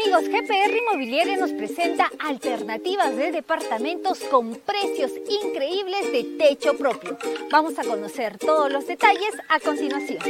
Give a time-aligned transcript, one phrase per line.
[0.00, 5.10] Amigos, GPR Inmobiliaria nos presenta alternativas de departamentos con precios
[5.42, 7.18] increíbles de techo propio.
[7.50, 10.20] Vamos a conocer todos los detalles a continuación.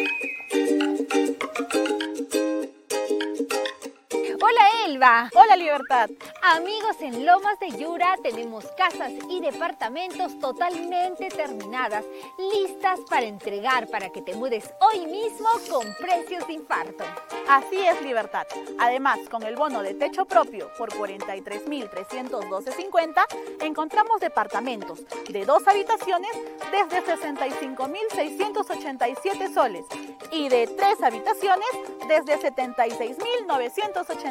[4.40, 5.28] Hola Elba.
[5.34, 6.08] Hola Libertad.
[6.42, 12.04] Amigos, en Lomas de Yura tenemos casas y departamentos totalmente terminadas,
[12.52, 17.02] listas para entregar para que te mudes hoy mismo con precios de infarto.
[17.48, 18.46] Así es Libertad.
[18.78, 23.24] Además, con el bono de techo propio por 43.312.50,
[23.62, 26.30] encontramos departamentos de dos habitaciones
[26.70, 29.84] desde 65.687 soles
[30.30, 31.66] y de tres habitaciones
[32.06, 32.38] desde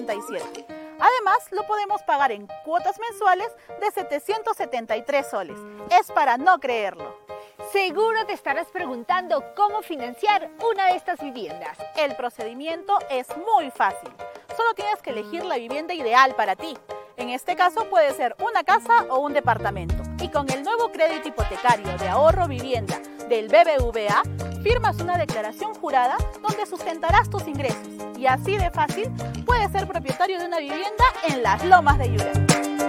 [0.06, 0.66] 76.987.
[1.00, 5.58] Además, lo podemos pagar en cuotas mensuales de 773 soles.
[5.92, 7.18] Es para no creerlo.
[7.72, 11.78] Seguro te estarás preguntando cómo financiar una de estas viviendas.
[11.98, 14.10] El procedimiento es muy fácil.
[14.56, 16.78] Solo tienes que elegir la vivienda ideal para ti.
[17.18, 20.02] En este caso puede ser una casa o un departamento.
[20.22, 24.22] Y con el nuevo crédito hipotecario de ahorro vivienda del BBVA,
[24.64, 27.90] firmas una declaración jurada donde sustentarás tus ingresos.
[28.18, 29.12] Y así de fácil
[29.46, 32.87] puedes ser propietario de una vivienda en las lomas de Yura.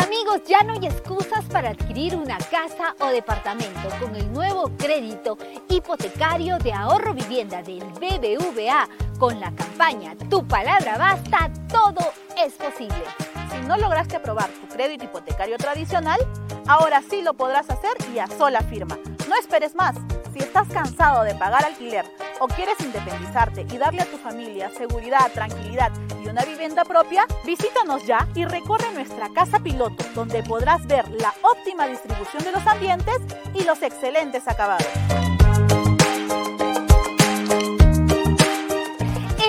[0.00, 5.36] Amigos, ya no hay excusas para adquirir una casa o departamento con el nuevo crédito
[5.68, 8.88] hipotecario de ahorro vivienda del BBVA
[9.18, 13.02] con la campaña Tu palabra basta, todo es posible.
[13.50, 16.20] Si no lograste aprobar tu crédito hipotecario tradicional,
[16.68, 18.96] ahora sí lo podrás hacer y a sola firma.
[19.28, 19.96] No esperes más.
[20.38, 22.04] Si estás cansado de pagar alquiler
[22.38, 25.90] o quieres independizarte y darle a tu familia seguridad, tranquilidad
[26.22, 31.34] y una vivienda propia, visítanos ya y recorre nuestra casa piloto, donde podrás ver la
[31.42, 33.16] óptima distribución de los ambientes
[33.52, 34.86] y los excelentes acabados.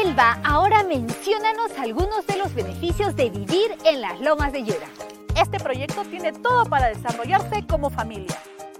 [0.03, 4.87] Elba, ahora menciónanos algunos de los beneficios de vivir en las lomas de Yura.
[5.35, 8.35] Este proyecto tiene todo para desarrollarse como familia.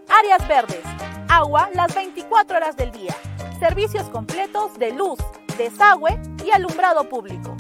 [0.10, 0.82] Áreas verdes,
[1.30, 3.16] agua las 24 horas del día,
[3.60, 5.20] servicios completos de luz,
[5.58, 7.56] desagüe y alumbrado público,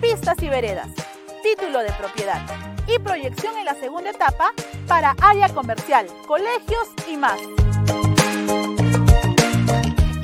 [0.00, 0.88] pistas y veredas,
[1.42, 2.40] título de propiedad.
[2.86, 4.52] Y proyección en la segunda etapa
[4.86, 7.38] para área comercial, colegios y más.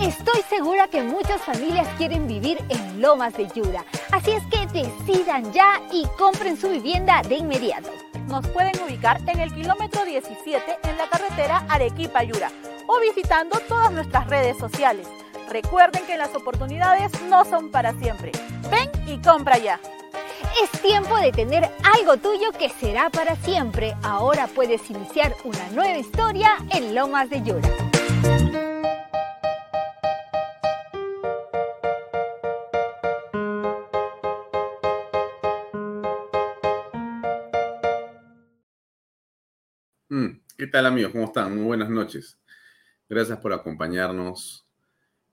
[0.01, 5.53] Estoy segura que muchas familias quieren vivir en Lomas de Yura, así es que decidan
[5.53, 7.91] ya y compren su vivienda de inmediato.
[8.29, 12.51] Nos pueden ubicar en el kilómetro 17 en la carretera Arequipa-Yura
[12.87, 15.09] o visitando todas nuestras redes sociales.
[15.51, 18.33] Recuerden que las oportunidades no son para siempre.
[18.71, 19.79] Ven y compra ya.
[20.63, 23.95] Es tiempo de tener algo tuyo que será para siempre.
[24.03, 27.69] Ahora puedes iniciar una nueva historia en Lomas de Yura.
[40.09, 41.13] Mm, ¿Qué tal amigos?
[41.13, 41.57] ¿Cómo están?
[41.57, 42.39] Muy buenas noches.
[43.07, 44.67] Gracias por acompañarnos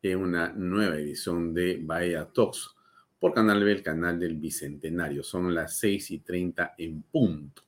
[0.03, 2.75] en una nueva edición de Bahía Talks
[3.17, 5.23] por Canal B, el canal del Bicentenario.
[5.23, 7.61] Son las 6 y 30 en punto.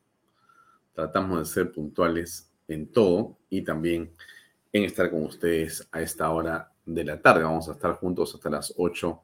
[0.93, 4.11] Tratamos de ser puntuales en todo y también
[4.73, 7.43] en estar con ustedes a esta hora de la tarde.
[7.43, 9.21] Vamos a estar juntos hasta las 8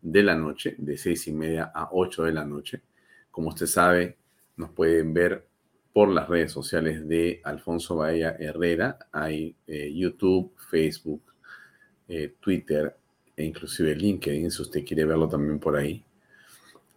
[0.00, 2.82] de la noche, de 6 y media a 8 de la noche.
[3.32, 4.16] Como usted sabe,
[4.56, 5.49] nos pueden ver
[5.92, 8.98] por las redes sociales de Alfonso Bahía Herrera.
[9.12, 11.22] Hay eh, YouTube, Facebook,
[12.08, 12.96] eh, Twitter
[13.36, 16.04] e inclusive LinkedIn, si usted quiere verlo también por ahí.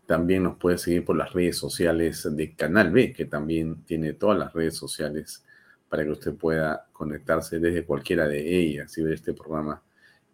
[0.06, 4.38] También nos puede seguir por las redes sociales de Canal B, que también tiene todas
[4.38, 5.44] las redes sociales
[5.88, 9.82] para que usted pueda conectarse desde cualquiera de ellas y ver este programa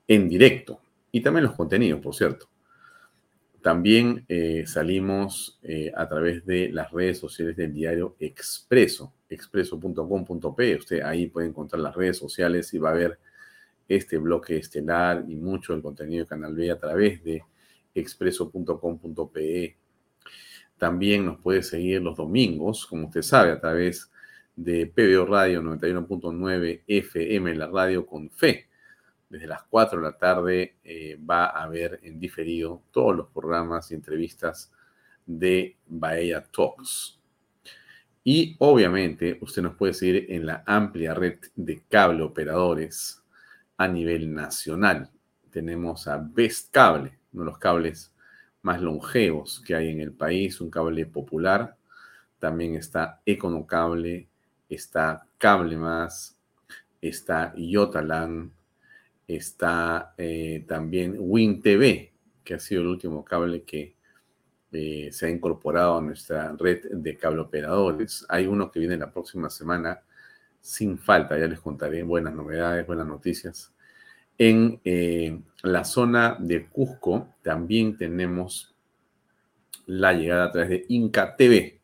[0.08, 0.82] en directo.
[1.12, 2.48] Y también los contenidos, por cierto.
[3.62, 10.76] También eh, salimos eh, a través de las redes sociales del diario Expreso, expreso.com.p.
[10.78, 13.20] Usted ahí puede encontrar las redes sociales y va a ver
[13.88, 17.44] este bloque estelar y mucho del contenido de Canal B a través de
[17.94, 19.76] expreso.com.pe.
[20.78, 24.10] También nos puede seguir los domingos, como usted sabe, a través
[24.56, 28.69] de PBO Radio 91.9 FM, la radio con fe
[29.30, 33.92] desde las 4 de la tarde eh, va a haber en diferido todos los programas
[33.92, 34.72] y entrevistas
[35.26, 37.20] de Bahía Talks.
[38.24, 43.24] Y obviamente usted nos puede seguir en la amplia red de cable operadores
[43.78, 45.10] a nivel nacional.
[45.52, 48.12] Tenemos a Best Cable, uno de los cables
[48.62, 51.78] más longevos que hay en el país, un cable popular.
[52.40, 54.28] También está Econocable,
[54.68, 56.38] está Cable Más,
[57.02, 58.52] está Yotalan,
[59.36, 62.12] está eh, también WinTV,
[62.44, 63.96] que ha sido el último cable que
[64.72, 68.26] eh, se ha incorporado a nuestra red de cable operadores.
[68.28, 70.02] Hay uno que viene la próxima semana
[70.62, 73.74] sin falta, ya les contaré buenas novedades, buenas noticias.
[74.38, 78.76] En eh, la zona de Cusco también tenemos
[79.86, 81.82] la llegada a través de Inca TV.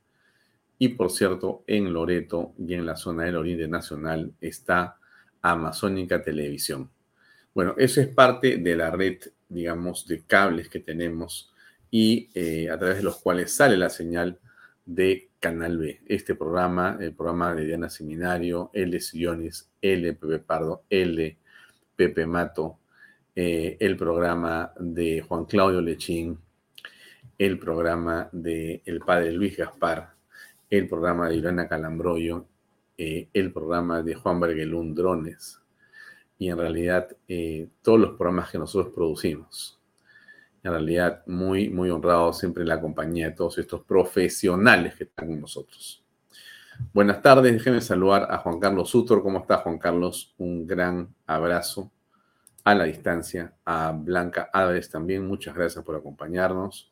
[0.77, 4.97] Y por cierto, en Loreto y en la zona del Oriente Nacional está
[5.41, 6.89] Amazónica Televisión.
[7.55, 9.17] Bueno, eso es parte de la red,
[9.47, 11.53] digamos, de cables que tenemos
[11.89, 14.39] y eh, a través de los cuales sale la señal
[14.85, 16.01] de Canal B.
[16.05, 18.99] Este programa, el programa de Diana Seminario, L.
[18.99, 20.13] Sillones, L.
[20.15, 21.37] Pepe Pardo, L.
[21.95, 22.79] Pepe Mato,
[23.33, 26.37] eh, el programa de Juan Claudio Lechín,
[27.37, 30.13] el programa de el padre Luis Gaspar,
[30.69, 32.47] el programa de Irana Calambroyo,
[32.97, 35.61] eh, el programa de Juan Bergelún Drones
[36.37, 37.15] y en realidad
[37.81, 39.79] todos los programas que nosotros producimos
[40.65, 45.27] en realidad muy, muy honrado siempre en la compañía de todos estos profesionales que están
[45.27, 46.03] con nosotros.
[46.91, 49.21] Buenas tardes, déjenme saludar a Juan Carlos Sutor.
[49.21, 50.33] ¿Cómo está Juan Carlos?
[50.39, 51.91] Un gran abrazo
[52.63, 53.53] a la distancia.
[53.63, 56.91] A Blanca Álvarez también, muchas gracias por acompañarnos.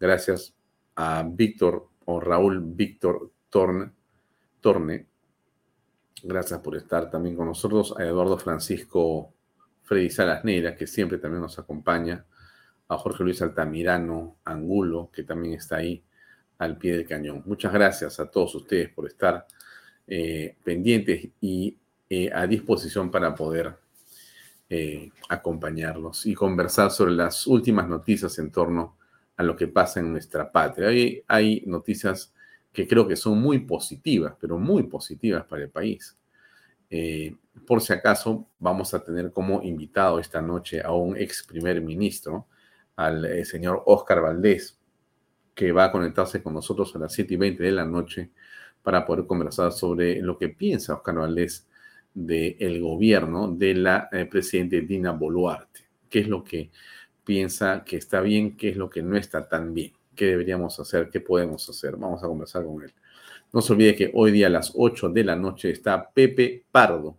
[0.00, 0.52] Gracias
[0.96, 3.92] a Víctor o Raúl Víctor Torne.
[4.60, 5.11] Torne.
[6.22, 7.94] Gracias por estar también con nosotros.
[7.98, 9.32] A Eduardo Francisco
[9.82, 12.24] Freddy Salas Neira, que siempre también nos acompaña
[12.88, 16.02] a Jorge Luis Altamirano Angulo, que también está ahí
[16.58, 17.42] al pie del cañón.
[17.44, 19.46] Muchas gracias a todos ustedes por estar
[20.06, 21.76] eh, pendientes y
[22.08, 23.74] eh, a disposición para poder
[24.68, 28.96] eh, acompañarlos y conversar sobre las últimas noticias en torno
[29.36, 30.88] a lo que pasa en nuestra patria.
[30.88, 32.31] Hay, hay noticias
[32.72, 36.16] que creo que son muy positivas, pero muy positivas para el país.
[37.66, 42.48] por si acaso, vamos a tener como invitado esta noche a un ex primer ministro,
[42.96, 44.78] al eh, señor Oscar Valdés,
[45.54, 48.30] que va a conectarse con nosotros a las 7 y 20 de la noche
[48.82, 51.68] para poder conversar sobre lo que piensa Oscar Valdés
[52.14, 55.88] del gobierno de la eh, presidenta Dina Boluarte.
[56.10, 56.70] ¿Qué es lo que
[57.24, 58.56] piensa que está bien?
[58.56, 59.92] ¿Qué es lo que no está tan bien?
[60.14, 61.08] ¿Qué deberíamos hacer?
[61.10, 61.96] ¿Qué podemos hacer?
[61.96, 62.92] Vamos a conversar con él.
[63.52, 67.18] No se olvide que hoy día a las 8 de la noche está Pepe Pardo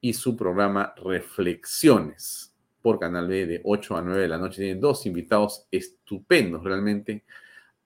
[0.00, 4.62] y su programa Reflexiones por Canal B de 8 a 9 de la noche.
[4.62, 7.24] Tienen dos invitados estupendos realmente.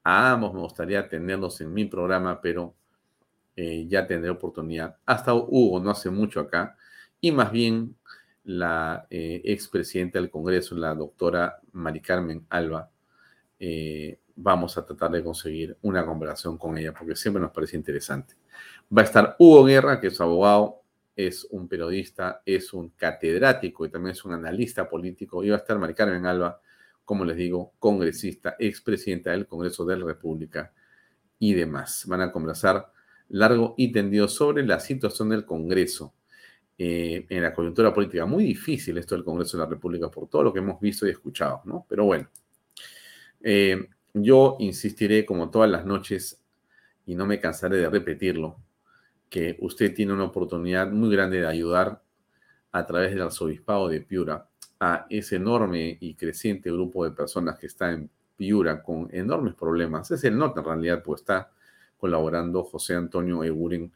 [0.04, 2.74] A ambos me gustaría tenerlos en mi programa, pero
[3.56, 4.96] eh, ya tendré oportunidad.
[5.06, 6.76] Hasta Hugo no hace mucho acá.
[7.20, 7.96] Y más bien
[8.44, 12.90] la eh, expresidenta del Congreso, la doctora Mari Carmen Alba,
[13.58, 18.34] eh, vamos a tratar de conseguir una conversación con ella porque siempre nos parece interesante.
[18.96, 20.82] Va a estar Hugo Guerra, que es abogado,
[21.14, 25.44] es un periodista, es un catedrático y también es un analista político.
[25.44, 26.60] Y va a estar Mari Carmen Alba,
[27.04, 30.72] como les digo, congresista, expresidenta del Congreso de la República
[31.38, 32.04] y demás.
[32.06, 32.90] Van a conversar
[33.28, 36.14] largo y tendido sobre la situación del Congreso
[36.78, 38.24] eh, en la coyuntura política.
[38.24, 41.10] Muy difícil esto del Congreso de la República por todo lo que hemos visto y
[41.10, 41.84] escuchado, ¿no?
[41.88, 42.28] Pero bueno,
[43.42, 46.42] eh, yo insistiré como todas las noches
[47.06, 48.56] y no me cansaré de repetirlo
[49.28, 52.02] que usted tiene una oportunidad muy grande de ayudar
[52.72, 54.48] a través del arzobispado de Piura
[54.80, 60.10] a ese enorme y creciente grupo de personas que está en Piura con enormes problemas.
[60.10, 61.50] Es el norte en realidad, pues está
[61.98, 63.92] colaborando José Antonio Eguren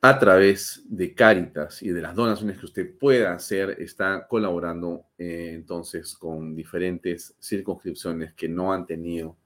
[0.00, 5.52] a través de Cáritas y de las donaciones que usted pueda hacer, está colaborando eh,
[5.54, 9.36] entonces con diferentes circunscripciones que no han tenido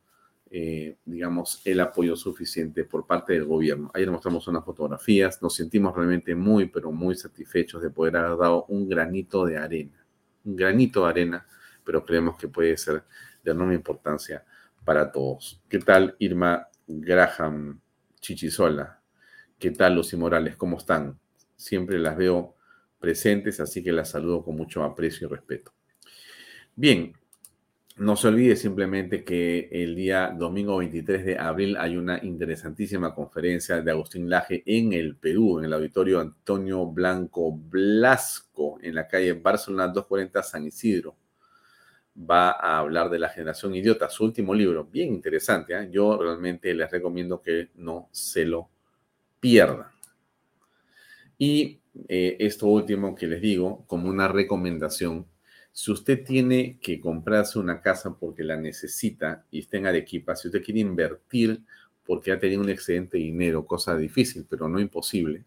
[0.53, 3.89] eh, digamos, el apoyo suficiente por parte del gobierno.
[3.95, 8.65] Ayer mostramos unas fotografías, nos sentimos realmente muy, pero muy satisfechos de poder haber dado
[8.65, 10.05] un granito de arena,
[10.45, 11.47] un granito de arena,
[11.85, 13.05] pero creemos que puede ser
[13.45, 14.45] de enorme importancia
[14.85, 15.63] para todos.
[15.69, 17.81] ¿Qué tal Irma Graham
[18.21, 19.00] Chichisola?
[19.61, 20.57] ¿Qué tal Lucy Morales?
[20.57, 21.21] ¿Cómo están?
[21.55, 22.57] Siempre las veo
[22.99, 25.75] presentes, así que las saludo con mucho aprecio y respeto.
[26.75, 27.13] Bien,
[27.99, 33.83] no se olvide simplemente que el día domingo 23 de abril hay una interesantísima conferencia
[33.83, 39.35] de Agustín Laje en el Perú, en el auditorio Antonio Blanco Blasco, en la calle
[39.35, 41.19] Barcelona 240 San Isidro.
[42.17, 45.75] va a hablar de la generación idiota, su último libro, bien interesante.
[45.75, 45.91] ¿eh?
[45.93, 48.71] Yo realmente les recomiendo que no se lo
[49.41, 49.89] pierdan.
[51.39, 55.27] Y eh, esto último que les digo, como una recomendación,
[55.73, 60.49] si usted tiene que comprarse una casa porque la necesita y está en Arequipa, si
[60.49, 61.63] usted quiere invertir
[62.05, 65.45] porque ha tenido un excedente de dinero, cosa difícil, pero no imposible,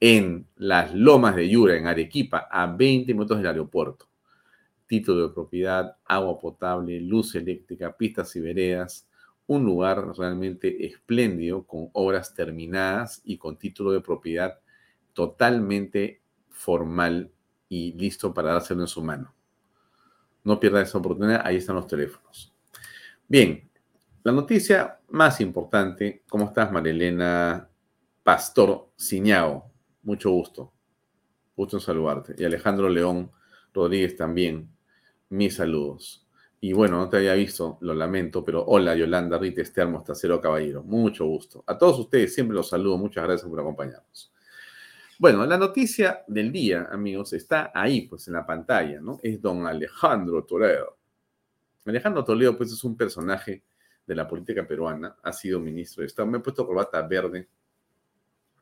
[0.00, 4.08] en las lomas de Yura, en Arequipa, a 20 minutos del aeropuerto.
[4.86, 9.08] Título de propiedad, agua potable, luz eléctrica, pistas y veredas
[9.46, 14.58] un lugar realmente espléndido, con obras terminadas y con título de propiedad
[15.12, 16.22] totalmente
[16.54, 17.30] formal
[17.68, 19.34] y listo para dárselo en su mano.
[20.44, 22.54] No pierda esa oportunidad, ahí están los teléfonos.
[23.28, 23.68] Bien,
[24.22, 27.68] la noticia más importante, ¿cómo estás Marilena
[28.22, 29.70] Pastor Ciñao?
[30.02, 30.72] Mucho gusto.
[31.56, 32.34] Gusto en saludarte.
[32.38, 33.30] Y Alejandro León
[33.72, 34.70] Rodríguez también.
[35.30, 36.26] Mis saludos.
[36.60, 40.82] Y bueno, no te había visto, lo lamento, pero hola Yolanda Rita Esther Mostacero Caballero,
[40.82, 41.62] mucho gusto.
[41.66, 44.33] A todos ustedes siempre los saludo, muchas gracias por acompañarnos.
[45.18, 49.20] Bueno, la noticia del día, amigos, está ahí, pues en la pantalla, ¿no?
[49.22, 50.98] Es don Alejandro Toledo.
[51.86, 53.62] Alejandro Toledo, pues es un personaje
[54.06, 56.28] de la política peruana, ha sido ministro de Estado.
[56.28, 57.48] Me he puesto corbata verde,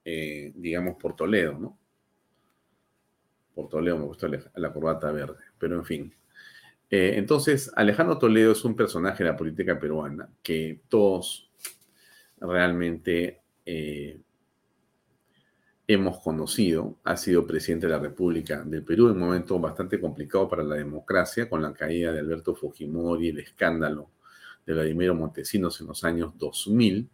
[0.05, 1.79] eh, digamos, por Toledo, ¿no?
[3.55, 6.15] Por Toledo me puesto la corbata verde, pero en fin.
[6.91, 11.51] Eh, entonces, Alejandro Toledo es un personaje de la política peruana que todos
[12.39, 14.21] realmente eh,
[15.93, 16.97] hemos conocido.
[17.05, 20.77] Ha sido presidente de la República del Perú en un momento bastante complicado para la
[20.77, 24.11] democracia, con la caída de Alberto Fujimori, el escándalo
[24.67, 27.09] de Vladimiro Montesinos en los años 2000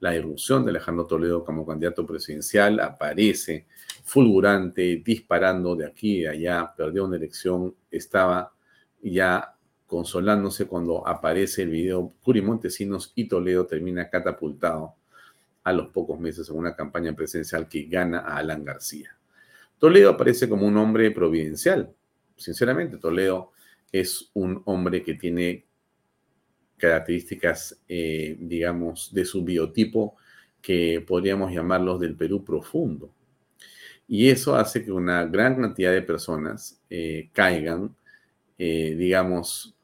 [0.00, 3.66] la irrupción de Alejandro Toledo como candidato presidencial, aparece
[4.02, 8.52] fulgurante, disparando de aquí y allá, perdió una elección, estaba
[9.02, 14.94] ya consolándose cuando aparece el video Curi Montesinos y Toledo termina catapultado
[15.64, 19.16] a los pocos meses en una campaña presidencial que gana a Alan García.
[19.78, 21.92] Toledo aparece como un hombre providencial.
[22.36, 23.52] Sinceramente, Toledo
[23.90, 25.64] es un hombre que tiene
[26.76, 30.16] características, eh, digamos, de su biotipo
[30.60, 33.10] que podríamos llamarlos del Perú profundo.
[34.06, 37.94] Y eso hace que una gran cantidad de personas eh, caigan
[38.58, 39.74] eh, digamos,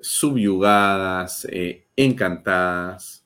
[0.00, 1.46] subyugadas,
[1.96, 3.24] encantadas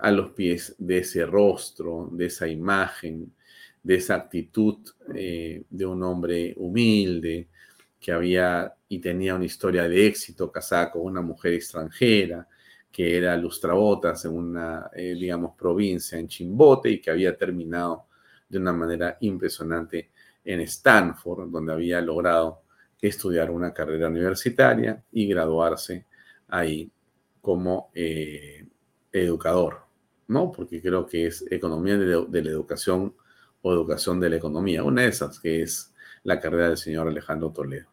[0.00, 3.34] a los pies de ese rostro, de esa imagen,
[3.82, 7.48] de esa actitud de un hombre humilde
[7.98, 12.46] que había y tenía una historia de éxito casada con una mujer extranjera,
[12.92, 18.06] que era lustrabotas en una, digamos, provincia en Chimbote y que había terminado
[18.48, 20.10] de una manera impresionante
[20.44, 22.62] en Stanford, donde había logrado
[23.00, 26.06] estudiar una carrera universitaria y graduarse
[26.48, 26.90] ahí
[27.46, 28.66] como eh,
[29.12, 29.82] educador,
[30.26, 30.50] ¿no?
[30.50, 33.14] Porque creo que es economía de, la educación
[33.62, 37.52] o educación de la economía, una de esas que es la carrera del señor Alejandro
[37.52, 37.86] Toledo.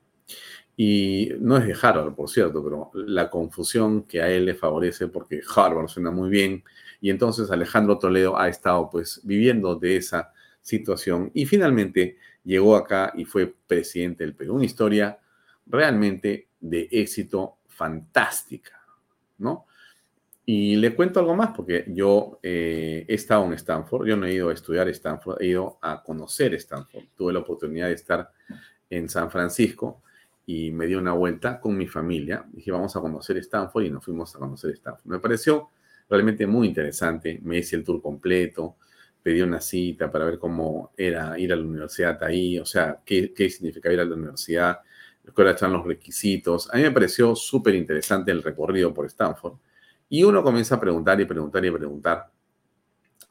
[0.75, 5.07] Y no es de Harvard, por cierto, pero la confusión que a él le favorece
[5.07, 6.63] porque Harvard suena muy bien
[6.99, 10.33] y entonces Alejandro Toledo ha estado pues viviendo de esa
[10.63, 14.55] situación y finalmente llegó acá y fue presidente del Perú.
[14.55, 15.19] Una historia
[15.67, 18.82] realmente de éxito fantástica,
[19.37, 19.65] ¿no?
[20.45, 24.33] Y le cuento algo más, porque yo eh, he estado en Stanford, yo no he
[24.33, 27.05] ido a estudiar Stanford, he ido a conocer Stanford.
[27.15, 28.29] Tuve la oportunidad de estar
[28.89, 30.01] en San Francisco
[30.45, 32.45] y me di una vuelta con mi familia.
[32.51, 35.05] Dije, vamos a conocer Stanford y nos fuimos a conocer Stanford.
[35.05, 35.69] Me pareció
[36.09, 38.75] realmente muy interesante, me hice el tour completo,
[39.21, 43.33] pedí una cita para ver cómo era ir a la universidad ahí, o sea, qué,
[43.33, 44.79] qué significa ir a la universidad,
[45.31, 46.69] cuáles están los requisitos.
[46.73, 49.57] A mí me pareció súper interesante el recorrido por Stanford.
[50.09, 52.31] Y uno comienza a preguntar y preguntar y preguntar.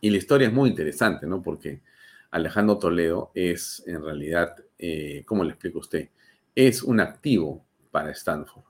[0.00, 1.42] Y la historia es muy interesante, ¿no?
[1.42, 1.82] Porque
[2.30, 6.08] Alejandro Toledo es en realidad, eh, ¿cómo le explico a usted?
[6.54, 8.64] Es un activo para Stanford.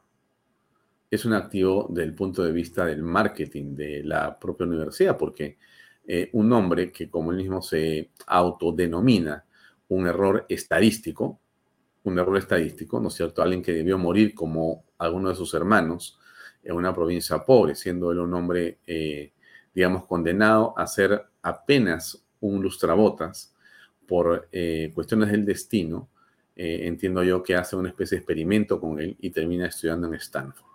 [1.10, 5.58] Es un activo del punto de vista del marketing de la propia universidad, porque
[6.06, 9.44] eh, un hombre que, como él mismo se autodenomina,
[9.88, 11.41] un error estadístico,
[12.04, 13.42] un error estadístico, ¿no es cierto?
[13.42, 16.18] Alguien que debió morir como alguno de sus hermanos
[16.62, 19.32] en una provincia pobre, siendo él un hombre, eh,
[19.74, 23.54] digamos, condenado a ser apenas un lustrabotas
[24.06, 26.08] por eh, cuestiones del destino,
[26.54, 30.14] eh, entiendo yo que hace una especie de experimento con él y termina estudiando en
[30.14, 30.71] Stanford.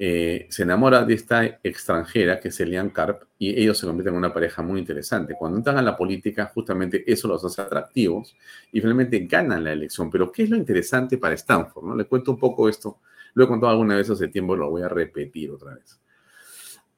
[0.00, 4.18] Eh, se enamora de esta extranjera que es Elian Karp y ellos se convierten en
[4.18, 5.34] una pareja muy interesante.
[5.36, 8.36] Cuando entran a la política, justamente eso los hace atractivos
[8.70, 10.08] y finalmente ganan la elección.
[10.08, 11.84] Pero ¿qué es lo interesante para Stanford?
[11.84, 11.96] ¿no?
[11.96, 13.00] Le cuento un poco esto,
[13.34, 16.00] lo he contado alguna vez hace tiempo, lo voy a repetir otra vez.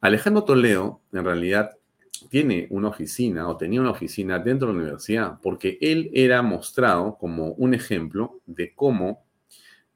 [0.02, 1.78] Alejandro Toledo, en realidad,
[2.28, 7.16] tiene una oficina o tenía una oficina dentro de la universidad porque él era mostrado
[7.18, 9.24] como un ejemplo de cómo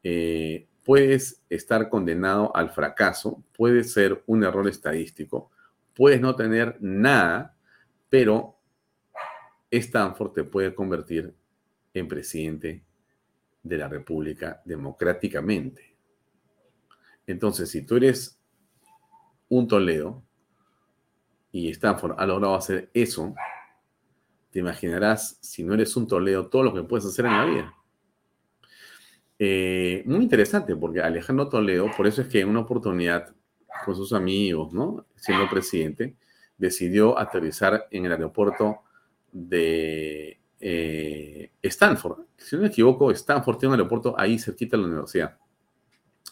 [0.03, 5.51] eh, puedes estar condenado al fracaso, puede ser un error estadístico,
[5.95, 7.57] puedes no tener nada,
[8.09, 8.59] pero
[9.71, 11.35] Stanford te puede convertir
[11.95, 12.85] en presidente
[13.63, 15.97] de la República democráticamente.
[17.27, 18.39] Entonces, si tú eres
[19.49, 20.23] un Toledo
[21.51, 23.35] y Stanford ha logrado hacer eso,
[24.51, 27.75] te imaginarás, si no eres un Toledo, todo lo que puedes hacer en la vida.
[29.39, 33.35] Eh, muy interesante, porque Alejandro Toledo, por eso es que en una oportunidad
[33.85, 34.73] con sus amigos.
[35.17, 36.17] Siendo presidente,
[36.57, 38.83] decidió aterrizar en el aeropuerto
[39.33, 42.27] de eh, Stanford.
[42.37, 45.39] Si no me equivoco, Stanford tiene un aeropuerto ahí cerquita de la universidad.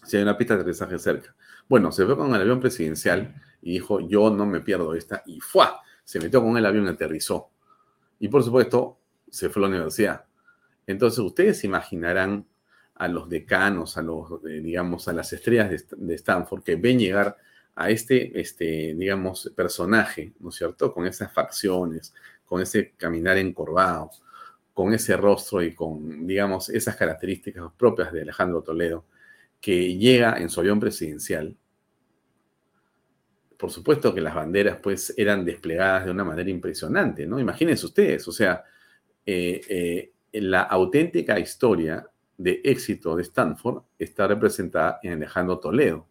[0.05, 1.35] Si hay una pista de aterrizaje cerca.
[1.69, 5.41] Bueno, se fue con el avión presidencial y dijo, yo no me pierdo esta, y
[5.41, 5.81] ¡fua!
[6.05, 7.51] Se metió con el avión y aterrizó.
[8.19, 8.99] Y por supuesto,
[9.31, 10.25] se fue a la universidad.
[10.87, 12.47] Entonces, ustedes imaginarán
[13.03, 17.37] a los decanos, a los, eh, digamos, a las estrellas de, Stanford que ven llegar
[17.75, 20.95] a este, este, digamos, personaje, ¿no es cierto?
[20.95, 24.11] Con esas facciones, con ese caminar encorvado,
[24.73, 29.05] con ese rostro y con, digamos, esas características propias de Alejandro Toledo,
[29.61, 31.57] que llega en su avión presidencial.
[33.59, 37.41] Por supuesto que las banderas, pues, eran desplegadas de una manera impresionante, ¿no?
[37.41, 38.63] Imagínense ustedes, o sea,
[39.27, 46.07] eh, eh, la auténtica historia de éxito de Stanford está representada en Alejandro Toledo,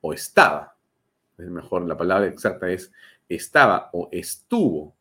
[0.00, 0.76] o estaba,
[1.36, 2.92] es mejor, la palabra exacta es
[3.28, 4.96] estaba o estuvo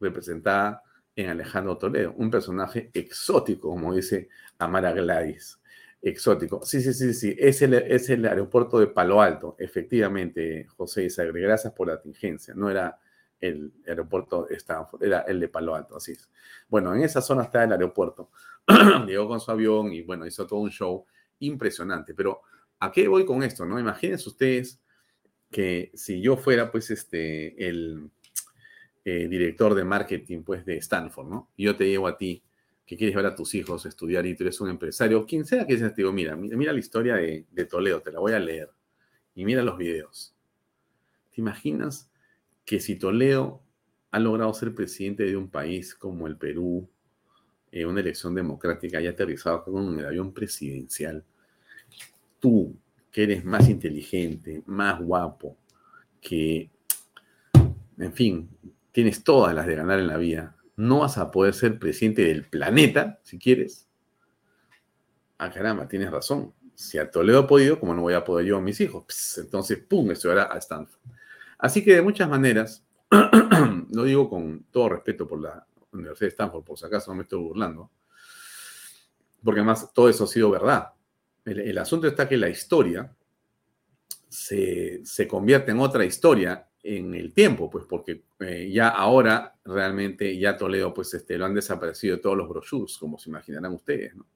[0.00, 0.82] representada
[1.14, 5.58] en Alejandro Toledo, un personaje exótico, como dice Amara Gladys.
[6.04, 6.64] Exótico.
[6.64, 7.36] Sí, sí, sí, sí.
[7.38, 11.40] Es el, es el aeropuerto de Palo Alto, efectivamente, José Isagre.
[11.40, 12.54] Gracias por la tingencia.
[12.54, 12.98] No era
[13.38, 16.28] el aeropuerto de Stanford, era el de Palo Alto, así es.
[16.68, 18.30] Bueno, en esa zona está el aeropuerto.
[19.06, 21.04] Llegó con su avión y bueno, hizo todo un show
[21.40, 22.14] impresionante.
[22.14, 22.42] Pero,
[22.78, 23.64] ¿a qué voy con esto?
[23.66, 23.78] No?
[23.78, 24.80] Imagínense ustedes
[25.50, 28.10] que si yo fuera pues este, el
[29.04, 31.50] eh, director de marketing pues de Stanford, ¿no?
[31.56, 32.42] Y yo te llevo a ti
[32.86, 35.78] que quieres ver a tus hijos estudiar y tú eres un empresario, quien sea que
[35.78, 38.70] sea, te digo, mira, mira, la historia de, de Toledo, te la voy a leer
[39.34, 40.34] y mira los videos.
[41.34, 42.10] ¿Te imaginas
[42.64, 43.62] que si Toledo
[44.10, 46.88] ha logrado ser presidente de un país como el Perú,
[47.72, 51.24] en una elección democrática y aterrizado con el avión presidencial,
[52.38, 52.76] tú,
[53.10, 55.56] que eres más inteligente, más guapo,
[56.20, 56.70] que,
[57.98, 58.50] en fin,
[58.92, 62.44] tienes todas las de ganar en la vida, no vas a poder ser presidente del
[62.44, 63.88] planeta, si quieres.
[65.38, 66.52] Ah, caramba, tienes razón.
[66.74, 69.38] Si a Toledo ha podido, como no voy a poder yo a mis hijos?
[69.38, 71.00] entonces, pum, estudiará a Stanford.
[71.58, 72.84] Así que de muchas maneras,
[73.90, 77.22] lo digo con todo respeto por la Universidad de Stanford, por si acaso no me
[77.22, 77.90] estoy burlando,
[79.42, 80.92] porque además todo eso ha sido verdad.
[81.44, 83.14] El, asunto está que la historia
[84.28, 90.56] se, convierte en otra historia en el tiempo, pues porque eh, ya ahora realmente ya
[90.56, 94.26] Toledo, pues este, lo han desaparecido todos los brochures, como se imaginarán ustedes, ¿no?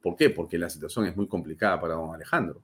[0.00, 0.30] ¿Por qué?
[0.30, 2.62] Porque la situación es muy complicada para don Alejandro.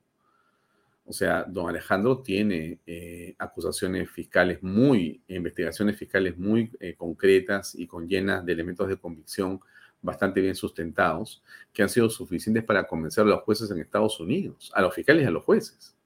[1.04, 7.86] O sea, don Alejandro tiene eh, acusaciones fiscales muy, investigaciones fiscales muy eh, concretas y
[7.86, 9.60] con llenas de elementos de convicción
[10.00, 14.70] bastante bien sustentados, que han sido suficientes para convencer a los jueces en Estados Unidos,
[14.74, 15.96] a los fiscales y a los jueces.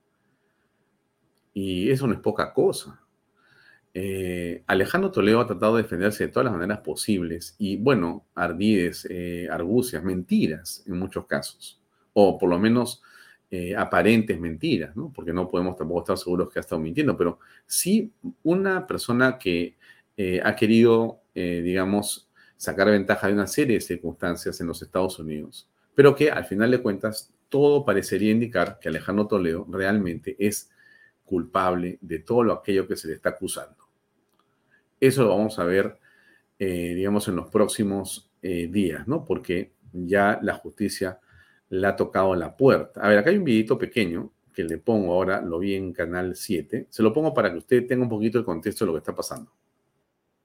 [1.52, 3.00] Y eso no es poca cosa.
[3.94, 9.09] Eh, Alejandro Toledo ha tratado de defenderse de todas las maneras posibles y, bueno, ardides,
[9.50, 11.80] argucias, mentiras en muchos casos,
[12.12, 13.02] o por lo menos
[13.48, 15.12] eh, aparentes mentiras, ¿no?
[15.14, 19.76] Porque no podemos tampoco estar seguros que ha estado mintiendo, pero sí una persona que
[20.16, 25.20] eh, ha querido, eh, digamos, sacar ventaja de una serie de circunstancias en los Estados
[25.20, 30.68] Unidos, pero que al final de cuentas todo parecería indicar que Alejandro Toledo realmente es
[31.24, 33.76] culpable de todo lo aquello que se le está acusando.
[34.98, 36.00] Eso lo vamos a ver,
[36.59, 39.24] digamos, en los próximos días, ¿no?
[39.24, 41.20] Porque ya la justicia
[41.68, 43.00] le ha tocado la puerta.
[43.00, 46.35] A ver, acá hay un videito pequeño que le pongo ahora, lo vi en Canal
[46.35, 46.87] 7.
[46.88, 49.14] Se lo pongo para que usted tenga un poquito el contexto de lo que está
[49.14, 49.52] pasando.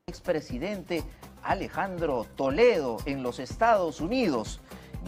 [0.07, 1.03] Expresidente
[1.43, 4.59] Alejandro Toledo en los Estados Unidos.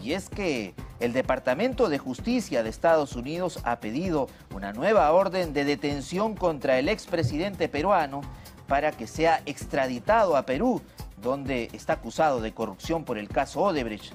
[0.01, 5.53] Y es que el Departamento de Justicia de Estados Unidos ha pedido una nueva orden
[5.53, 8.21] de detención contra el expresidente peruano
[8.67, 10.81] para que sea extraditado a Perú,
[11.21, 14.13] donde está acusado de corrupción por el caso Odebrecht.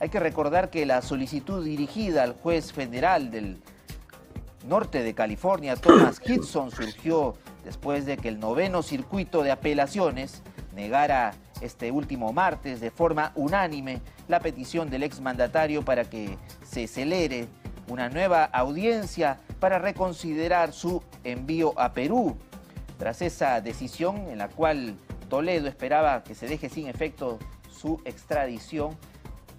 [0.00, 3.58] Hay que recordar que la solicitud dirigida al juez federal del
[4.66, 7.34] norte de California, Thomas Hitson, surgió
[7.64, 10.42] después de que el noveno circuito de apelaciones
[10.74, 17.46] negara este último martes de forma unánime la petición del exmandatario para que se acelere
[17.86, 22.38] una nueva audiencia para reconsiderar su envío a Perú.
[22.98, 24.96] Tras esa decisión en la cual
[25.28, 27.38] Toledo esperaba que se deje sin efecto
[27.70, 28.96] su extradición,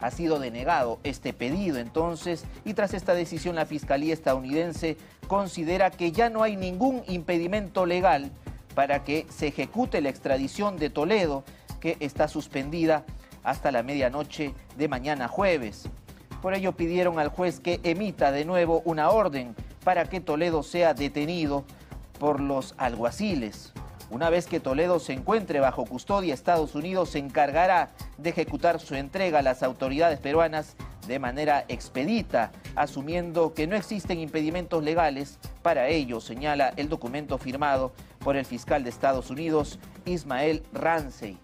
[0.02, 6.12] ha sido denegado este pedido entonces y tras esta decisión la Fiscalía estadounidense considera que
[6.12, 8.32] ya no hay ningún impedimento legal
[8.76, 11.44] para que se ejecute la extradición de Toledo
[11.80, 13.06] que está suspendida
[13.44, 15.90] hasta la medianoche de mañana jueves.
[16.42, 20.94] Por ello pidieron al juez que emita de nuevo una orden para que Toledo sea
[20.94, 21.66] detenido
[22.20, 23.74] por los alguaciles.
[24.12, 28.96] Una vez que Toledo se encuentre bajo custodia, Estados Unidos se encargará de ejecutar su
[28.96, 30.76] entrega a las autoridades peruanas
[31.08, 37.94] de manera expedita, asumiendo que no existen impedimentos legales para ello, señala el documento firmado
[38.20, 41.38] por el fiscal de Estados Unidos, Ismael Ramsey.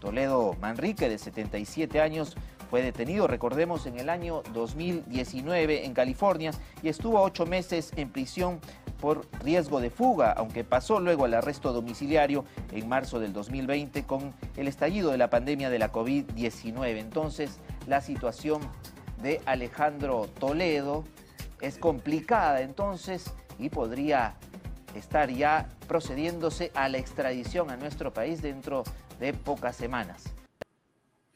[0.00, 2.36] Toledo Manrique, de 77 años,
[2.70, 8.60] fue detenido, recordemos, en el año 2019 en California y estuvo ocho meses en prisión
[9.04, 14.32] por riesgo de fuga, aunque pasó luego al arresto domiciliario en marzo del 2020 con
[14.56, 17.00] el estallido de la pandemia de la COVID-19.
[17.00, 18.62] Entonces, la situación
[19.20, 21.04] de Alejandro Toledo
[21.60, 24.36] es complicada entonces y podría
[24.94, 28.84] estar ya procediéndose a la extradición a nuestro país dentro
[29.20, 30.32] de pocas semanas.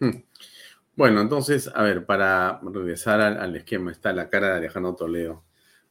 [0.01, 0.23] Hmm.
[0.97, 5.48] Bueno, entonces, a ver, para regresar al, al esquema, está la cara de Alejandro Toledo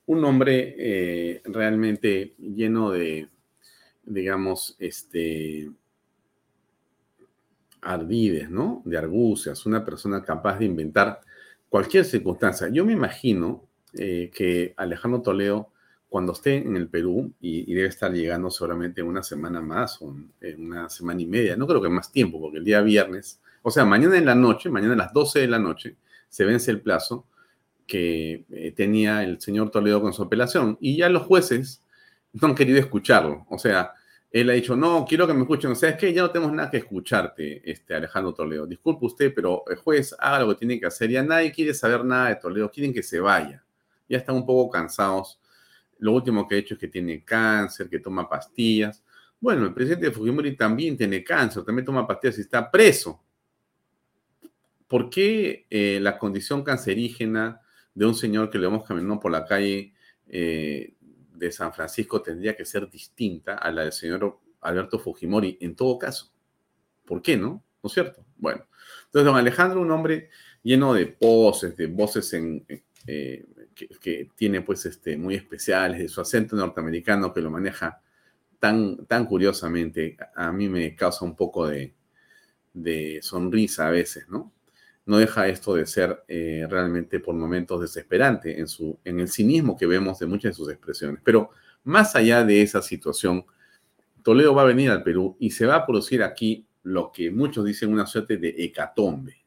[0.07, 3.27] un hombre eh, realmente lleno de,
[4.03, 5.69] digamos, este,
[7.81, 8.81] ardides, ¿no?
[8.85, 11.21] De argucias, una persona capaz de inventar
[11.69, 12.69] cualquier circunstancia.
[12.69, 15.69] Yo me imagino eh, que Alejandro Toledo,
[16.07, 20.15] cuando esté en el Perú, y, debe estar llegando seguramente una semana más o
[20.57, 23.83] una semana y media, no creo que más tiempo, porque el día viernes, o sea,
[23.83, 25.97] mañana en la noche, mañana a las 12 de la noche,
[26.29, 27.25] se vence el plazo
[27.87, 30.77] que eh, tenía el señor Toledo con su apelación.
[30.81, 31.83] Y ya los jueces
[32.33, 33.45] no han querido escucharlo.
[33.49, 33.93] O sea,
[34.29, 35.71] él ha dicho, no, quiero que me escuchen.
[35.71, 38.67] O sea, es que ya no tenemos nada que escucharte, este Alejandro Toledo.
[38.67, 41.09] Disculpe usted, pero el juez haga lo que tiene que hacer.
[41.09, 42.69] Ya nadie quiere saber nada de Toledo.
[42.69, 43.63] Quieren que se vaya.
[44.09, 45.39] Ya están un poco cansados.
[45.99, 49.03] Lo último que ha hecho es que tiene cáncer, que toma pastillas.
[49.39, 53.23] Bueno, el presidente de Fujimori también tiene cáncer, también toma pastillas y está preso.
[54.87, 57.61] ¿Por qué eh, la condición cancerígena
[57.97, 59.91] de un señor que le vamos caminando por la calle
[60.27, 60.93] eh,
[61.33, 65.97] de San Francisco tendría que ser distinta a la del señor Alberto Fujimori en todo
[65.97, 66.31] caso.
[67.05, 67.63] ¿Por qué no?
[67.81, 68.23] ¿No es cierto?
[68.37, 68.67] Bueno,
[69.05, 70.29] entonces don Alejandro, un hombre
[70.61, 72.63] lleno de poses, de voces en,
[73.07, 73.47] eh,
[73.99, 77.99] que, tiene pues este, muy especiales, de su acento norteamericano que lo maneja
[78.59, 81.95] tan, tan curiosamente, a mí me causa un poco de,
[82.73, 84.53] de sonrisa a veces, ¿no?
[85.07, 89.77] No deja esto de ser eh, realmente por momentos desesperante en, su, en el cinismo
[89.77, 91.21] que vemos de muchas de sus expresiones.
[91.23, 91.49] Pero
[91.85, 93.45] más allá de esa situación,
[94.21, 97.65] Toledo va a venir al Perú y se va a producir aquí lo que muchos
[97.65, 99.37] dicen una suerte de hecatombe.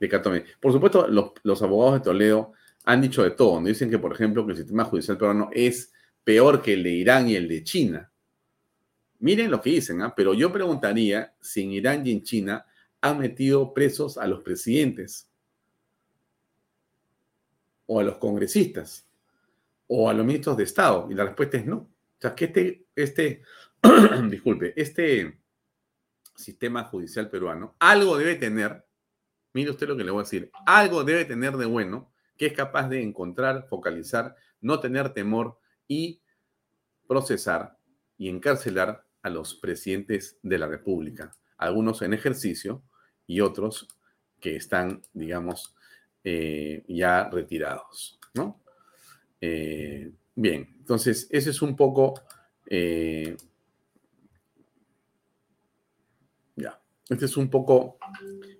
[0.00, 0.44] De hecatombe.
[0.58, 2.52] Por supuesto, los, abogados de Toledo
[2.84, 3.60] han dicho de todo.
[3.62, 5.92] Dicen que, por ejemplo, el sistema judicial peruano es
[6.24, 8.10] peor que el de Irán y el de China.
[9.18, 10.12] Miren lo que dicen, ¿ah?
[10.14, 12.65] pero yo preguntaría si en Irán y en China
[13.00, 15.30] han metido presos a los presidentes
[17.86, 19.08] o a los congresistas
[19.86, 21.08] o a los ministros de Estado?
[21.10, 21.76] Y la respuesta es no.
[21.76, 23.42] O sea, que este, este,
[24.30, 25.40] disculpe, este
[26.34, 28.84] sistema judicial peruano algo debe tener,
[29.52, 32.52] mire usted lo que le voy a decir, algo debe tener de bueno que es
[32.52, 36.20] capaz de encontrar, focalizar, no tener temor y
[37.06, 37.78] procesar
[38.18, 42.82] y encarcelar a los presidentes de la República algunos en ejercicio
[43.26, 43.88] y otros
[44.40, 45.74] que están, digamos,
[46.24, 48.60] eh, ya retirados, ¿no?
[49.40, 52.20] Eh, bien, entonces ese es un poco,
[52.66, 53.36] eh,
[56.56, 57.98] ya, este es un poco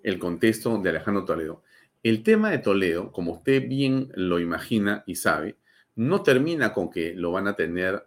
[0.02, 1.62] el contexto de Alejandro Toledo.
[2.02, 5.56] El tema de Toledo, como usted bien lo imagina y sabe,
[5.96, 8.06] no termina con que lo van a tener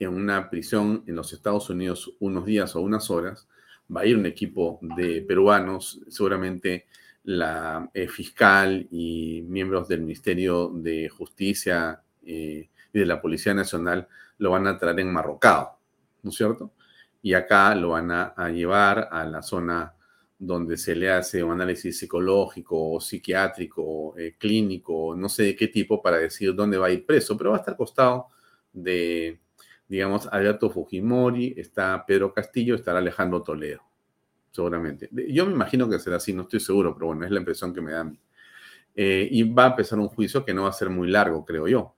[0.00, 3.46] en una prisión en los Estados Unidos unos días o unas horas.
[3.94, 6.86] Va a ir un equipo de peruanos, seguramente
[7.24, 14.08] la eh, fiscal y miembros del Ministerio de Justicia eh, y de la Policía Nacional
[14.38, 15.78] lo van a traer enmarrocado,
[16.22, 16.72] ¿no es cierto?
[17.22, 19.94] Y acá lo van a, llevar a la zona
[20.38, 26.00] donde se le hace un análisis psicológico psiquiátrico, eh, clínico, no sé de qué tipo,
[26.00, 28.28] para decir dónde va a ir preso, pero va a estar costado
[28.72, 29.38] de,
[29.90, 33.90] digamos, Alberto Fujimori, está Pedro Castillo, estará Alejandro Toledo
[34.50, 35.08] seguramente.
[35.28, 37.80] Yo me imagino que será así, no estoy seguro, pero bueno, es la impresión que
[37.80, 38.18] me da a mí.
[38.94, 41.68] Eh, y va a empezar un juicio que no va a ser muy largo, creo
[41.68, 41.94] yo.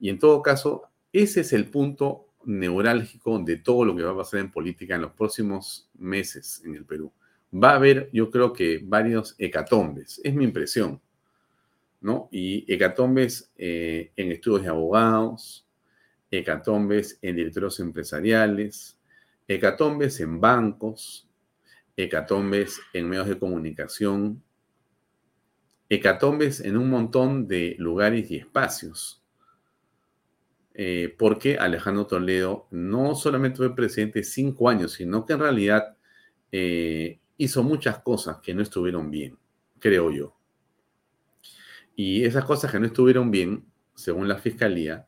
[0.00, 4.16] Y en todo caso, ese es el punto neurálgico de todo lo que va a
[4.16, 7.12] pasar en política en los próximos meses en el Perú.
[7.54, 11.00] Va a haber, yo creo que varios hecatombes, es mi impresión,
[12.00, 12.28] ¿no?
[12.32, 15.64] Y hecatombes eh, en estudios de abogados,
[16.32, 18.98] hecatombes en directores empresariales,
[19.46, 21.28] hecatombes en bancos,
[21.96, 24.42] hecatombes en medios de comunicación,
[25.88, 29.22] hecatombes en un montón de lugares y espacios.
[30.74, 35.98] Eh, porque Alejandro Toledo no solamente fue presidente cinco años, sino que en realidad
[36.50, 39.38] eh, hizo muchas cosas que no estuvieron bien,
[39.78, 40.34] creo yo.
[41.94, 45.06] Y esas cosas que no estuvieron bien, según la fiscalía,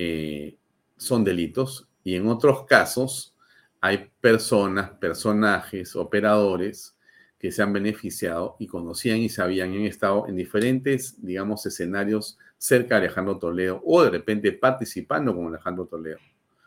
[0.00, 0.56] eh,
[0.96, 3.34] son delitos y en otros casos
[3.80, 6.96] hay personas, personajes, operadores
[7.36, 12.38] que se han beneficiado y conocían y sabían y han estado en diferentes, digamos, escenarios
[12.56, 16.18] cerca de Alejandro Toledo o de repente participando con Alejandro Toledo.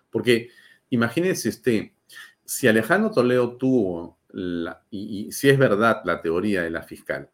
[0.10, 0.50] Porque
[0.90, 1.92] imagínense usted,
[2.44, 4.18] si Alejandro Toledo tuvo,
[4.90, 7.30] y, si es verdad la teoría de la fiscal,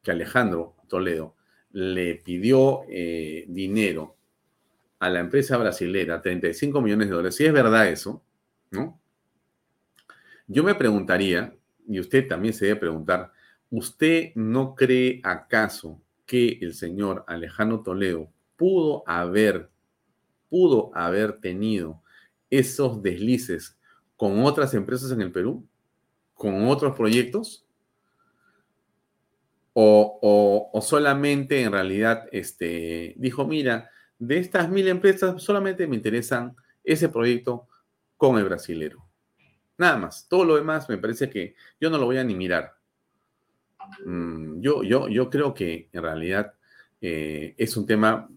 [0.00, 1.34] que Alejandro Toledo
[1.72, 4.19] le pidió eh, dinero
[5.00, 8.22] a la empresa brasilera, 35 millones de dólares, si es verdad eso,
[8.70, 9.00] ¿no?
[10.46, 11.56] Yo me preguntaría,
[11.88, 13.32] y usted también se debe preguntar,
[13.70, 19.70] ¿usted no cree acaso que el señor Alejandro Toledo pudo haber,
[20.50, 22.02] pudo haber tenido
[22.50, 23.78] esos deslices
[24.16, 25.66] con otras empresas en el Perú?
[26.34, 27.64] ¿Con otros proyectos?
[29.72, 33.88] O, solamente en realidad este, dijo, mira,
[34.20, 36.54] de estas mil empresas solamente me interesan
[36.84, 37.66] ese proyecto
[38.16, 39.04] con el brasilero.
[39.78, 40.28] Nada más.
[40.28, 42.74] Todo lo demás me parece que yo no lo voy a ni mirar.
[44.04, 46.52] Mm, yo, yo, yo creo que en realidad
[47.00, 48.28] eh, es un tema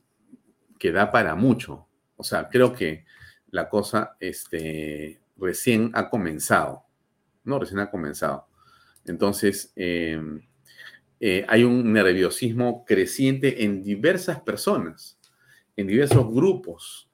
[0.79, 1.85] que da para mucho.
[2.15, 3.05] O sea, creo que
[3.49, 6.85] la cosa este, recién ha comenzado.
[7.43, 8.47] No, recién ha comenzado.
[9.05, 10.41] Entonces, em,
[11.19, 15.19] eh, hay un nerviosismo creciente en diversas personas,
[15.75, 17.09] en diversos grupos.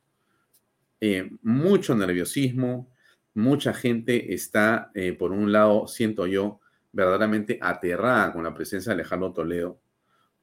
[1.01, 2.89] Eh, mucho nerviosismo,
[3.33, 6.59] mucha gente está, eh, por un lado, siento yo,
[6.91, 9.79] verdaderamente aterrada con la presencia de Alejandro Toledo,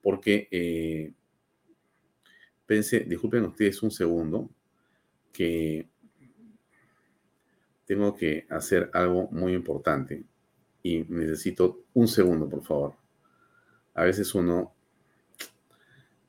[0.02, 1.12] porque eh,
[3.06, 4.50] disculpen ustedes un segundo,
[5.32, 5.88] que
[7.84, 10.24] tengo que hacer algo muy importante
[10.82, 12.94] y necesito un segundo, por favor.
[13.94, 14.75] A veces uno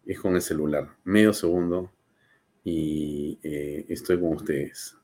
[0.08, 1.92] es con el celular, medio segundo
[2.64, 4.96] y eh, estoy con ustedes.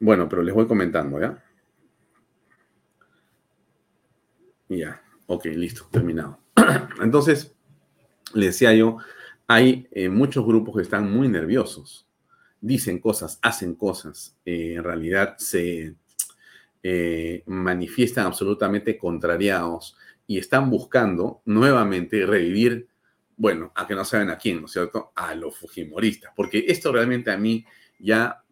[0.00, 1.44] Bueno, pero les voy comentando, ¿ya?
[4.68, 6.40] Ya, ok, listo, terminado.
[7.02, 7.54] Entonces,
[8.32, 8.96] le decía yo,
[9.46, 12.08] hay eh, muchos grupos que están muy nerviosos.
[12.60, 15.94] Dicen cosas, hacen cosas, eh, en realidad se
[17.46, 22.88] manifiestan absolutamente contrariados y están buscando nuevamente revivir,
[23.36, 25.12] bueno, a que no saben a quién, ¿no es cierto?
[25.14, 27.64] A los fujimoristas, porque esto realmente a mí
[27.98, 28.42] ya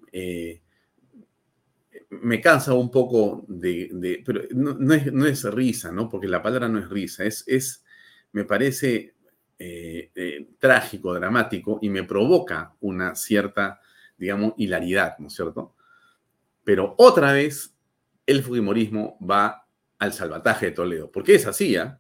[2.10, 4.94] me cansa un poco de, pero no,
[5.26, 6.08] es, risa, ¿no?
[6.08, 7.84] Porque la palabra no es risa, es, es
[8.32, 9.14] me parece
[9.58, 13.80] eh, eh, trágico, dramático y me provoca una cierta,
[14.16, 15.76] digamos, hilaridad, ¿no es cierto?
[16.64, 17.76] Pero otra vez
[18.26, 19.66] el Fujimorismo va
[19.98, 21.99] al salvataje de Toledo, porque es así, ¿ah?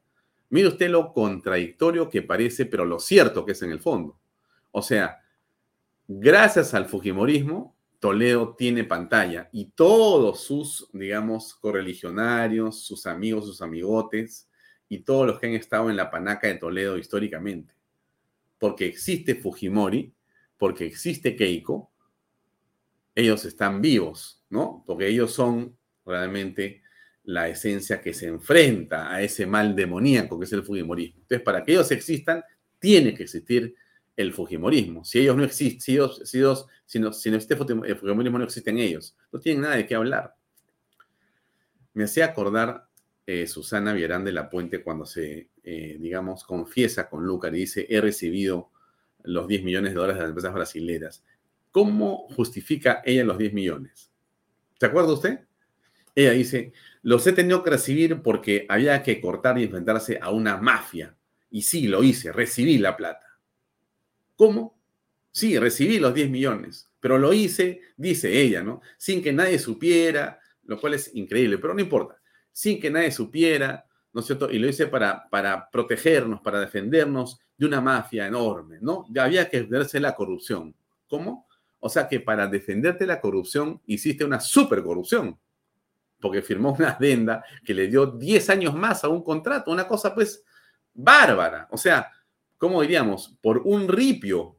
[0.50, 4.18] Mire usted lo contradictorio que parece, pero lo cierto que es en el fondo.
[4.72, 5.20] O sea,
[6.06, 14.48] gracias al Fujimorismo, Toledo tiene pantalla y todos sus, digamos, correligionarios, sus amigos, sus amigotes
[14.88, 17.74] y todos los que han estado en la panaca de Toledo históricamente.
[18.58, 20.12] Porque existe Fujimori,
[20.58, 21.90] porque existe Keiko,
[23.14, 24.82] ellos están vivos, ¿no?
[24.86, 26.82] Porque ellos son realmente
[27.24, 31.20] la esencia que se enfrenta a ese mal demoníaco que es el Fujimorismo.
[31.22, 32.42] Entonces, para que ellos existan,
[32.78, 33.74] tiene que existir
[34.16, 35.04] el Fujimorismo.
[35.04, 38.38] Si ellos no existen, si, ellos, si, ellos, si, no, si no existe el Fujimorismo,
[38.38, 39.16] no existen ellos.
[39.32, 40.34] No tienen nada de qué hablar.
[41.94, 42.86] Me hacía acordar
[43.26, 47.86] eh, Susana Villarán de la Puente cuando se, eh, digamos, confiesa con Lucar y dice,
[47.88, 48.70] he recibido
[49.22, 51.24] los 10 millones de dólares de las empresas brasileras.
[51.70, 54.10] ¿Cómo justifica ella los 10 millones?
[54.78, 55.40] ¿Se acuerda usted?
[56.14, 56.72] Ella dice,
[57.02, 61.16] los he tenido que recibir porque había que cortar y enfrentarse a una mafia.
[61.50, 63.38] Y sí, lo hice, recibí la plata.
[64.36, 64.78] ¿Cómo?
[65.32, 68.80] Sí, recibí los 10 millones, pero lo hice, dice ella, ¿no?
[68.98, 72.20] Sin que nadie supiera, lo cual es increíble, pero no importa.
[72.52, 74.50] Sin que nadie supiera, ¿no es cierto?
[74.50, 79.06] Y lo hice para, para protegernos, para defendernos de una mafia enorme, ¿no?
[79.10, 80.74] Ya había que defenderse la corrupción.
[81.06, 81.46] ¿Cómo?
[81.78, 85.38] O sea que para defenderte la corrupción hiciste una supercorrupción,
[86.20, 90.14] porque firmó una adenda que le dio 10 años más a un contrato, una cosa
[90.14, 90.44] pues
[90.94, 91.68] bárbara.
[91.70, 92.10] O sea,
[92.58, 93.36] ¿cómo diríamos?
[93.40, 94.56] Por un ripio,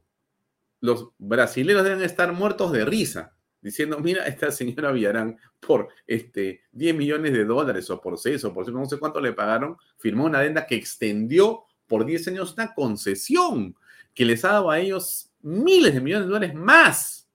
[0.80, 6.95] los brasileños deben estar muertos de risa, diciendo, mira, esta señora Villarán, por este 10
[6.95, 10.26] millones de dólares o por 6 o por 6, no sé cuánto le pagaron, firmó
[10.26, 13.76] una adenda que extendió por 10 años una concesión
[14.13, 17.30] que les ha dado a ellos miles de millones de dólares más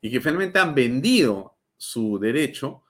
[0.00, 2.82] y que finalmente han vendido su derecho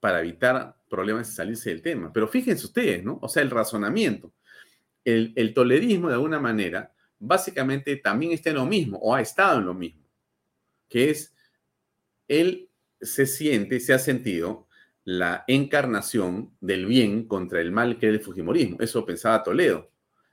[0.00, 2.12] para evitar problemas y salirse del tema.
[2.12, 3.18] Pero fíjense ustedes, ¿no?
[3.22, 4.32] O sea, el razonamiento
[5.04, 9.66] el, toledismo de alguna manera básicamente también está en lo mismo o ha estado en
[9.66, 10.02] lo mismo,
[10.88, 11.34] que es
[12.28, 12.68] él
[13.00, 14.68] se siente, se ha sentido
[15.04, 18.76] la encarnación del bien contra el mal que es el Fujimorismo.
[18.80, 19.90] Eso pensaba Toledo.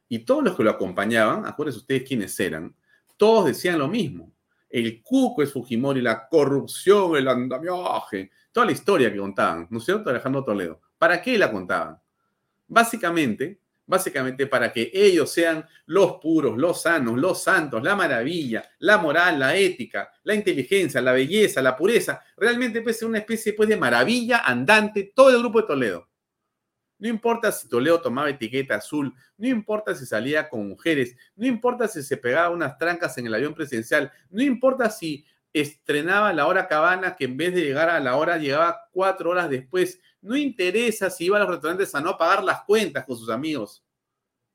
[0.10, 2.75] Y todos los que lo acompañaban, acuérdense ustedes quiénes eran,
[3.15, 4.32] todos decían lo mismo.
[4.69, 9.86] El cuco es Fujimori, la corrupción, el andamiaje, toda la historia que contaban, ¿no es
[9.86, 10.82] cierto, Alejandro Toledo?
[10.97, 11.97] ¿Para qué la contaban?
[12.67, 18.97] Básicamente básicamente para que ellos sean los puros, los sanos, los santos, la maravilla, la
[18.97, 22.21] moral, la ética, la inteligencia, la belleza, la pureza.
[22.36, 26.10] Realmente puede ser una especie pues, de maravilla andante todo el grupo de Toledo.
[26.99, 31.88] No importa si Toledo tomaba etiqueta azul, no importa si salía con mujeres, no importa
[31.88, 36.67] si se pegaba unas trancas en el avión presidencial, no importa si estrenaba la hora
[36.67, 41.10] cabana que en vez de llegar a la hora llegaba cuatro horas después, no interesa
[41.10, 43.83] si iba a los restaurantes a no pagar las cuentas con sus amigos.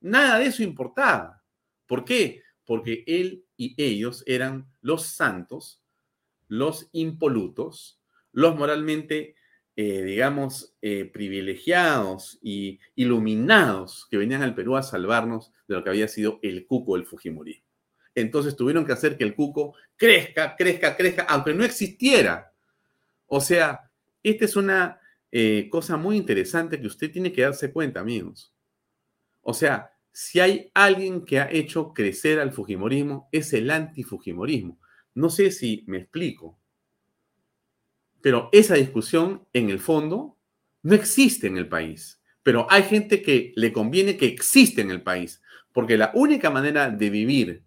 [0.00, 1.42] Nada de eso importaba.
[1.86, 2.42] ¿Por qué?
[2.64, 5.80] Porque él y ellos eran los santos,
[6.48, 8.00] los impolutos,
[8.32, 9.36] los moralmente,
[9.74, 15.90] eh, digamos, eh, privilegiados y iluminados que venían al Perú a salvarnos de lo que
[15.90, 17.62] había sido el cuco del Fujimori.
[18.14, 22.52] Entonces tuvieron que hacer que el cuco crezca, crezca, crezca, aunque no existiera.
[23.26, 23.90] O sea,
[24.22, 28.54] esta es una eh, cosa muy interesante que usted tiene que darse cuenta, amigos.
[29.40, 34.78] O sea, si hay alguien que ha hecho crecer al Fujimorismo, es el antifujimorismo.
[35.14, 36.58] No sé si me explico,
[38.22, 40.38] pero esa discusión, en el fondo,
[40.82, 42.20] no existe en el país.
[42.42, 46.90] Pero hay gente que le conviene que existe en el país, porque la única manera
[46.90, 47.62] de vivir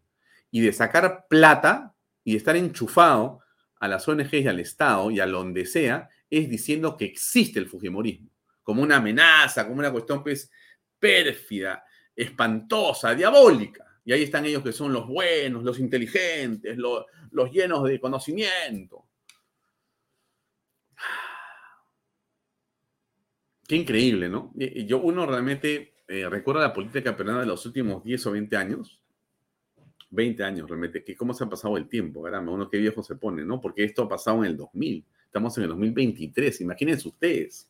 [0.52, 3.42] y de sacar plata y de estar enchufado
[3.80, 7.68] a las ONGs y al Estado y a donde sea es diciendo que existe el
[7.68, 8.30] Fujimorismo,
[8.64, 10.50] como una amenaza, como una cuestión pues
[11.00, 11.84] pérfida,
[12.16, 13.86] espantosa, diabólica.
[14.04, 17.06] Y ahí están ellos que son los buenos, los inteligentes, los,
[17.52, 19.06] llenos de conocimiento.
[23.68, 24.54] Qué increíble, ¿no?
[24.56, 29.00] Yo, uno realmente eh, recuerda la política peruana de los últimos 10 o 20 años.
[30.12, 32.48] 20 años realmente, que cómo se ha pasado el tiempo, ¿verdad?
[32.48, 33.60] Uno qué viejo se pone, ¿no?
[33.60, 35.04] Porque esto ha pasado en el 2000.
[35.26, 37.70] Estamos en el 2023, imagínense ustedes.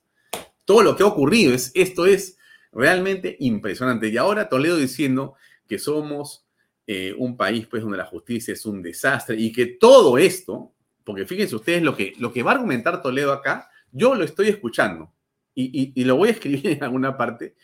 [0.66, 2.38] Todo lo que ha ocurrido, es, esto es
[2.74, 4.10] realmente impresionante.
[4.10, 5.36] Y ahora Toledo diciendo
[5.68, 6.46] que somos
[6.86, 10.74] eh, un país pues, donde la justicia es un desastre y que todo esto,
[11.06, 14.50] porque fíjense ustedes lo que, lo que va a argumentar Toledo acá, yo lo estoy
[14.50, 15.15] escuchando
[15.56, 17.56] y, lo voy a escribir en alguna parte.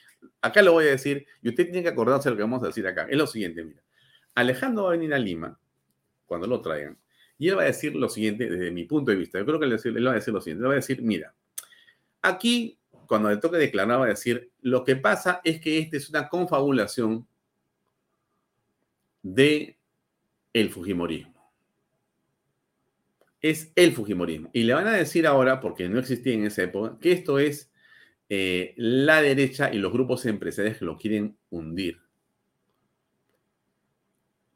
[0.42, 2.68] Acá lo voy a decir y usted tiene que acordarse de lo que vamos a
[2.68, 3.08] decir acá.
[3.10, 3.84] Es lo siguiente, mira.
[4.34, 5.60] Alejandro va a venir a Lima
[6.26, 6.98] cuando lo traigan
[7.42, 9.66] y él va a decir lo siguiente, desde mi punto de vista, yo creo que
[9.66, 9.72] él,
[10.08, 11.34] va a decir lo siguiente, él va a decir, mira,
[12.22, 12.78] aquí
[13.08, 16.30] cuando le toque declarar va a decir, lo que pasa es que esta es una
[16.30, 17.28] confabulación
[19.24, 19.76] de
[20.54, 21.52] el Fujimorismo.
[23.42, 24.52] Es el Fujimorismo.
[24.54, 27.71] Y le van a decir ahora, porque no existía en esa época, que esto es
[28.34, 32.00] eh, la derecha y los grupos empresariales que lo quieren hundir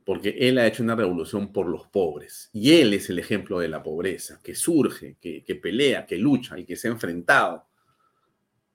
[0.06, 2.52] porque él ha hecho una revolución por los pobres.
[2.54, 6.64] Y él es el ejemplo de la pobreza, que surge, que, pelea, que lucha y
[6.64, 7.66] que se ha enfrentado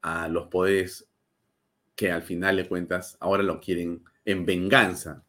[0.02, 1.06] a los poderes
[1.94, 5.24] que al final de cuentas ahora lo quieren en venganza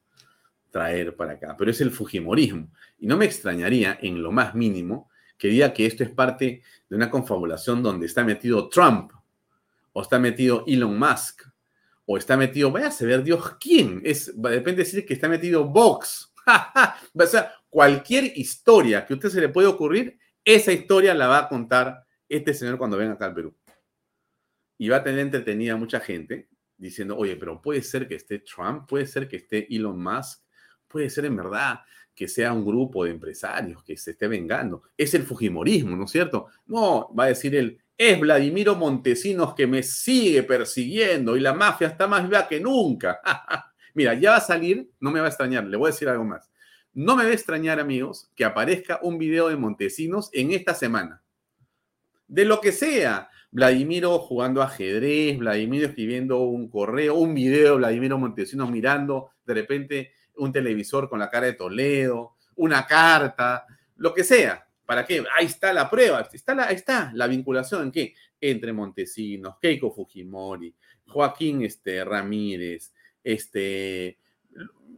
[0.71, 2.71] traer para acá, pero es el Fujimorismo.
[2.97, 6.95] Y no me extrañaría en lo más mínimo que diga que esto es parte de
[6.95, 9.11] una confabulación donde está metido Trump,
[9.93, 11.43] o está metido Elon Musk,
[12.05, 15.65] o está metido, vaya a saber Dios quién, es, depende de decir que está metido
[15.65, 16.33] Vox.
[17.13, 21.37] o sea, cualquier historia que a usted se le puede ocurrir, esa historia la va
[21.39, 23.55] a contar este señor cuando venga acá al Perú.
[24.77, 28.87] Y va a tener entretenida mucha gente diciendo, oye, pero puede ser que esté Trump,
[28.89, 30.41] puede ser que esté Elon Musk,
[30.87, 31.81] puede ser en verdad
[32.15, 34.83] que sea un grupo de empresarios que se esté vengando.
[34.97, 36.47] Es el Fujimorismo, ¿no es cierto?
[36.65, 41.85] No, va a decir él, es Vladimiro Montesinos que me sigue persiguiendo y la mafia
[41.85, 43.21] está más viva que nunca.
[43.93, 46.25] Mira, ya va a salir, no me va a extrañar, le voy a decir algo
[46.25, 46.49] más.
[46.95, 51.21] No me va a extrañar, amigos, que aparezca un video de Montesinos en esta semana.
[52.27, 53.29] De lo que sea.
[53.51, 60.51] Vladimiro jugando ajedrez, Vladimiro escribiendo un correo, un video, Vladimiro Montesinos mirando de repente un
[60.51, 64.70] televisor con la cara de Toledo, una carta, lo que sea.
[64.91, 65.23] ¿Para qué?
[65.37, 68.13] Ahí está la prueba, está la, ahí está la vinculación en qué?
[68.41, 70.75] Entre Montesinos, Keiko Fujimori,
[71.07, 72.91] Joaquín este, Ramírez,
[73.23, 74.19] este,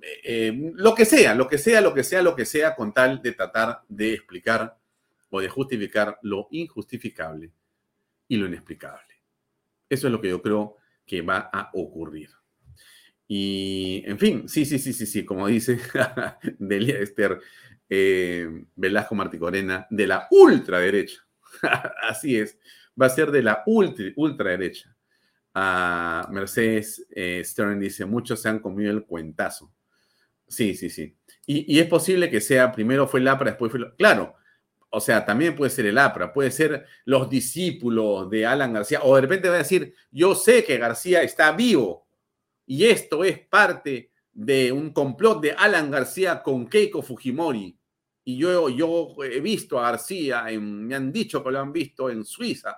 [0.01, 3.21] eh, lo que sea, lo que sea, lo que sea, lo que sea, con tal
[3.21, 4.79] de tratar de explicar
[5.29, 7.51] o de justificar lo injustificable
[8.27, 9.21] y lo inexplicable.
[9.87, 12.31] Eso es lo que yo creo que va a ocurrir.
[13.27, 15.79] Y, en fin, sí, sí, sí, sí, sí, como dice
[16.57, 17.39] Delia Esther
[17.89, 21.25] eh, Velasco Marticorena, de la ultraderecha.
[22.09, 22.57] Así es,
[22.99, 24.95] va a ser de la ultra, ultraderecha.
[25.55, 29.71] A Mercedes eh, Stern dice, muchos se han comido el cuentazo.
[30.47, 31.15] Sí, sí, sí.
[31.45, 33.79] Y, es posible que sea, primero fue el APRA, después fue...
[33.79, 34.36] Lo, claro,
[34.89, 39.15] o sea, también puede ser el APRA, puede ser los discípulos de Alan García, o
[39.15, 42.07] de repente va a decir, yo sé que García está vivo
[42.65, 47.77] y esto es parte de un complot de Alan García con Keiko Fujimori.
[48.25, 52.23] Y yo, yo he visto a García, me han dicho que lo han visto en
[52.23, 52.77] Suiza.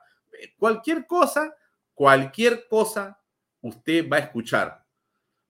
[0.58, 1.56] Cualquier cosa,
[1.94, 3.20] cualquier cosa
[3.62, 4.84] usted va a escuchar.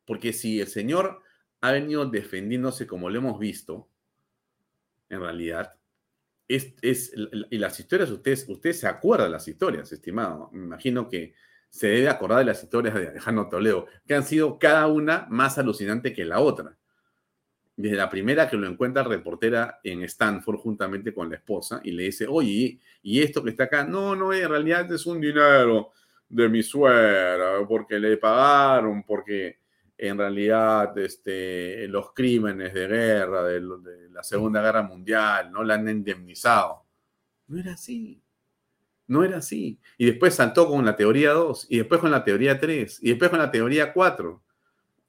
[0.05, 1.21] Porque si el señor
[1.61, 3.89] ha venido defendiéndose como lo hemos visto,
[5.09, 5.79] en realidad,
[6.47, 6.73] es,
[7.49, 10.49] y las historias, usted, usted se acuerda de las historias, estimado.
[10.51, 11.33] Me imagino que
[11.75, 15.57] se debe acordar de las historias de Alejandro Toledo, que han sido cada una más
[15.57, 16.77] alucinante que la otra.
[17.75, 22.03] Desde la primera que lo encuentra reportera en Stanford juntamente con la esposa y le
[22.03, 23.83] dice, oye, ¿y esto que está acá?
[23.83, 25.91] No, no, en realidad es un dinero
[26.29, 29.59] de mi suegra, porque le pagaron, porque
[29.97, 33.59] en realidad este, los crímenes de guerra, de,
[34.11, 36.85] la Segunda Guerra Mundial, no la han indemnizado.
[37.47, 38.24] No era así.
[39.07, 39.79] No era así.
[39.97, 43.29] Y después saltó con la teoría 2, y después con la teoría 3, y después
[43.29, 44.41] con la teoría 4.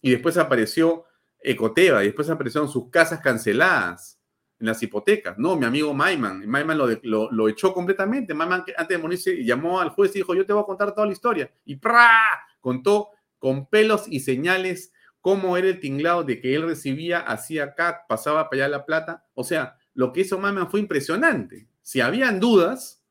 [0.03, 1.05] Y después apareció
[1.41, 4.21] Ecoteva, y después aparecieron sus casas canceladas
[4.59, 5.39] en las hipotecas.
[5.39, 6.47] No, mi amigo Maiman.
[6.47, 8.35] Maiman lo, lo, echó completamente.
[8.35, 11.07] Maiman antes de morirse llamó al juez y dijo, yo te voy a contar toda
[11.07, 11.51] la historia.
[11.65, 12.21] Y ¡pra!
[12.61, 18.05] contó con pelos y señales cómo era el tinglado de que él recibía, hacía acá,
[18.09, 19.27] pasaba para allá la plata.
[19.35, 21.69] O sea, lo que hizo Maiman fue impresionante.
[21.83, 23.03] Si habían dudas,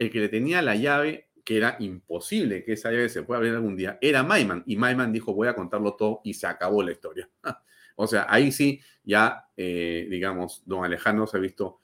[0.00, 3.54] el que le tenía la llave, que era imposible que esa llave se pueda abrir
[3.54, 4.64] algún día, era Maiman.
[4.66, 7.28] Y Maiman dijo, voy a contarlo todo y se acabó la historia.
[7.96, 11.80] o sea, ahí sí, ya, eh, digamos, don Alejandro se ha visto,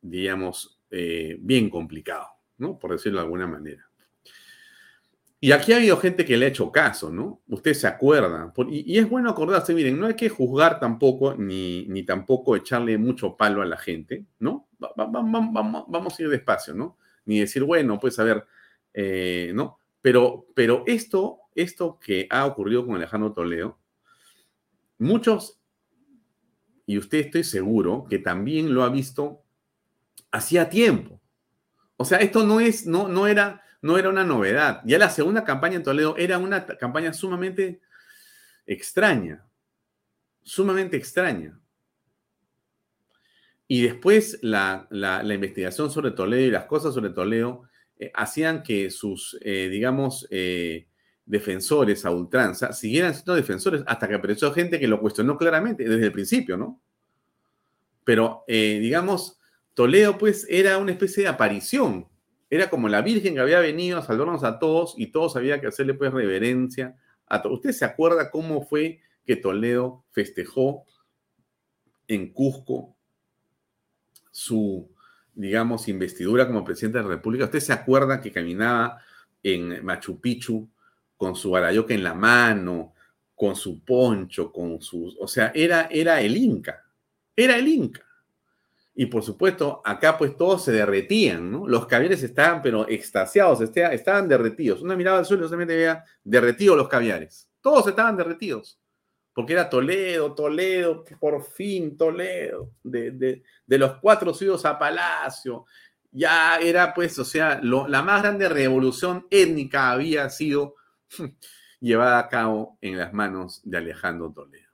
[0.00, 2.78] digamos, eh, bien complicado, ¿no?
[2.78, 3.86] Por decirlo de alguna manera.
[5.38, 7.42] Y aquí ha habido gente que le ha hecho caso, ¿no?
[7.48, 8.52] Usted se acuerda.
[8.70, 13.36] y, es bueno acordarse, miren, no hay que juzgar tampoco, ni, ni tampoco echarle mucho
[13.36, 14.66] palo a la gente, ¿no?
[14.78, 16.96] vamos a ir despacio, ¿no?
[17.30, 18.44] Ni decir, bueno, pues a ver,
[18.92, 19.78] eh, ¿no?
[20.02, 23.78] Pero, pero esto, esto que ha ocurrido con Alejandro Toledo,
[24.98, 25.60] muchos,
[26.86, 29.44] y usted estoy seguro que también lo ha visto
[30.32, 31.20] hacía tiempo.
[31.96, 34.82] O sea, esto no es, no, no era no era una novedad.
[34.84, 37.80] Ya la segunda campaña en Toledo era una campaña sumamente
[38.66, 39.46] extraña,
[40.42, 41.56] sumamente extraña.
[43.72, 44.88] Y después la,
[45.32, 47.62] investigación sobre Toledo y las cosas sobre Toledo
[47.96, 50.88] eh, hacían que sus, eh, digamos, eh,
[51.24, 56.06] defensores a ultranza siguieran siendo defensores hasta que apareció gente que lo cuestionó claramente desde
[56.06, 56.82] el principio, ¿no?
[58.02, 59.38] Pero, digamos,
[59.74, 62.08] Toledo pues era una especie de aparición
[62.50, 65.68] era como la Virgen que había venido a salvarnos a todos y todos había que
[65.68, 66.96] hacerle pues reverencia
[67.26, 67.58] a todos.
[67.58, 70.84] ¿Usted se acuerda cómo fue que Toledo festejó
[72.08, 72.96] en Cusco
[74.30, 74.88] su,
[75.34, 77.44] digamos, investidura como presidente de la República?
[77.44, 79.00] ¿Usted se acuerda que caminaba
[79.42, 80.68] en Machu Picchu
[81.16, 82.94] con su arayoque en la mano,
[83.34, 86.84] con su poncho, con sus, o sea, era, era el Inca,
[87.36, 88.02] era el Inca.
[88.94, 91.68] Y por supuesto, acá pues todos se derretían, ¿no?
[91.68, 94.82] Los caviares estaban pero extasiados, este, estaban derretidos.
[94.82, 97.48] Una mirada al suelo solamente veía derretidos los caviares.
[97.60, 98.79] Todos estaban derretidos.
[99.32, 105.66] Porque era Toledo, Toledo, por fin Toledo, de, los cuatro ciudadanos a Palacio.
[106.12, 110.74] Ya era pues, o sea, la más grande revolución étnica había sido
[111.80, 114.70] llevada a cabo en las manos de Alejandro Toledo.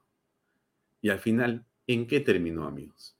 [1.00, 3.16] Y al final, ¿en qué terminó, amigos?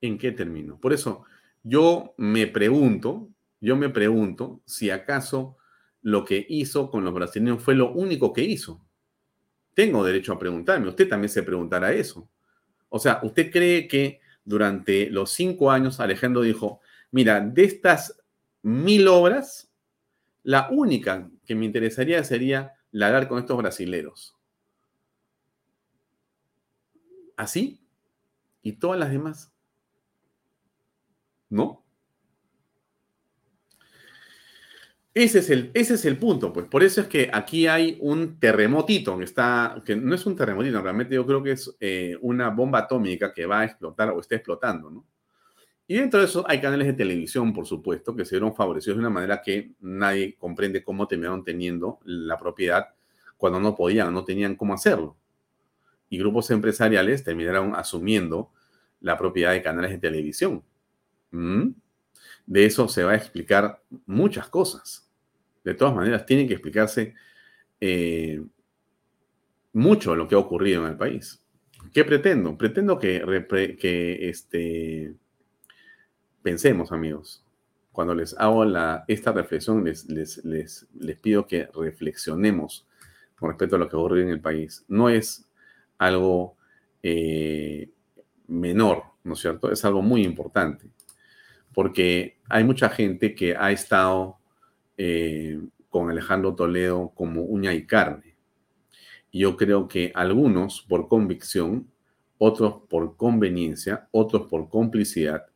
[0.00, 0.80] ¿En qué terminó?
[0.80, 1.24] Por eso,
[1.62, 3.28] yo me pregunto,
[3.60, 5.56] yo me pregunto si acaso
[6.00, 8.84] lo que hizo con los brasileños fue lo único que hizo.
[9.74, 12.28] Tengo derecho a preguntarme, usted también se preguntará eso.
[12.88, 18.22] O sea, ¿usted cree que durante los cinco años Alejandro dijo, mira, de estas
[18.62, 19.70] mil obras,
[20.42, 24.36] la única que me interesaría sería ladrar con estos brasileros.
[27.36, 27.80] ¿Así?
[28.62, 29.52] ¿Y todas las demás?
[31.48, 31.81] ¿No?
[35.14, 36.66] Ese es, el, ese es el punto, pues.
[36.66, 40.80] Por eso es que aquí hay un terremotito que está, que no es un terremotito,
[40.80, 44.36] realmente yo creo que es eh, una bomba atómica que va a explotar o está
[44.36, 45.06] explotando, ¿no?
[45.86, 49.00] Y dentro de eso hay canales de televisión, por supuesto, que se vieron favorecidos de
[49.00, 52.94] una manera que nadie comprende cómo terminaron teniendo la propiedad
[53.36, 55.16] cuando no podían, no tenían cómo hacerlo.
[56.08, 58.50] Y grupos empresariales terminaron asumiendo
[59.00, 60.62] la propiedad de canales de televisión.
[61.32, 61.70] ¿Mm?
[62.46, 65.01] De eso se va a explicar muchas cosas.
[65.64, 67.14] De todas maneras, tiene que explicarse
[67.80, 68.42] eh,
[69.72, 71.42] mucho lo que ha ocurrido en el país.
[71.92, 72.56] ¿Qué pretendo?
[72.56, 75.14] Pretendo que, este,
[76.42, 77.44] Pensemos, amigos,
[77.92, 78.64] cuando les hago
[79.06, 82.86] esta reflexión, les, les, les, pido que reflexionemos
[83.36, 84.84] con respecto a lo que ocurre en el país.
[84.88, 85.48] No es
[85.98, 86.56] algo
[87.02, 87.90] eh,
[88.48, 89.70] menor, ¿no es cierto?
[89.70, 90.90] Es algo muy importante,
[91.72, 94.38] porque hay mucha gente que ha estado
[94.96, 98.36] eh, con Alejandro Toledo como uña y carne.
[99.32, 101.88] Yo creo que algunos por convicción,
[102.38, 105.46] otros por conveniencia, otros por complicidad,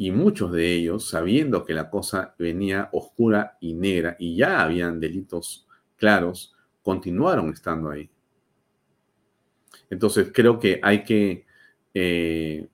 [0.00, 5.00] y muchos de ellos, sabiendo que la cosa venía oscura y negra y ya habían
[5.00, 5.66] delitos
[5.96, 8.08] claros, continuaron estando ahí.
[9.90, 11.46] Entonces creo que hay que
[11.94, 12.68] eh,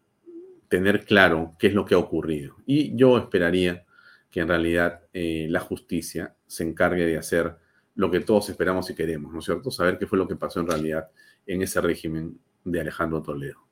[0.69, 2.57] tener claro qué es lo que ha ocurrido.
[2.67, 3.87] Y yo esperaría
[4.35, 7.57] que en realidad eh, la justicia se encargue de hacer
[7.95, 9.71] lo que todos esperamos y queremos, ¿no es cierto?
[9.71, 11.09] Saber qué fue lo que pasó en realidad
[11.47, 13.65] en ese régimen de Alejandro Toledo.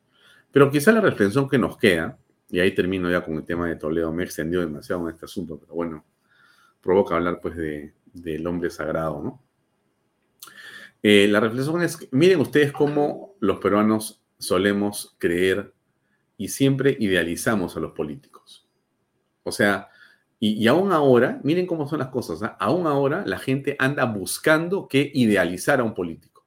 [0.52, 2.16] Pero quizá la reflexión que nos queda
[2.48, 4.12] y ahí termino ya con el tema de Toledo.
[4.12, 6.04] Me he extendido demasiado en este asunto, pero bueno,
[6.80, 9.42] provoca hablar pues de, del hombre sagrado, ¿no?
[11.02, 15.74] Eh, la reflexión es, miren ustedes cómo los peruanos solemos creer
[16.36, 18.68] y siempre idealizamos a los políticos.
[19.42, 19.88] O sea,
[20.44, 22.56] y, aún ahora, miren cómo son las cosas, ¿ah?
[22.58, 26.44] aún ahora la gente anda buscando que idealizar a un político.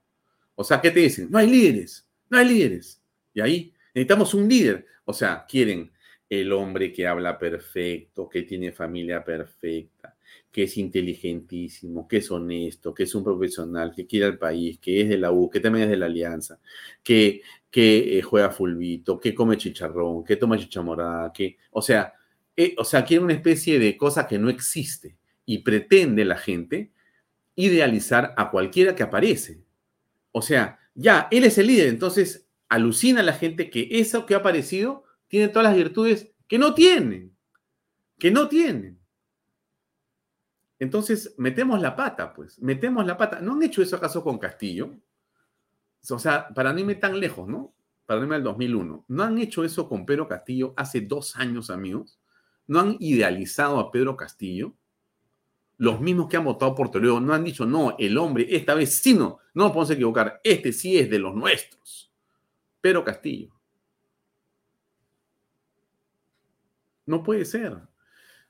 [0.54, 1.32] O sea, ¿qué te dicen?
[1.32, 3.02] No hay líderes, no hay líderes.
[3.34, 4.86] Y ahí necesitamos un líder.
[5.06, 5.93] O sea, quieren
[6.28, 10.18] el hombre que habla perfecto, que tiene familia perfecta,
[10.52, 15.04] que es inteligentísimo, que es honesto, que es un profesional, que quiere al país, que
[15.04, 16.60] es de la U, que también es de la Alianza,
[17.02, 22.14] que, que eh, juega fulbito, que come chicharrón, que toma chichamorada, que, o sea,
[22.58, 26.91] eh, o sea, quiere una especie de cosa que no existe y pretende la gente
[27.56, 29.64] idealizar a cualquiera que aparece.
[30.32, 34.34] O sea, ya, él es el líder, entonces alucina a la gente que eso que
[34.34, 37.36] ha aparecido tiene todas las virtudes que no tienen,
[38.18, 38.99] que no tienen.
[40.80, 43.39] Entonces, metemos la pata, pues, metemos la pata.
[43.39, 44.93] ¿No han hecho eso acaso con Castillo?
[46.10, 47.74] O sea, para no irme tan lejos, ¿no?
[48.06, 49.06] Para no irme al 2001.
[49.08, 52.20] ¿No han hecho eso con Pedro Castillo hace dos años, amigos?
[52.68, 54.74] ¿No han idealizado a Pedro Castillo?
[55.78, 58.95] Los mismos que han votado por Toledo no han dicho, no, el hombre, esta vez
[58.95, 62.11] sí no, no podemos equivocar, este sí es de los nuestros.
[62.80, 63.51] Pedro Castillo.
[67.05, 67.78] No puede ser.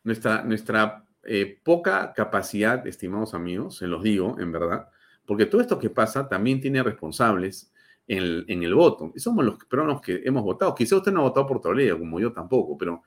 [0.03, 4.89] Nuestra, nuestra eh, poca capacidad, estimados amigos, se los digo, en verdad,
[5.25, 7.73] porque todo esto que pasa también tiene responsables
[8.07, 9.11] en el, voto.
[9.15, 10.75] Y somos los peruanos que hemos votado.
[10.75, 13.01] Quizá usted no ha votado por Toledo, como yo tampoco, pero,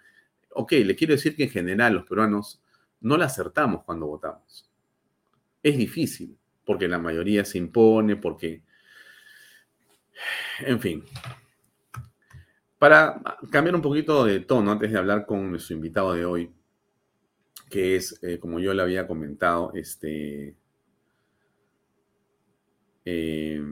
[0.59, 2.61] ok, le quiero decir que en general los peruanos
[3.00, 4.68] no la acertamos cuando votamos.
[5.62, 8.64] Es difícil, porque la mayoría se impone, porque...
[10.61, 11.04] En fin,
[12.76, 16.52] para cambiar un poquito de tono, antes de hablar con nuestro invitado de hoy,
[17.70, 20.56] que es, eh, como yo le había comentado, este,
[23.04, 23.62] eh,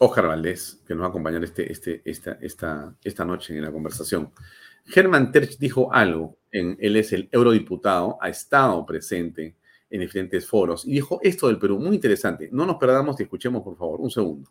[0.00, 3.70] Oscar Valdés, que nos va a acompañar este, este, esta, esta, esta noche en la
[3.70, 4.32] conversación.
[4.86, 9.56] Germán Terch dijo algo, en, él es el eurodiputado, ha estado presente
[9.88, 12.48] en diferentes foros y dijo esto del Perú, muy interesante.
[12.52, 14.50] No nos perdamos y escuchemos, por favor, un segundo.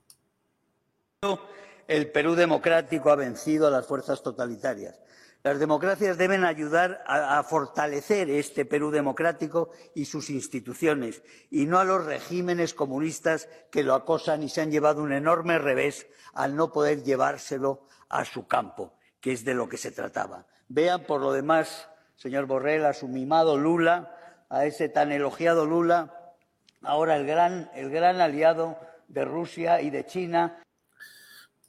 [1.88, 5.00] El Perú democrático ha vencido a las fuerzas totalitarias.
[5.42, 11.80] Las democracias deben ayudar a, a, fortalecer este Perú democrático y sus instituciones, y no
[11.80, 16.58] a los regímenes comunistas que lo acosan y se han llevado un enorme revés al
[16.58, 20.46] no poder llevárselo a su campo, que es de lo que se trataba.
[20.68, 24.16] Vean, por lo demás, señor Borrell, a su mimado Lula,
[24.50, 26.36] a ese tan elogiado Lula,
[26.82, 30.62] ahora el gran, el gran aliado de Rusia y de China.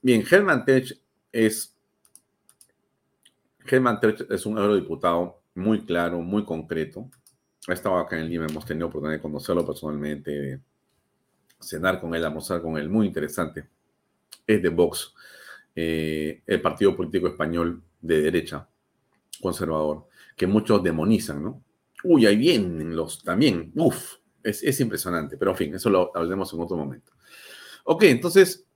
[0.03, 0.99] Bien, Germán Tech
[1.33, 1.77] es
[3.71, 7.09] Germán Terch es un eurodiputado muy claro, muy concreto.
[7.69, 10.61] Ha estado acá en Lima, hemos tenido oportunidad de conocerlo personalmente, de
[11.61, 13.69] cenar con él, almorzar con él, muy interesante.
[14.45, 15.15] Es de Vox,
[15.75, 18.69] eh, el partido político español de derecha,
[19.41, 21.65] conservador, que muchos demonizan, ¿no?
[22.03, 26.53] Uy, ahí vienen los también, uf, es, es impresionante, pero en fin, eso lo hablaremos
[26.53, 27.13] en otro momento.
[27.85, 28.67] Ok, entonces,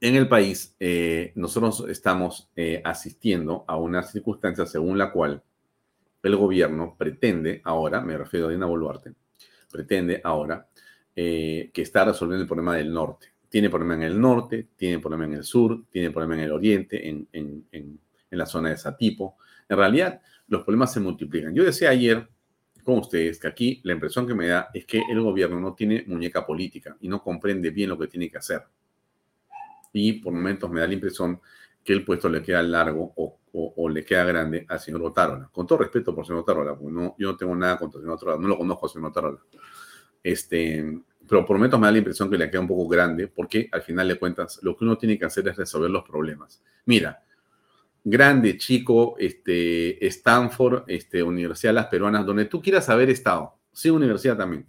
[0.00, 5.42] en el país, eh, nosotros estamos eh, asistiendo a una circunstancia según la cual
[6.22, 9.14] el gobierno pretende ahora, me refiero a Dina Boluarte,
[9.70, 10.68] pretende ahora
[11.14, 13.32] que está resolviendo el problema del norte.
[13.48, 17.08] Tiene problema en el norte, tiene problema en el sur, tiene problema en el oriente,
[17.08, 17.98] en, en, en,
[18.30, 19.36] en la zona de Satipo.
[19.68, 21.54] En realidad, los problemas se multiplican.
[21.54, 22.28] Yo decía ayer
[22.84, 26.04] con ustedes que aquí la impresión que me da es que el gobierno no tiene
[26.06, 28.62] muñeca política y no comprende bien lo que tiene que hacer
[29.92, 31.40] y por momentos me da la impresión
[31.84, 35.48] que el puesto le queda largo o, o, o le queda grande al señor Otárola.
[35.52, 38.04] Con todo respeto por el señor Otárola, porque no, yo no tengo nada contra el
[38.04, 39.38] señor Otárola, no lo conozco al señor Otárola.
[40.22, 43.68] Este, pero por momentos me da la impresión que le queda un poco grande, porque
[43.70, 46.62] al final de cuentas lo que uno tiene que hacer es resolver los problemas.
[46.86, 47.22] Mira,
[48.02, 53.90] grande, chico, este, Stanford, este, Universidad de las Peruanas, donde tú quieras haber estado, sí,
[53.90, 54.66] universidad también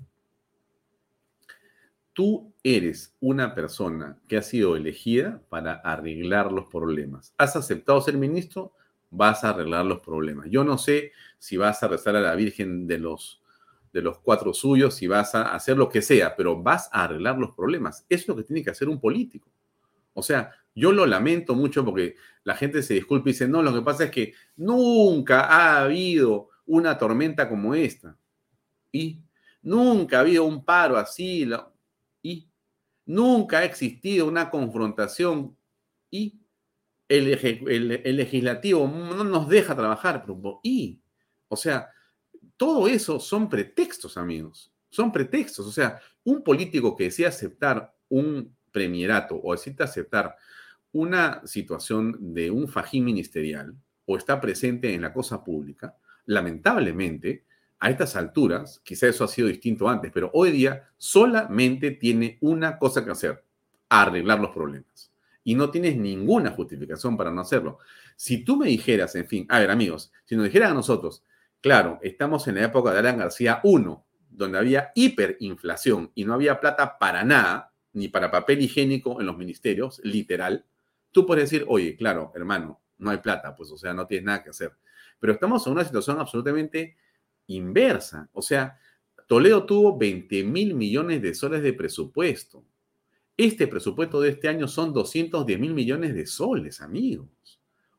[2.20, 7.34] tú eres una persona que ha sido elegida para arreglar los problemas.
[7.38, 8.74] ¿Has aceptado ser ministro?
[9.10, 10.48] Vas a arreglar los problemas.
[10.50, 13.39] Yo no sé si vas a rezar a la Virgen de los,
[13.92, 17.38] de los cuatro suyos, si vas a hacer lo que sea, pero vas a arreglar
[17.38, 18.06] los problemas.
[18.10, 19.50] Es lo que tiene que hacer un político.
[20.14, 23.74] O sea, yo lo lamento mucho porque la gente se disculpa y dice, no, lo
[23.74, 28.18] que pasa es que nunca ha habido una tormenta como esta.
[28.92, 29.22] Y
[29.62, 31.50] nunca ha habido un paro así.
[32.22, 32.48] Y
[33.06, 35.56] nunca ha existido una confrontación
[36.12, 36.40] y
[37.08, 37.26] el
[38.18, 40.26] legislativo no nos deja trabajar.
[40.64, 41.02] Y,
[41.48, 41.90] o sea,
[42.60, 44.70] todo eso son pretextos, amigos.
[44.90, 45.66] Son pretextos.
[45.66, 50.36] O sea, un político que desea aceptar un premierato o decide aceptar
[50.92, 53.74] una situación de un fajín ministerial
[54.06, 55.96] o está presente en la cosa pública,
[56.26, 57.46] lamentablemente
[57.80, 62.78] a estas alturas, quizá eso ha sido distinto antes, pero hoy día solamente tiene una
[62.78, 63.42] cosa que hacer,
[63.88, 65.14] arreglar los problemas.
[65.46, 67.80] Y no tienes ninguna justificación para no hacerlo.
[68.18, 71.24] Si tú me dijeras, en fin, a ver amigos, si nos dijeran a nosotros,
[71.62, 76.60] claro, estamos en la época de Alan García 1, donde había hiperinflación y no había
[76.60, 80.66] plata para nada, ni para papel higiénico en los ministerios, literal,
[81.12, 84.44] tú puedes decir, oye, claro, hermano, no hay plata, pues o sea, no tienes nada
[84.44, 84.74] que hacer.
[85.20, 86.96] Pero estamos en una situación absolutamente
[87.48, 88.30] inversa.
[88.34, 88.78] O sea,
[89.28, 92.64] Toledo tuvo 20 mil millones de soles de presupuesto.
[93.38, 97.28] Este presupuesto de este año son 210 mil millones de soles, amigos.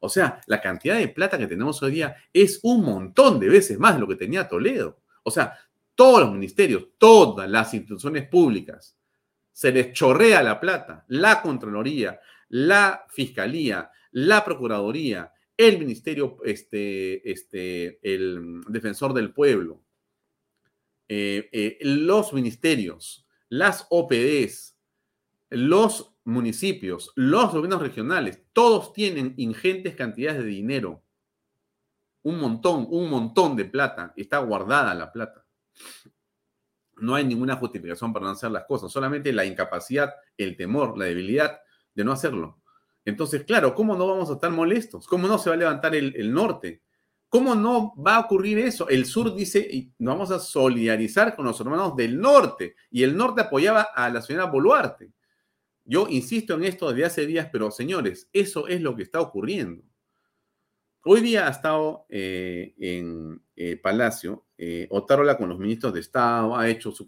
[0.01, 3.79] O sea, la cantidad de plata que tenemos hoy día es un montón de veces
[3.79, 5.01] más de lo que tenía Toledo.
[5.23, 5.57] O sea,
[5.95, 8.97] todos los ministerios, todas las instituciones públicas,
[9.53, 11.05] se les chorrea la plata.
[11.09, 19.83] La Contraloría, la Fiscalía, la Procuraduría, el Ministerio, este, este, el Defensor del Pueblo,
[21.07, 24.79] eh, eh, los ministerios, las OPDs,
[25.51, 31.03] los municipios, los gobiernos regionales, todos tienen ingentes cantidades de dinero.
[32.23, 34.13] Un montón, un montón de plata.
[34.17, 35.47] Está guardada la plata.
[36.97, 41.07] No hay ninguna justificación para no hacer las cosas, solamente la incapacidad, el temor, la
[41.07, 41.61] debilidad
[41.95, 42.61] de no hacerlo.
[43.05, 45.07] Entonces, claro, ¿cómo no vamos a estar molestos?
[45.07, 46.83] ¿Cómo no se va a levantar el, norte?
[47.29, 48.89] ¿Cómo no va a ocurrir eso?
[48.89, 52.77] El sur dice, nos vamos a solidarizar con los hermanos del norte.
[52.91, 55.13] Y el norte apoyaba a la señora Boluarte.
[55.91, 59.83] Yo insisto en esto desde hace días, pero señores, eso es lo que está ocurriendo.
[61.03, 66.57] hoy día ha estado eh, en eh, Palacio, eh, Otárola con los ministros de Estado,
[66.57, 67.05] ha hecho su,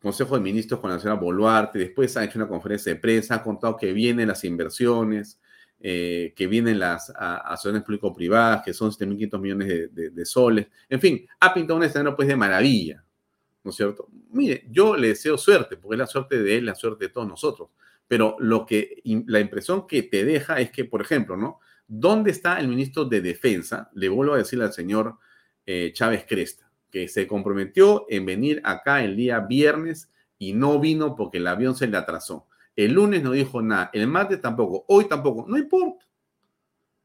[0.00, 3.42] Consejo de Ministros con la señora Boluarte, después ha hecho una conferencia de prensa, ha
[3.42, 5.38] contado que vienen las inversiones,
[5.78, 11.76] que vienen las acciones público-privadas, que son 7.500 millones de, soles, en fin, ha pintado
[11.76, 13.05] un escenario pues de maravilla,
[13.66, 14.08] ¿no es cierto?
[14.30, 17.28] Mire, yo le deseo suerte, porque es la suerte de él, la suerte de todos
[17.28, 17.68] nosotros
[18.08, 21.60] pero lo que, la impresión que te deja es que, por ejemplo, ¿no?
[21.88, 23.90] ¿Dónde está el ministro de Defensa?
[23.94, 25.18] Le vuelvo a decir al señor
[25.64, 31.16] eh, Chávez Cresta, que se comprometió en venir acá el día viernes y no vino
[31.16, 32.46] porque el avión se le atrasó.
[32.74, 36.06] El lunes no dijo nada, el martes tampoco, hoy tampoco, no importa.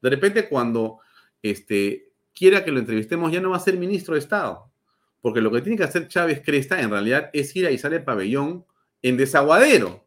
[0.02, 1.00] De repente cuando
[1.42, 4.71] este, quiera que lo entrevistemos ya no va a ser ministro de Estado,
[5.22, 8.04] porque lo que tiene que hacer Chávez Cresta en realidad es ir a izar el
[8.04, 8.66] pabellón
[9.02, 10.06] en desaguadero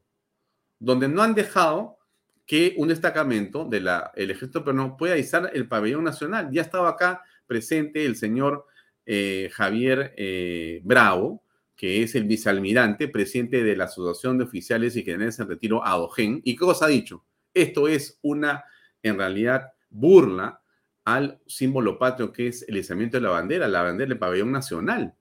[0.78, 1.98] donde no han dejado
[2.46, 6.50] que un destacamento del ejército peruano pueda izar el pabellón nacional.
[6.52, 8.66] Ya estaba acá presente el señor
[9.06, 11.42] eh, Javier eh, Bravo,
[11.74, 16.42] que es el vicealmirante, presidente de la Asociación de Oficiales y Generales en Retiro ADOGEN.
[16.44, 17.24] ¿Y qué cosa ha dicho?
[17.54, 18.64] Esto es una,
[19.02, 20.60] en realidad, burla
[21.04, 25.14] al símbolo patrio que es el izamiento de la bandera, la bandera del pabellón nacional.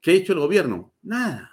[0.00, 0.92] ¿Qué ha hecho el gobierno?
[1.02, 1.52] Nada.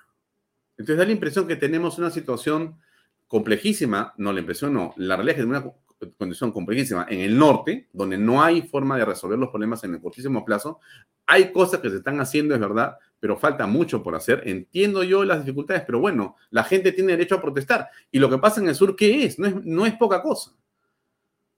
[0.72, 2.80] Entonces da la impresión que tenemos una situación
[3.28, 5.74] complejísima, no la impresión, no, la realidad es que una
[6.18, 10.02] condición complejísima en el norte, donde no hay forma de resolver los problemas en el
[10.02, 10.80] cortísimo plazo.
[11.28, 14.42] Hay cosas que se están haciendo, es verdad, pero falta mucho por hacer.
[14.46, 17.90] Entiendo yo las dificultades, pero bueno, la gente tiene derecho a protestar.
[18.10, 20.54] Y lo que pasa en el sur, ¿qué es, no es poca cosa.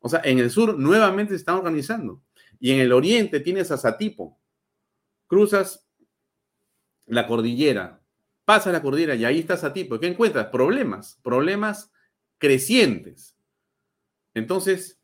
[0.01, 2.21] O sea, en el sur nuevamente se están organizando.
[2.59, 4.37] Y en el oriente tienes a Satipo.
[5.27, 5.87] Cruzas
[7.05, 8.01] la cordillera,
[8.45, 10.47] pasa la cordillera y ahí estás a ti, ¿qué encuentras?
[10.47, 11.91] Problemas, problemas
[12.37, 13.35] crecientes.
[14.33, 14.99] Entonces,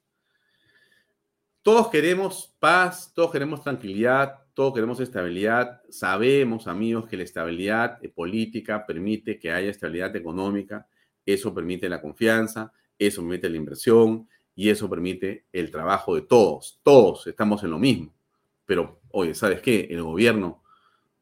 [1.62, 5.82] todos queremos paz, todos queremos tranquilidad, todos queremos estabilidad.
[5.90, 10.88] Sabemos, amigos, que la estabilidad política permite que haya estabilidad económica,
[11.26, 14.28] eso permite la confianza, eso permite la inversión
[14.58, 16.80] y eso permite el trabajo de todos.
[16.82, 18.12] Todos estamos en lo mismo.
[18.66, 19.88] Pero, oye, ¿sabes qué?
[19.92, 20.64] El gobierno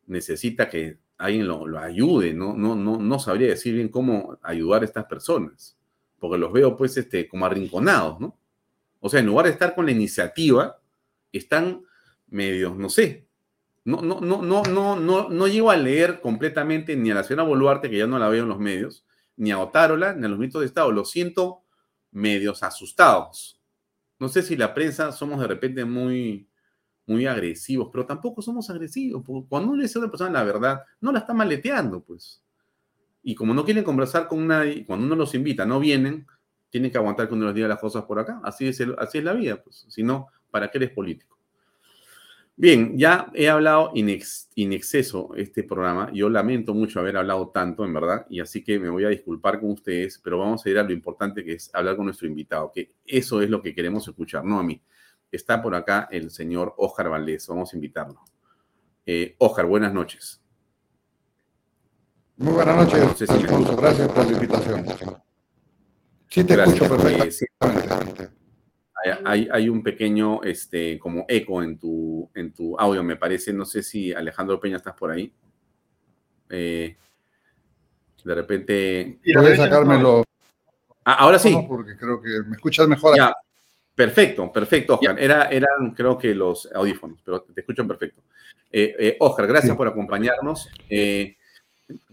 [0.07, 2.53] necesita que alguien lo, ayude, ¿no?
[2.53, 5.77] No, no, no sabría decir bien cómo ayudar a estas personas,
[6.17, 8.37] porque los veo pues este, como arrinconados, ¿no?
[9.01, 10.79] O sea, en lugar de estar con la iniciativa,
[11.33, 11.81] están
[12.27, 13.27] medios, no sé,
[13.83, 17.43] no, no, no, no, no, no, no llego a leer completamente ni a la señora
[17.43, 19.05] Boluarte, que ya no la veo en los medios,
[19.35, 20.91] ni a Otárola, ni a los ministros de Estado.
[20.93, 21.64] Lo siento
[22.15, 23.59] medios asustados.
[24.17, 26.47] No sé si la prensa somos de repente muy,
[27.05, 29.23] muy agresivos, pero tampoco somos agresivos.
[29.49, 32.41] Cuando uno le dice a una persona la verdad, no la está maleteando, pues.
[33.21, 36.25] Y como no quieren conversar con nadie, cuando uno los invita, no vienen,
[36.69, 38.39] tienen que aguantar que uno les diga las cosas por acá.
[38.43, 39.85] Así es, así es la vida, pues.
[39.89, 41.34] Si no, ¿para qué eres político?
[42.57, 44.09] Bien, ya he hablado in,
[44.71, 46.09] exceso este programa.
[46.13, 49.59] Yo lamento mucho haber hablado tanto, en verdad, y así que me voy a disculpar
[49.59, 52.71] con ustedes, pero vamos a ir a lo importante que es hablar con nuestro invitado,
[52.73, 54.81] que eso es lo que queremos escuchar, no a mí.
[55.29, 57.45] Está por acá el señor Oscar Valdés.
[57.47, 58.21] Vamos a invitarlo.
[59.05, 60.41] Eh, Oscar, buenas noches.
[62.37, 63.29] Muy buenas noches,
[63.77, 64.85] Gracias por la invitación.
[66.29, 68.44] Sí, te escucho perfectamente.
[69.23, 73.53] Hay, un pequeño este, como eco en tu, en tu audio, me parece.
[73.53, 75.31] No sé si Alejandro Peña estás por ahí.
[76.49, 76.95] Eh,
[78.23, 79.19] de repente.
[79.33, 80.23] Puedes sacármelo.
[81.03, 81.55] Ah, ahora sí.
[81.67, 83.15] porque creo que me escuchas mejor.
[83.15, 83.33] Ya,
[83.95, 85.17] Perfecto, perfecto, Oscar.
[85.17, 88.23] Era, eran, creo que los audífonos, pero te escuchan perfecto.
[88.69, 90.69] Eh, eh, Oscar, gracias por acompañarnos.
[90.89, 91.37] Eh,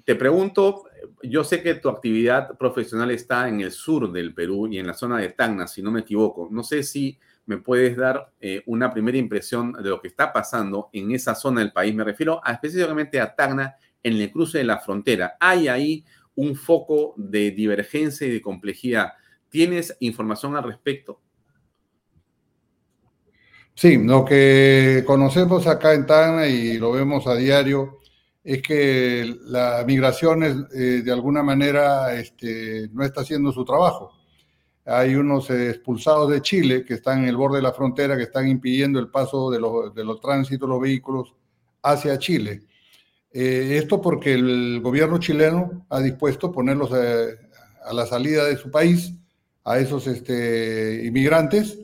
[0.04, 0.84] te pregunto,
[1.22, 4.94] yo sé que tu actividad profesional está en el sur del Perú y en la
[4.94, 6.48] zona de Tacna, si no me equivoco.
[6.50, 8.32] No sé si me puedes dar
[8.66, 11.94] una primera impresión de lo que está pasando en esa zona del país.
[11.94, 15.36] Me refiero específicamente a Tacna, en el cruce de la frontera.
[15.38, 19.12] ¿Hay ahí un foco de divergencia y de complejidad?
[19.48, 21.20] ¿Tienes información al respecto?
[23.74, 28.00] Sí, lo que conocemos acá en Tacna y lo vemos a diario
[28.44, 34.12] es que la migración eh, de alguna manera este, no está haciendo su trabajo.
[34.84, 38.48] Hay unos expulsados de Chile que están en el borde de la frontera, que están
[38.48, 41.34] impidiendo el paso de los, de los tránsitos, los vehículos
[41.82, 42.62] hacia Chile.
[43.32, 47.38] Eh, esto porque el gobierno chileno ha dispuesto ponerlos eh,
[47.84, 49.14] a, la salida de su país
[49.64, 51.78] a esos este, inmigrantes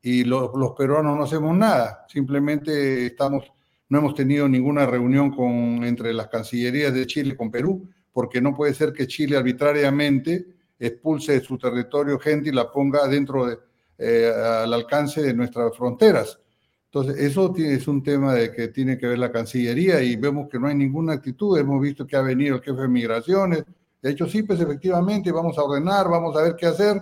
[0.00, 3.50] y los peruanos no hacemos nada, simplemente estamos,
[3.94, 8.52] no hemos tenido ninguna reunión con, entre las cancillerías de Chile con Perú, porque no
[8.52, 10.46] puede ser que Chile arbitrariamente
[10.80, 13.56] expulse de su territorio gente y la ponga dentro de,
[13.96, 16.40] eh, al alcance de nuestras fronteras.
[16.86, 20.58] Entonces, eso es un tema de que tiene que ver la Cancillería y vemos que
[20.58, 21.56] no hay ninguna actitud.
[21.56, 23.64] Hemos visto que ha venido el jefe de migraciones.
[24.02, 27.00] De hecho, sí, pues efectivamente vamos a ordenar, vamos a ver qué hacer,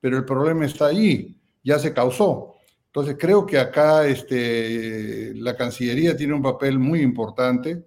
[0.00, 2.53] pero el problema está ahí, ya se causó.
[2.94, 7.84] Entonces, creo que acá este, la Cancillería tiene un papel muy importante,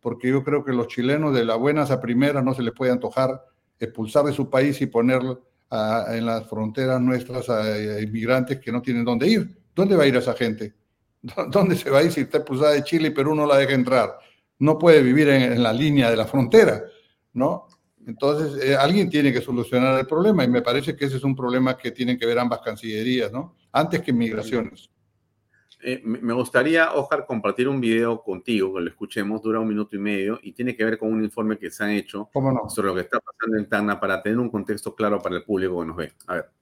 [0.00, 2.90] porque yo creo que los chilenos de las buenas a primeras no se les puede
[2.90, 3.40] antojar
[3.78, 9.04] expulsar de su país y poner en las fronteras nuestras a, inmigrantes que no tienen
[9.04, 9.56] dónde ir.
[9.76, 10.74] ¿Dónde va a ir esa gente?
[11.52, 13.74] ¿Dónde se va a ir si está expulsada de Chile y Perú no la deja
[13.74, 14.18] entrar?
[14.58, 16.82] No puede vivir en, la línea de la frontera,
[17.34, 17.68] ¿no?
[18.08, 21.36] Entonces, eh, alguien tiene que solucionar el problema y me parece que ese es un
[21.36, 23.54] problema que tienen que ver ambas cancillerías, ¿no?
[23.72, 24.90] Antes que migraciones.
[25.80, 30.00] Eh, me gustaría, Oscar, compartir un video contigo, que lo escuchemos, dura un minuto y
[30.00, 32.28] medio y tiene que ver con un informe que se han hecho
[32.68, 35.80] sobre lo que está pasando en Tacna para tener un contexto claro para el público
[35.80, 36.12] que nos ve.
[36.26, 36.57] A ver.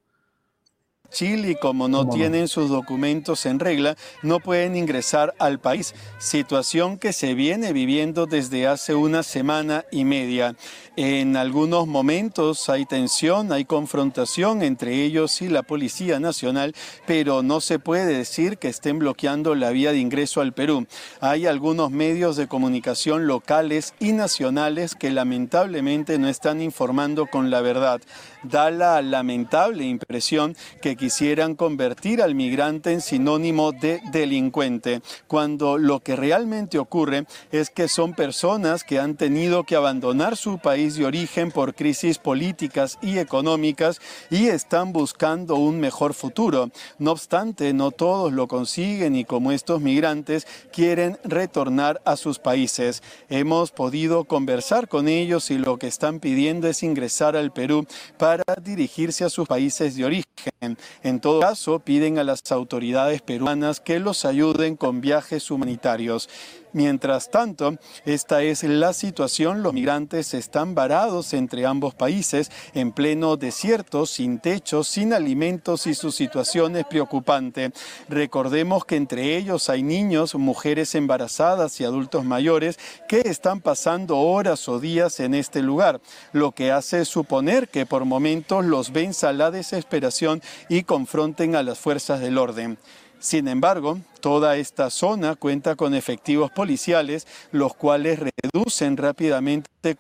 [1.17, 7.15] Chile, como no tienen sus documentos en regla, no pueden ingresar al país, situación que
[7.15, 10.57] se viene viviendo desde hace una semana y media.
[10.95, 16.75] En algunos momentos hay tensión, hay confrontación entre ellos y la Policía Nacional,
[17.07, 20.87] pero no se puede decir que estén bloqueando la vía de ingreso al Perú.
[21.23, 27.63] Hay algunos medios de comunicación locales y nacionales que lamentablemente no están informando con la
[27.63, 28.03] verdad.
[28.51, 36.01] Da la lamentable impresión que quisieran convertir al migrante en sinónimo de delincuente, cuando lo
[36.01, 41.07] que realmente ocurre es que son personas que han tenido que abandonar su país de
[41.07, 46.71] origen por crisis políticas y económicas y están buscando un mejor futuro.
[46.99, 53.03] No obstante, no todos lo consiguen y como estos migrantes quieren retornar a sus países.
[53.29, 57.87] Hemos podido conversar con ellos y lo que están pidiendo es ingresar al Perú
[58.19, 60.25] para dirigirse a sus países de origen.
[60.61, 66.29] En todo caso, piden a las autoridades peruanas que los ayuden con viajes humanitarios.
[66.77, 69.63] Mientras tanto, esta es la situación.
[69.63, 75.95] Los migrantes están varados entre ambos países, en pleno desierto, sin techo, sin alimentos y
[75.95, 77.73] su situación es preocupante.
[78.11, 82.79] Recordemos que entre ellos hay niños, mujeres embarazadas y adultos mayores
[83.09, 86.03] que están pasando horas o días en este lugar,
[86.33, 91.79] lo que hace suponer que por momentos los venza la desesperación y confronten a las
[91.79, 92.79] fuerzas del orden.
[93.19, 99.97] Sin embargo, toda esta zona cuenta con efectivos policiales, los cuales reducen rápidamente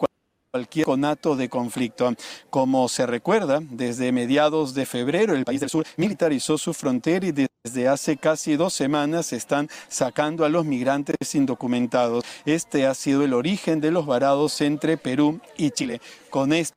[0.53, 2.15] cualquier conato de conflicto.
[2.51, 7.33] Como se recuerda, desde mediados de febrero el país del sur militarizó su frontera y
[7.33, 12.25] desde hace casi dos semanas están sacando a los migrantes indocumentados.
[12.45, 16.01] Este ha sido el origen de los varados entre Perú y Chile.
[16.31, 16.77] Con esto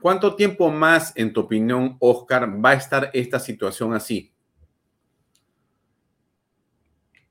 [0.00, 4.32] ¿Cuánto tiempo más, en tu opinión, Oscar, va a estar esta situación así?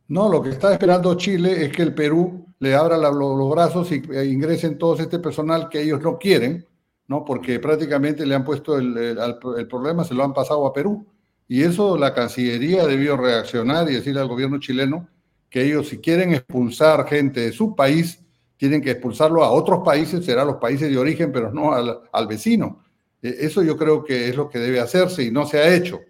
[0.07, 4.03] No, lo que está esperando Chile es que el Perú le abra los brazos y
[4.11, 6.65] e ingresen todo este personal que ellos no quieren,
[7.07, 7.25] ¿no?
[7.25, 11.07] Porque prácticamente le han puesto el, el, problema, se lo han pasado a Perú.
[11.47, 15.07] Y eso la Cancillería debió reaccionar y decirle al gobierno chileno
[15.49, 18.24] que ellos si quieren expulsar gente de su país,
[18.57, 22.27] tienen que expulsarlo a otros países, será los países de origen, pero no al, al
[22.27, 22.83] vecino.
[23.21, 26.01] E, eso yo creo que es lo que debe hacerse y no se ha hecho.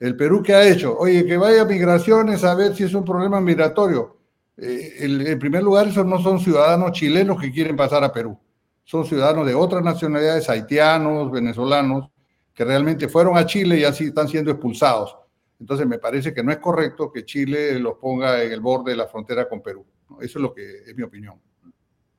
[0.00, 0.96] ¿El Perú qué ha hecho?
[0.98, 4.18] Oye, que vaya a migraciones a ver si es un problema migratorio.
[4.56, 8.38] Eh, en primer lugar, esos no son ciudadanos chilenos que quieren pasar a Perú.
[8.84, 12.10] Son ciudadanos de otras nacionalidades, haitianos, venezolanos,
[12.52, 15.16] que realmente fueron a Chile y así están siendo expulsados.
[15.60, 18.96] Entonces me parece que no es correcto que Chile los ponga en el borde de
[18.96, 19.86] la frontera con Perú.
[20.20, 21.40] Eso es lo que es mi opinión.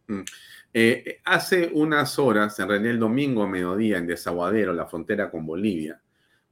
[0.07, 0.21] Mm.
[0.73, 5.45] Eh, hace unas horas, en realidad el domingo a mediodía, en Desaguadero, la frontera con
[5.45, 6.01] Bolivia,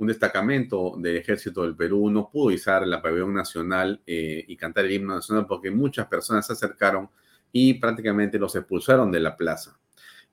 [0.02, 4.86] un destacamento del ejército del Perú no pudo izar la pabellón nacional eh, y cantar
[4.86, 7.08] el himno nacional porque muchas personas se acercaron
[7.52, 9.78] y prácticamente los expulsaron de la plaza.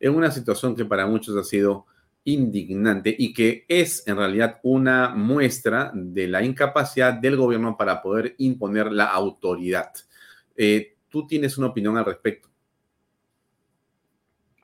[0.00, 1.84] Es una situación que para muchos ha sido
[2.24, 8.34] indignante y que es en realidad una muestra de la incapacidad del gobierno para poder
[8.38, 9.92] imponer la autoridad.
[10.56, 12.47] Eh, ¿Tú tienes una opinión al respecto?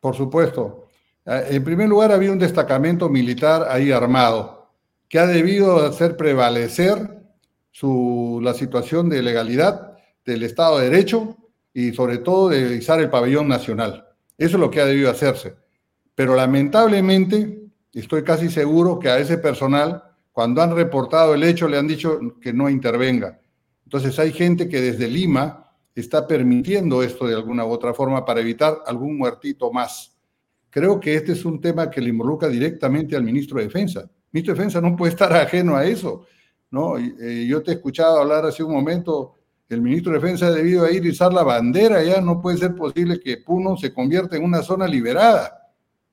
[0.04, 0.88] Por supuesto.
[1.24, 4.70] Eh, en primer lugar, había un destacamento militar ahí armado
[5.08, 7.22] que ha debido hacer prevalecer
[7.70, 11.38] su, la situación de legalidad del Estado de Derecho
[11.72, 14.06] y sobre todo de izar el pabellón nacional.
[14.36, 15.56] Eso es lo que ha debido hacerse.
[16.14, 17.62] Pero lamentablemente,
[17.94, 20.02] estoy casi seguro que a ese personal,
[20.32, 23.40] cuando han reportado el hecho, le han dicho que no intervenga.
[23.84, 25.63] Entonces hay gente que desde Lima
[25.94, 30.16] está permitiendo esto de alguna u otra forma para evitar algún muertito más.
[30.70, 34.52] Creo que este es un tema que le involucra directamente al ministro de Defensa ministro
[34.52, 36.26] de Defensa no puede estar ajeno a eso,
[36.72, 36.98] ¿no?
[36.98, 39.34] Eh, yo te he escuchado hablar hace un momento,
[39.68, 42.74] el ministro de Defensa ha debido ir a izar la bandera, ya no puede ser
[42.74, 45.70] posible que Puno se convierta en una zona liberada,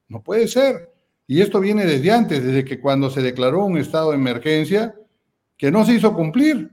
[0.07, 0.91] no puede ser.
[1.25, 4.93] Y esto viene desde antes, desde que cuando se declaró un estado de emergencia,
[5.57, 6.69] que no se hizo cumplir,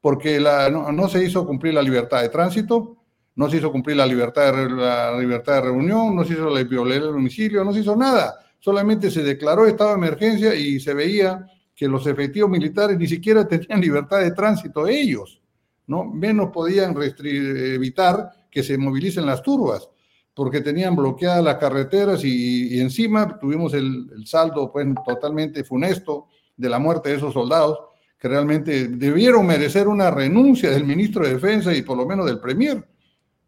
[0.00, 2.96] porque no, se hizo cumplir la libertad de tránsito,
[3.34, 7.64] no se hizo cumplir la libertad de, reunión, no se hizo la violencia del domicilio,
[7.64, 8.38] no se hizo nada.
[8.58, 13.46] Solamente se declaró estado de emergencia y se veía que los efectivos militares ni siquiera
[13.48, 15.40] tenían libertad de tránsito ellos,
[15.86, 16.04] ¿no?
[16.04, 19.88] Menos podían evitar que se movilicen las turbas,
[20.34, 26.68] porque tenían bloqueadas las carreteras y, encima tuvimos el, el saldo pues, totalmente funesto de
[26.68, 27.78] la muerte de esos soldados
[28.20, 32.38] que realmente debieron merecer una renuncia del ministro de Defensa y por lo menos del
[32.38, 32.86] Premier.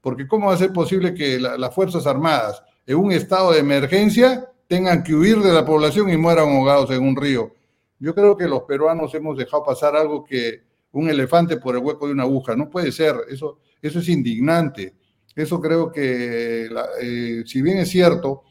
[0.00, 4.48] Porque ¿cómo va a ser posible que las Fuerzas Armadas en un estado de emergencia
[4.66, 7.52] tengan que huir de la población y mueran ahogados en un río?
[7.98, 10.62] Yo creo que los peruanos hemos dejado pasar algo que
[10.92, 12.56] un elefante por el hueco de una aguja.
[12.56, 14.94] No puede ser, eso, eso es indignante.
[15.36, 16.68] Eso creo que,
[17.00, 18.44] eh, si bien es cierto,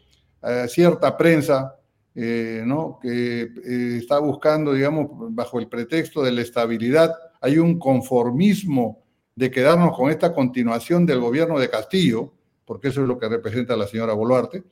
[0.44, 1.76] eh, cierta prensa
[2.14, 3.00] eh, ¿no?
[3.02, 9.02] que eh, está buscando, digamos, bajo el pretexto de la estabilidad, hay un conformismo
[9.36, 12.34] de quedarnos con esta continuación del gobierno de Castillo,
[12.66, 14.64] porque eso es lo que representa la señora Boluarte,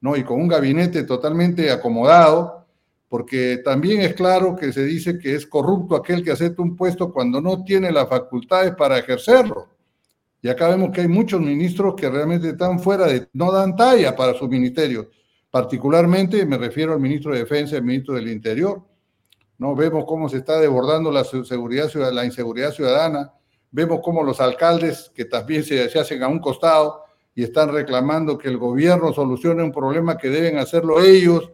[0.00, 0.16] ¿no?
[0.16, 2.64] y con un gabinete totalmente acomodado,
[3.08, 7.12] porque también es claro que se dice que es corrupto aquel que acepta un puesto
[7.12, 9.68] cuando no tiene las facultades para ejercerlo.
[10.42, 14.14] Y acá vemos que hay muchos ministros que realmente están fuera de, no dan talla
[14.14, 15.06] para sus ministerios
[15.54, 18.82] Particularmente me refiero al ministro de Defensa y al ministro del Interior.
[19.58, 19.76] ¿no?
[19.76, 23.32] Vemos cómo se está desbordando la, seguridad, la inseguridad ciudadana.
[23.70, 27.04] Vemos cómo los alcaldes, que también se, se hacen a un costado
[27.36, 31.52] y están reclamando que el gobierno solucione un problema que deben hacerlo ellos,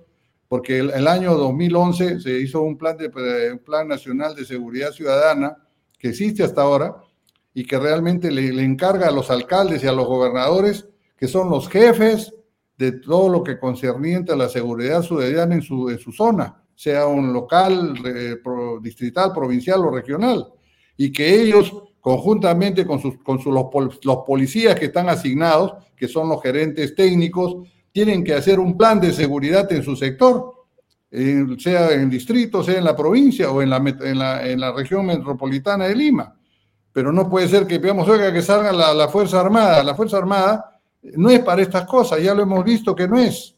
[0.49, 4.93] porque el, el año 2011 se hizo un plan, de, un plan nacional de seguridad
[4.93, 5.59] ciudadana
[5.99, 6.97] que existe hasta ahora
[7.53, 10.89] y que realmente le, le encarga a los alcaldes y a los gobernadores,
[11.19, 12.33] que son los jefes
[12.81, 17.07] de todo lo que concerniente a la seguridad ciudadana en su, en su zona, sea
[17.07, 17.93] un local,
[18.81, 20.47] distrital, provincial o regional,
[20.97, 26.31] y que ellos conjuntamente con, sus, con los, los policías que están asignados, que son
[26.31, 30.55] los gerentes técnicos, tienen que hacer un plan de seguridad en su sector,
[31.59, 34.73] sea en el distrito, sea en la provincia o en la, en la, en la
[34.73, 36.35] región metropolitana de Lima.
[36.93, 39.83] Pero no puede ser que veamos, oiga, que salga la, la Fuerza Armada.
[39.83, 43.55] La Fuerza Armada no es para estas cosas, ya lo hemos visto que no es,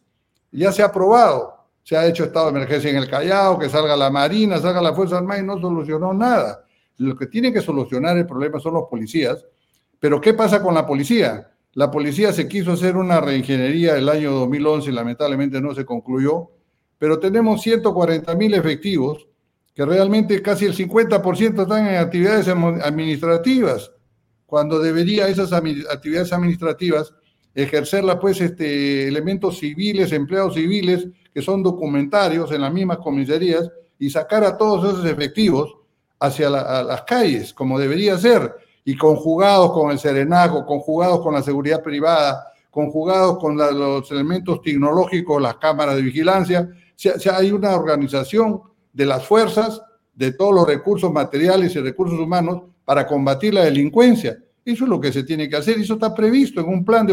[0.50, 3.96] ya se ha probado, se ha hecho estado de emergencia en el Callao, que salga
[3.96, 6.64] la Marina, salga la Fuerza Armada y no solucionó nada.
[6.98, 9.44] Lo que tiene que solucionar el problema son los policías,
[9.98, 11.50] pero ¿qué pasa con la policía?
[11.74, 16.50] La policía se quiso hacer una reingeniería el año 2011 y lamentablemente no se concluyó,
[16.98, 19.26] pero tenemos 140 mil efectivos
[19.74, 23.90] que realmente casi el 50% están en actividades administrativas,
[24.44, 27.14] cuando debería esas actividades administrativas
[27.54, 34.10] ejercerla pues este, elementos civiles, empleados civiles que son documentarios en las mismas comisarías y
[34.10, 35.76] sacar a todos esos efectivos
[36.18, 41.82] hacia las calles, como debería ser, y conjugados con el serenazgo, conjugados con la seguridad
[41.82, 46.68] privada, conjugados con los elementos tecnológicos, las cámaras de vigilancia.
[47.04, 49.82] O hay una organización de las fuerzas,
[50.14, 54.38] de todos los recursos materiales y recursos humanos para combatir la delincuencia.
[54.64, 57.08] Eso es lo que se tiene que hacer eso está previsto en un plan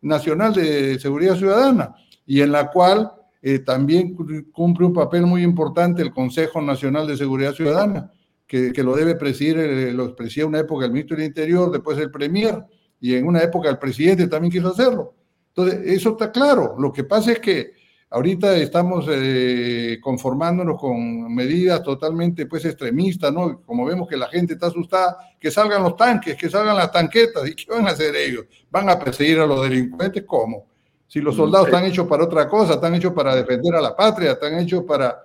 [0.00, 1.94] nacional de seguridad ciudadana
[2.26, 4.14] y en la cual eh, también
[4.52, 8.12] cumple un papel muy importante el Consejo Nacional de Seguridad Ciudadana,
[8.46, 11.98] que, que lo debe presidir, eh, lo presidía una época el ministro del Interior, después
[11.98, 12.64] el Premier,
[13.00, 15.14] y en una época el presidente también quiso hacerlo.
[15.48, 16.76] Entonces, eso está claro.
[16.78, 17.72] Lo que pasa es que
[18.14, 23.62] Ahorita estamos eh, conformándonos con medidas totalmente pues extremistas, ¿no?
[23.62, 27.48] Como vemos que la gente está asustada, que salgan los tanques, que salgan las tanquetas,
[27.48, 28.44] ¿y qué van a hacer ellos?
[28.70, 30.24] ¿Van a perseguir a los delincuentes?
[30.26, 30.66] ¿Cómo?
[31.06, 34.32] Si los soldados están hechos para otra cosa, están hechos para defender a la patria,
[34.32, 35.18] están hechos para,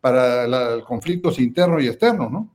[0.00, 2.52] para conflictos internos y externos, ¿no?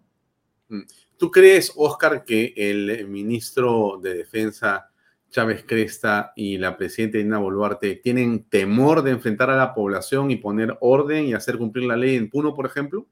[0.68, 0.82] Mm.
[1.18, 4.90] ¿Tú crees, Oscar, que el ministro de Defensa
[5.30, 10.38] Chávez Cresta y la presidenta Dina Boluarte tienen temor de enfrentar a la población y
[10.38, 13.06] poner orden y hacer cumplir la ley en Puno, por ejemplo?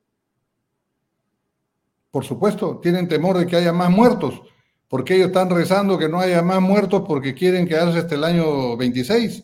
[2.11, 4.41] Por supuesto, tienen temor de que haya más muertos,
[4.87, 8.77] porque ellos están rezando que no haya más muertos porque quieren quedarse hasta el año
[8.77, 9.43] 26.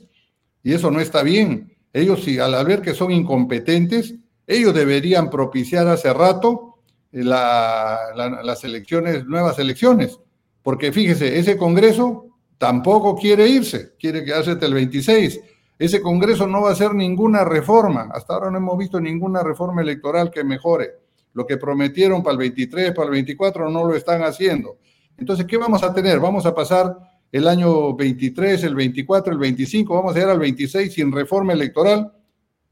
[0.63, 1.75] Y eso no está bien.
[1.91, 4.15] Ellos, si al ver que son incompetentes,
[4.47, 6.77] ellos deberían propiciar hace rato
[7.11, 10.17] las elecciones, nuevas elecciones.
[10.63, 12.30] Porque fíjese, ese Congreso
[12.61, 15.41] tampoco quiere irse, quiere quedarse hasta el 26.
[15.79, 18.11] Ese Congreso no va a hacer ninguna reforma.
[18.13, 20.91] Hasta ahora no hemos visto ninguna reforma electoral que mejore.
[21.33, 24.77] Lo que prometieron para el 23, para el 24, no lo están haciendo.
[25.17, 26.19] Entonces, ¿qué vamos a tener?
[26.19, 26.95] Vamos a pasar
[27.31, 32.13] el año 23, el 24, el 25, vamos a llegar al 26 sin reforma electoral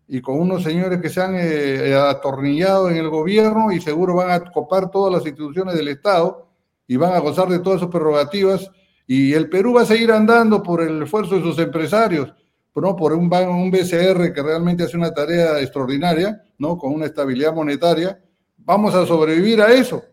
[0.07, 4.29] y con unos señores que se han eh, atornillado en el gobierno y seguro van
[4.29, 6.47] a copar todas las instituciones del Estado
[6.87, 8.69] y van a gozar de todas sus prerrogativas
[9.11, 12.31] y el Perú va a seguir andando por el esfuerzo de sus empresarios,
[12.75, 12.95] ¿no?
[12.95, 16.77] por un, un BCR que realmente hace una tarea extraordinaria, ¿no?
[16.77, 18.21] con una estabilidad monetaria.
[18.59, 20.03] Vamos a sobrevivir a eso,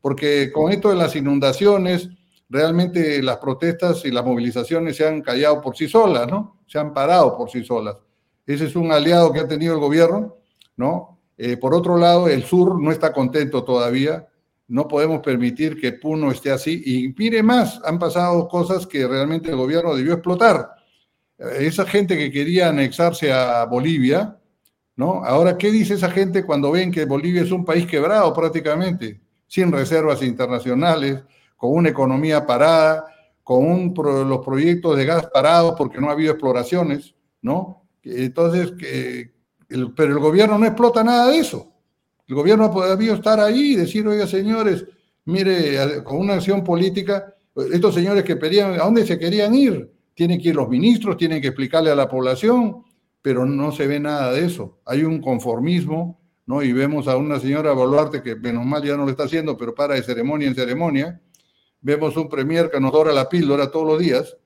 [0.00, 2.10] porque con esto de las inundaciones,
[2.48, 6.60] realmente las protestas y las movilizaciones se han callado por sí solas, ¿no?
[6.68, 7.96] Se han parado por sí solas.
[8.46, 10.36] Ese es un aliado que ha tenido el gobierno,
[10.76, 11.18] ¿no?
[11.36, 14.28] Eh, por otro lado, el sur no está contento todavía.
[14.68, 16.82] No podemos permitir que Puno esté así.
[16.84, 20.70] Y mire más, han pasado cosas que realmente el gobierno debió explotar.
[21.38, 24.38] Eh, esa gente que quería anexarse a Bolivia,
[24.96, 25.24] ¿no?
[25.24, 29.72] Ahora, ¿qué dice esa gente cuando ven que Bolivia es un país quebrado prácticamente, sin
[29.72, 31.22] reservas internacionales,
[31.56, 33.06] con una economía parada,
[33.42, 37.82] con los proyectos de gas parados porque no ha habido exploraciones, ¿no?
[38.02, 38.74] Entonces,
[39.96, 41.72] pero el gobierno no explota nada de eso.
[42.28, 44.84] El gobierno ha podido estar ahí y decir, oiga, señores,
[45.24, 47.34] mire, con una acción política,
[47.72, 49.90] estos señores que pedían, ¿a dónde se querían ir?
[50.12, 52.84] Tienen que ir los ministros, tienen que explicarle a la población,
[53.22, 54.78] pero no se ve nada de eso.
[54.84, 56.62] Hay un conformismo, ¿no?
[56.62, 59.74] Y vemos a una señora Boluarte que menos mal ya no lo está haciendo, pero
[59.74, 61.20] para de ceremonia en ceremonia.
[61.80, 64.36] Vemos un premier que nos dora la píldora todos los días,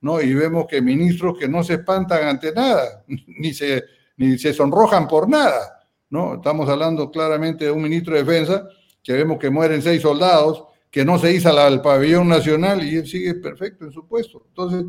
[0.00, 0.22] ¿no?
[0.22, 3.84] Y vemos que ministros que no se espantan ante nada, ni se,
[4.16, 5.75] ni se sonrojan por nada,
[6.10, 6.34] ¿no?
[6.34, 8.68] Estamos hablando claramente de un ministro de defensa
[9.02, 13.06] que vemos que mueren seis soldados, que no se hizo al pabellón nacional y él
[13.06, 14.44] sigue perfecto en su puesto.
[14.48, 14.84] Entonces,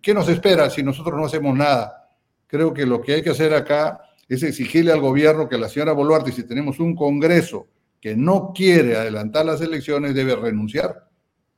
[0.00, 2.10] ¿qué nos espera si nosotros no hacemos nada?
[2.46, 5.92] Creo que lo que hay que hacer acá es exigirle al gobierno que la señora
[5.92, 7.66] Boluarte, si tenemos un Congreso
[8.00, 11.08] que no quiere adelantar las elecciones, debe renunciar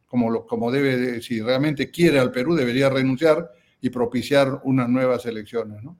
[0.06, 5.24] como, lo, como debe, si realmente quiere al Perú, debería renunciar y propiciar unas nuevas
[5.26, 5.96] elecciones, ¿no?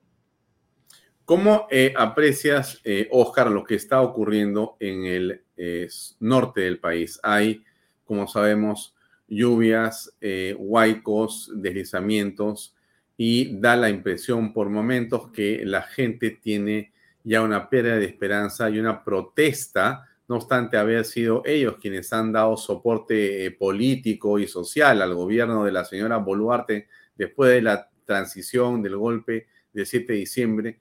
[1.31, 5.87] ¿Cómo eh, aprecias, eh, Oscar, lo que está ocurriendo en el eh,
[6.19, 7.21] norte del país?
[7.23, 7.63] Hay,
[8.05, 8.97] como sabemos,
[9.29, 10.13] lluvias,
[10.59, 12.75] huaicos, deslizamientos
[13.17, 16.91] y da la impresión por momentos que la gente tiene
[17.23, 22.33] ya una pérdida de esperanza y una protesta no obstante haber sido ellos quienes han
[22.33, 27.89] dado soporte eh, político y social al gobierno de la señora Boluarte después de la
[28.05, 30.79] transición del golpe del 7 de diciembre,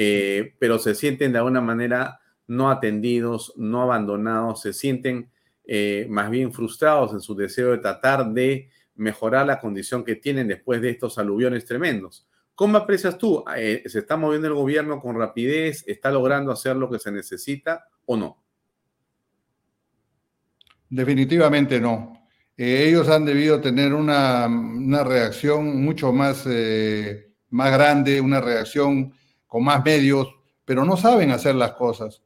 [0.00, 5.28] eh, pero se sienten de alguna manera no atendidos, no abandonados, se sienten
[5.64, 10.46] eh, más bien frustrados en su deseo de tratar de mejorar la condición que tienen
[10.46, 12.28] después de estos aluviones tremendos.
[12.54, 13.44] ¿Cómo aprecias tú?
[13.54, 15.82] ¿Se está moviendo el gobierno con rapidez?
[15.86, 18.42] ¿Está logrando hacer lo que se necesita o no?
[20.88, 22.18] Definitivamente no.
[22.56, 24.48] Eh, ellos han debido tener una,
[25.04, 29.12] reacción mucho más, eh, más grande, una reacción
[29.48, 30.28] con más medios,
[30.64, 32.22] pero no saben hacer las cosas.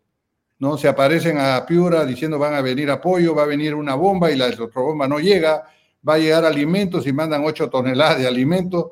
[0.59, 0.77] ¿no?
[0.77, 4.37] Se aparecen a Piura diciendo van a venir apoyo, va a venir una bomba y
[4.37, 5.65] la otra bomba no llega,
[6.07, 8.87] va a llegar alimentos y mandan 8 toneladas de alimentos.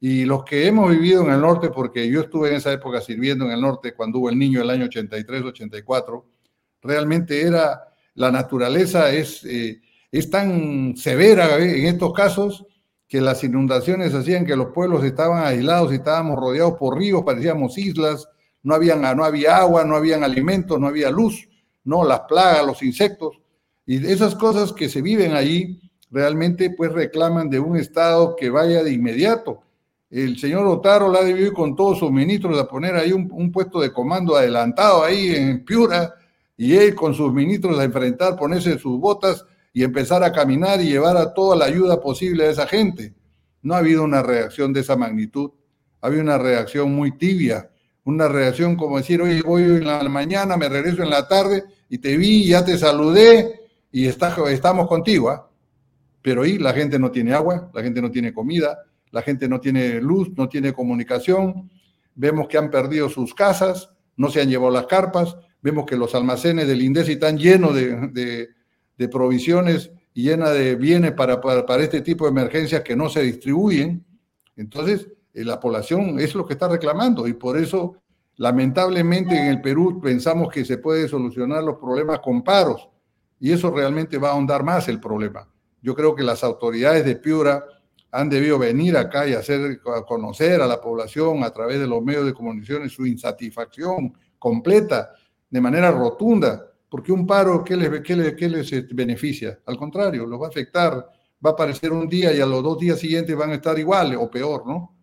[0.00, 3.46] Y los que hemos vivido en el norte, porque yo estuve en esa época sirviendo
[3.46, 6.24] en el norte cuando hubo el niño el año 83, 84,
[6.82, 9.80] realmente era la naturaleza es, eh,
[10.10, 12.66] es tan severa en estos casos
[13.08, 18.28] que las inundaciones hacían que los pueblos estaban aislados estábamos rodeados por ríos, parecíamos islas,
[18.62, 21.48] no, habían, no había agua, no habían alimentos, no había luz,
[21.84, 23.40] no las plagas, los insectos.
[23.86, 25.80] Y esas cosas que se viven allí
[26.10, 29.62] realmente pues reclaman de un Estado que vaya de inmediato.
[30.10, 33.50] El señor Otaro la ha debido con todos sus ministros a poner ahí un, un
[33.50, 36.14] puesto de comando adelantado ahí en Piura,
[36.56, 39.44] y él con sus ministros a enfrentar, ponerse sus botas
[39.78, 43.14] y empezar a caminar y llevar a toda la ayuda posible a esa gente.
[43.62, 45.52] No ha habido una reacción de esa magnitud,
[46.00, 47.70] ha habido una reacción muy tibia,
[48.02, 51.98] una reacción como decir, oye, voy en la mañana, me regreso en la tarde y
[51.98, 55.30] te vi, ya te saludé y estamos contigo.
[55.30, 55.48] ¿ah?
[56.22, 58.80] Pero ahí la gente no tiene agua, la gente no tiene comida,
[59.12, 61.70] la gente no tiene luz, no tiene comunicación,
[62.16, 66.14] vemos que han perdido sus casas, no se han llevado las carpas, Vemos que los
[66.14, 68.48] almacenes del INDECI están llenos de,
[69.06, 74.04] provisiones y llenos de bienes para, para, este tipo de emergencias que no se distribuyen.
[74.56, 77.94] Entonces, eh, la población es lo que está reclamando y por eso,
[78.36, 82.88] lamentablemente, en el Perú pensamos que se puede solucionar los problemas con paros
[83.38, 85.48] y eso realmente va a ahondar más el problema.
[85.80, 87.64] Yo creo que las autoridades de Piura
[88.10, 92.24] han debido venir acá y hacer conocer a la población a través de los medios
[92.24, 95.10] de comunicación su insatisfacción completa,
[95.50, 99.60] de manera rotunda, porque un paro, ¿qué les, qué les, qué les este, beneficia?
[99.66, 102.78] Al contrario, los va a afectar, va a aparecer un día y a los dos
[102.78, 104.96] días siguientes van a estar igual o peor, ¿no?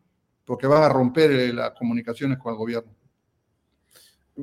[0.43, 2.91] Porque van a romper eh, las comunicaciones con el gobierno.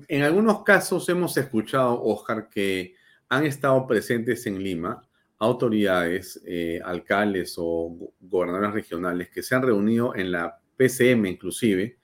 [0.09, 2.95] En algunos casos hemos escuchado, Oscar, que
[3.29, 5.03] han estado presentes en Lima
[5.43, 11.99] autoridades, eh, alcaldes o gobernadores regionales que se han reunido en la PCM inclusive,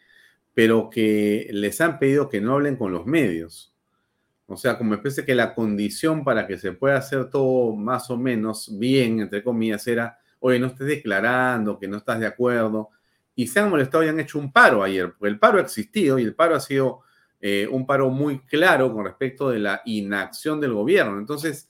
[0.52, 3.72] pero que les han pedido que no hablen con los medios.
[4.50, 8.16] O sea, como especie que la condición para que se pueda hacer todo más o
[8.16, 12.88] menos bien, entre comillas, era, oye, no estés declarando que no estás de acuerdo.
[13.34, 16.18] Y se han molestado y han hecho un paro ayer, porque el paro ha existido
[16.18, 17.02] y el paro ha sido
[17.42, 21.18] eh, un paro muy claro con respecto de la inacción del gobierno.
[21.18, 21.68] Entonces,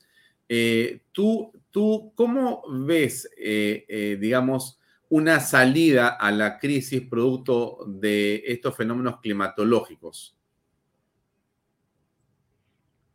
[0.49, 4.79] eh, ¿tú, ¿tú cómo ves, eh, digamos,
[5.09, 10.38] una salida a la crisis producto de estos fenómenos climatológicos?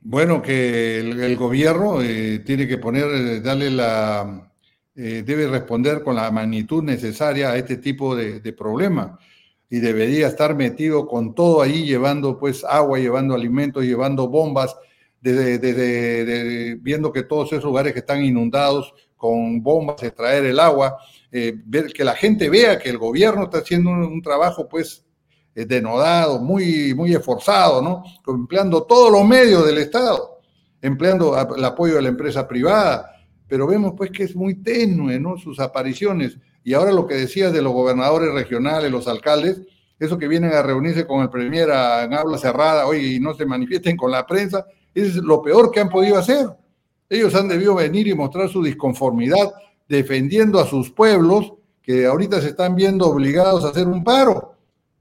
[0.06, 2.00] Bueno, que el, gobierno
[2.46, 4.52] tiene que poner, darle la,
[4.94, 9.18] debe responder con la magnitud necesaria a este tipo de, de problema.
[9.70, 14.76] Y debería estar metido con todo ahí, llevando pues agua, llevando alimentos, llevando bombas,
[15.24, 20.98] desde, viendo que todos esos lugares que están inundados con bombas, extraer el agua,
[21.32, 25.13] eh, ver que la gente vea que el gobierno está haciendo un, trabajo pues eh,
[25.56, 28.04] denodado, muy, muy esforzado, ¿no?
[28.28, 30.40] Empleando todos los medios del Estado,
[30.82, 33.12] empleando el apoyo de la empresa privada,
[33.48, 35.38] pero vemos pues que es muy tenue, ¿no?
[35.38, 36.38] Sus apariciones.
[36.64, 39.62] Y ahora lo que decías de los gobernadores regionales, los alcaldes,
[40.00, 43.46] eso que vienen a reunirse con el premier en habla cerrada, oye, y no se
[43.46, 46.48] manifiesten con la prensa, es lo peor que han podido hacer.
[47.10, 49.54] Ellos han debido venir y mostrar su disconformidad
[49.88, 54.53] defendiendo a sus pueblos que ahorita se están viendo obligados a hacer un paro.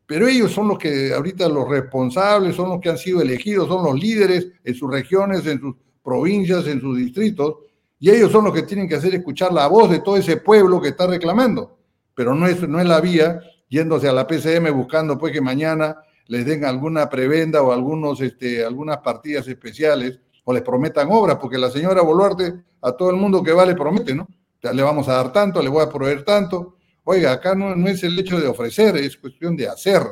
[0.06, 3.84] Pero ellos son los que ahorita los responsables, son los que han sido elegidos, son
[3.84, 7.56] los líderes en sus regiones, en sus provincias, en sus distritos,
[7.98, 10.80] y ellos son los que tienen que hacer escuchar la voz de todo ese pueblo
[10.80, 11.78] que está reclamando.
[12.14, 15.96] Pero no es, no es la vía yéndose a la PCM buscando pues que mañana
[16.26, 21.58] les den alguna prebenda o algunos, este, algunas partidas especiales o les prometan obras, porque
[21.58, 24.26] la señora Boluarte a todo el mundo que va le promete, ¿no?
[24.62, 26.76] Ya le vamos a dar tanto, le voy a proveer tanto.
[27.04, 30.02] Oiga, acá no, es el hecho de ofrecer, es cuestión de hacer.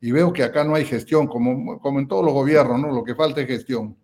[0.00, 2.92] Y veo que acá no hay gestión, como, en todos los gobiernos, ¿no?
[2.92, 3.96] Lo que falta es gestión.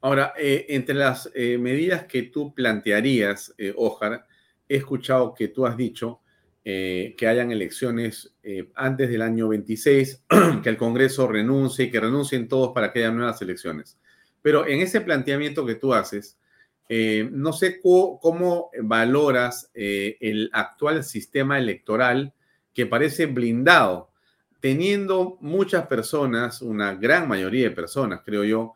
[0.00, 4.26] Ahora, eh, entre las eh, medidas que tú plantearías, eh, Ojar,
[4.66, 6.20] he escuchado que tú has dicho
[6.64, 8.34] eh, que hayan elecciones
[8.74, 10.24] antes del año 26,
[10.62, 13.98] que el Congreso renuncie, que renuncien todos para que haya nuevas elecciones.
[14.40, 16.38] Pero en ese planteamiento que tú haces,
[16.88, 22.32] eh, no sé cómo valoras el actual sistema electoral
[22.72, 24.10] que parece blindado,
[24.60, 28.74] teniendo muchas personas, una gran mayoría de personas, creo yo,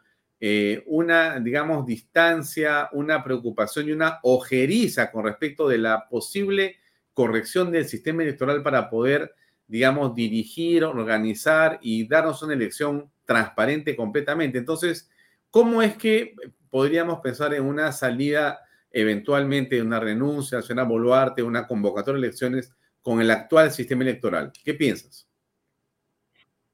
[0.86, 6.76] una, digamos, distancia, una preocupación y una ojeriza con respecto de la posible
[7.18, 9.34] corrección del sistema electoral para poder,
[9.66, 14.56] digamos, dirigir, organizar y darnos una elección transparente completamente.
[14.56, 15.10] Entonces,
[15.50, 16.36] ¿cómo es que
[16.70, 22.72] podríamos pensar en una salida eventualmente de una renuncia, una Boluarte, una convocatoria de elecciones
[23.02, 24.52] con el actual sistema electoral?
[24.64, 25.26] ¿Qué piensas?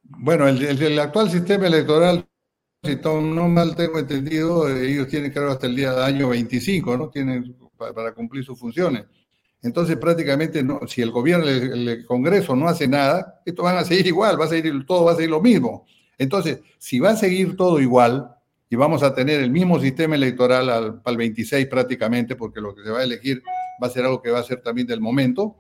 [0.03, 2.27] Bueno, el, actual sistema electoral,
[2.83, 7.09] si no mal tengo entendido, ellos tienen creo hasta el día de año 25, ¿no?
[7.09, 9.05] Tienen para cumplir sus funciones.
[9.62, 14.07] Entonces, prácticamente, no, si el gobierno, el, Congreso no hace nada, esto van a seguir
[14.07, 15.87] igual, va a seguir, todo va a seguir lo mismo.
[16.19, 18.34] Entonces, si va a seguir todo igual
[18.74, 22.82] y vamos a tener el mismo sistema electoral al, al 26 prácticamente, porque lo que
[22.82, 23.40] se va a elegir
[23.80, 25.59] va a ser algo que va a ser también del momento,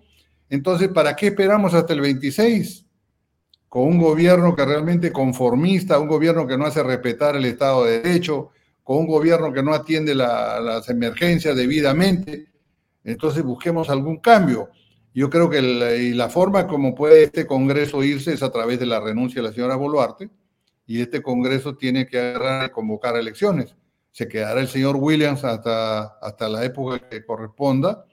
[0.50, 2.86] entonces, ¿para qué esperamos hasta el 26?
[3.68, 8.00] Con un gobierno que realmente conformista, un gobierno que no hace respetar el Estado de
[8.00, 8.50] Derecho,
[8.82, 12.48] con un gobierno que no atiende las emergencias debidamente,
[13.04, 14.70] entonces busquemos algún cambio.
[15.14, 18.98] Yo creo que la forma como puede este Congreso irse es a través de la
[18.98, 20.30] renuncia de la señora Boluarte
[20.86, 23.74] y este Congreso tiene que agarrar convocar elecciones.
[24.12, 28.06] Se quedará el señor Williams hasta, hasta la época que corresponda,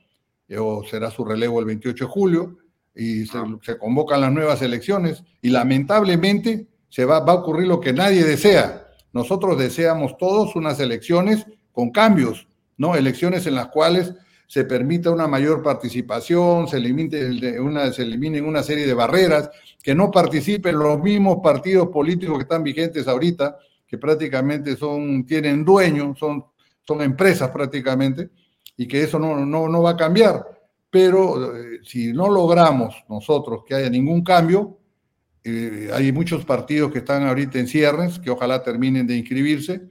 [0.48, 2.58] eh, o será su relevo el 28 de julio,
[2.96, 3.58] y se, ah.
[3.62, 8.24] se convocan las nuevas elecciones y lamentablemente se va, va a ocurrir lo que nadie
[8.24, 8.88] desea.
[9.14, 12.96] Nosotros deseamos todos unas elecciones con cambios, ¿no?
[12.96, 14.14] Elecciones en las cuales
[14.52, 19.50] se permita una mayor participación, se, elimine una, se eliminen una serie de barreras,
[19.82, 23.58] que no participen los mismos partidos políticos que están vigentes ahorita,
[23.88, 26.44] que prácticamente son, tienen dueños, son,
[26.86, 28.30] son empresas prácticamente,
[28.76, 30.46] y que eso no, no, no va a cambiar.
[30.90, 34.80] pero eh, si no logramos nosotros que haya ningún cambio,
[35.46, 39.84] eh, hay muchos partidos que están ahorita en cierres, que ojalá terminen de inscribirse,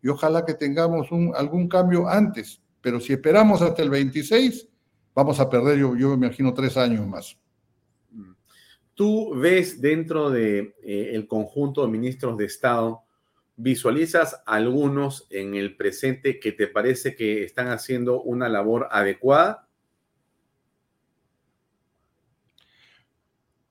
[0.00, 4.68] y ojalá que tengamos algún cambio antes, pero si esperamos hasta el 26,
[5.14, 7.34] vamos a perder, yo, yo me imagino, tres años más.
[8.92, 13.00] ¿Tú ves dentro del de, eh, conjunto de ministros de Estado,
[13.56, 19.66] visualizas algunos en el presente que te parece que están haciendo una labor adecuada?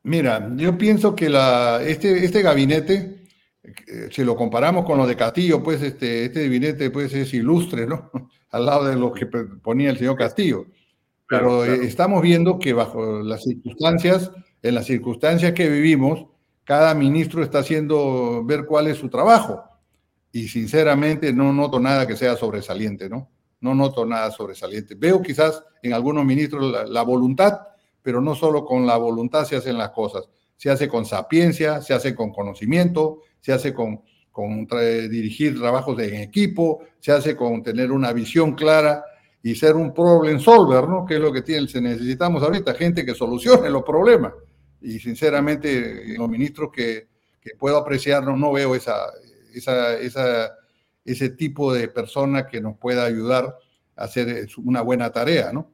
[0.02, 3.28] Mira, yo pienso que la, este, este gabinete,
[3.64, 7.86] eh, si lo comparamos con lo de Castillo, pues este, este gabinete pues, es ilustre,
[7.86, 8.10] ¿no?
[8.54, 10.66] Al lado de lo que ponía el señor Castillo.
[11.28, 14.32] Pero eh, estamos viendo que bajo las circunstancias
[14.64, 16.26] en las circunstancias que vivimos,
[16.64, 19.62] cada ministro está haciendo ver cuál es su trabajo.
[20.32, 23.30] Y sinceramente no noto nada que sea sobresaliente, ¿no?
[23.60, 24.96] No noto nada sobresaliente.
[24.96, 27.60] Veo quizás en algunos ministros la, voluntad,
[28.02, 30.30] pero no solo con la voluntad se hacen las cosas.
[30.56, 34.02] Se hace con sapiencia, se hace con conocimiento, se hace con,
[34.34, 39.06] con dirigir trabajos en equipo, se hace con tener una visión clara
[39.42, 41.06] y ser un problem solver, ¿no?
[41.06, 44.34] Que es lo que tiene, necesitamos ahorita, gente que solucione los problemas
[44.82, 47.08] y sinceramente los ministros que,
[47.60, 48.96] puedo apreciar no, veo esa,
[49.54, 50.52] esa,
[51.04, 53.58] ese tipo de persona que nos pueda ayudar
[53.98, 55.70] a hacer una buena tarea, ¿no?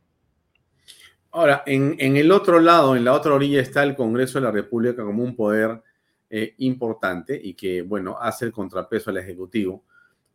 [1.32, 5.04] Ahora, en, el otro lado, en la otra orilla está el Congreso de la República
[5.04, 5.84] como un poder
[6.30, 9.84] eh, importante y que, bueno, hace el contrapeso al Ejecutivo.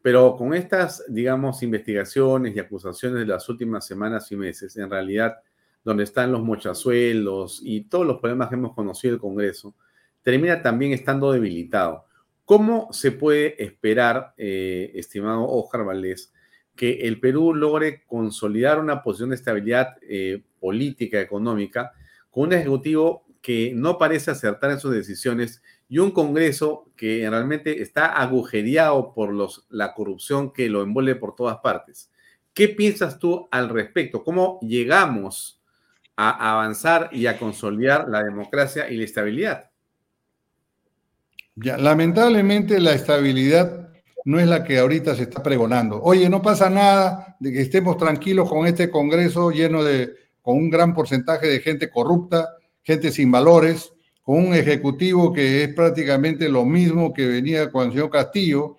[0.02, 5.36] Pero con estas, digamos, investigaciones y acusaciones de las últimas semanas y meses, en realidad
[5.84, 9.74] donde están los mochazuelos y todos los problemas que hemos conocido del Congreso,
[10.22, 12.06] termina también estando debilitado.
[12.44, 16.32] ¿Cómo se puede esperar, eh, estimado Oscar Valdés,
[16.74, 21.92] que el Perú logre consolidar una posición de estabilidad eh, política, económica,
[22.30, 25.62] con un Ejecutivo que no parece acertar en sus decisiones
[25.94, 29.32] y un Congreso que realmente está agujereado por
[29.68, 32.10] la corrupción que lo envuelve por todas partes?
[32.52, 34.24] ¿Qué piensas tú al respecto?
[34.24, 35.60] ¿Cómo llegamos
[36.16, 39.70] a avanzar y a consolidar la democracia y la estabilidad.
[41.56, 43.88] Lamentablemente la estabilidad
[44.24, 46.00] no es la que ahorita se está pregonando.
[46.02, 50.70] Oye, no pasa nada de que estemos tranquilos con este Congreso lleno de, con un
[50.70, 52.48] gran porcentaje de gente corrupta,
[52.82, 53.92] gente sin valores,
[54.24, 58.76] con un ejecutivo que es prácticamente lo mismo que venía con el señor Castillo.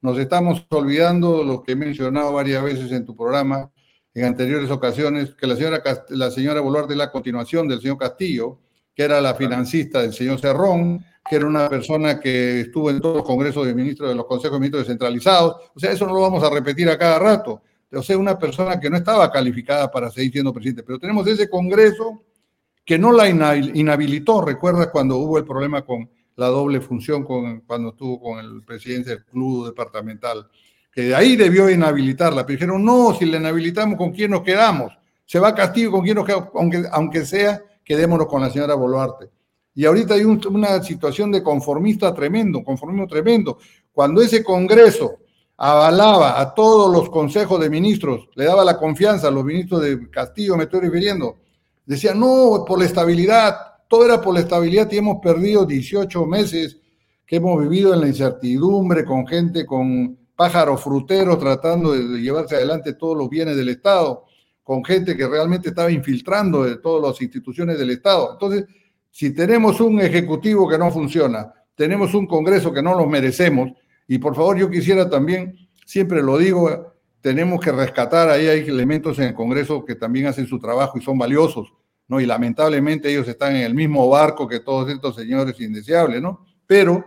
[0.00, 3.70] Nos estamos olvidando lo que he mencionado varias veces en tu programa,
[4.12, 8.58] en anteriores ocasiones, que la señora, la señora Boluarte es la continuación del señor Castillo,
[8.96, 13.18] que era la financista del señor Cerrón, que era una persona que estuvo en todos
[13.18, 15.70] los congresos de ministros de los consejos de ministros descentralizados.
[15.72, 17.62] O sea, eso no lo vamos a repetir a cada rato.
[17.92, 20.82] O sea, una persona que no estaba calificada para seguir siendo presidente.
[20.82, 22.24] Pero tenemos ese congreso
[22.88, 24.40] que no la inhabilitó.
[24.40, 29.10] ¿Recuerdas cuando hubo el problema con la doble función con, cuando estuvo con el presidente
[29.10, 30.48] del club departamental?
[30.90, 34.90] que de ahí debió inhabilitarla, pero dijeron, no, si la inhabilitamos, ¿con quién nos quedamos?
[35.26, 36.48] Se va a castigo, ¿con quién nos quedamos?
[36.54, 39.28] Aunque, aunque sea, quedémonos con la señora Boluarte.
[39.74, 43.58] Y ahorita hay una situación de conformista tremendo, conformismo tremendo.
[43.92, 45.18] Cuando ese Congreso
[45.58, 50.08] avalaba a todos los consejos de ministros, le daba la confianza a los ministros de
[50.08, 51.36] Castillo, me estoy refiriendo,
[51.88, 53.56] decían, no, por la estabilidad,
[53.88, 56.78] todo era por la estabilidad y hemos perdido 18 meses
[57.26, 62.92] que hemos vivido en la incertidumbre con gente con pájaro frutero tratando de llevarse adelante
[62.92, 64.24] todos los bienes del Estado,
[64.62, 68.32] con gente que realmente estaba infiltrando de todas las instituciones del Estado.
[68.34, 68.66] Entonces,
[69.10, 73.70] si tenemos un ejecutivo que no funciona, tenemos un Congreso que no nos merecemos,
[74.06, 75.56] y por favor yo quisiera también,
[75.86, 80.46] siempre lo digo, tenemos que rescatar, ahí hay elementos en el Congreso que también hacen
[80.46, 81.72] su trabajo y son valiosos,
[82.08, 82.20] ¿no?
[82.20, 86.44] Y lamentablemente ellos están en el mismo barco que todos estos señores indeseables, ¿no?
[86.66, 87.04] Pero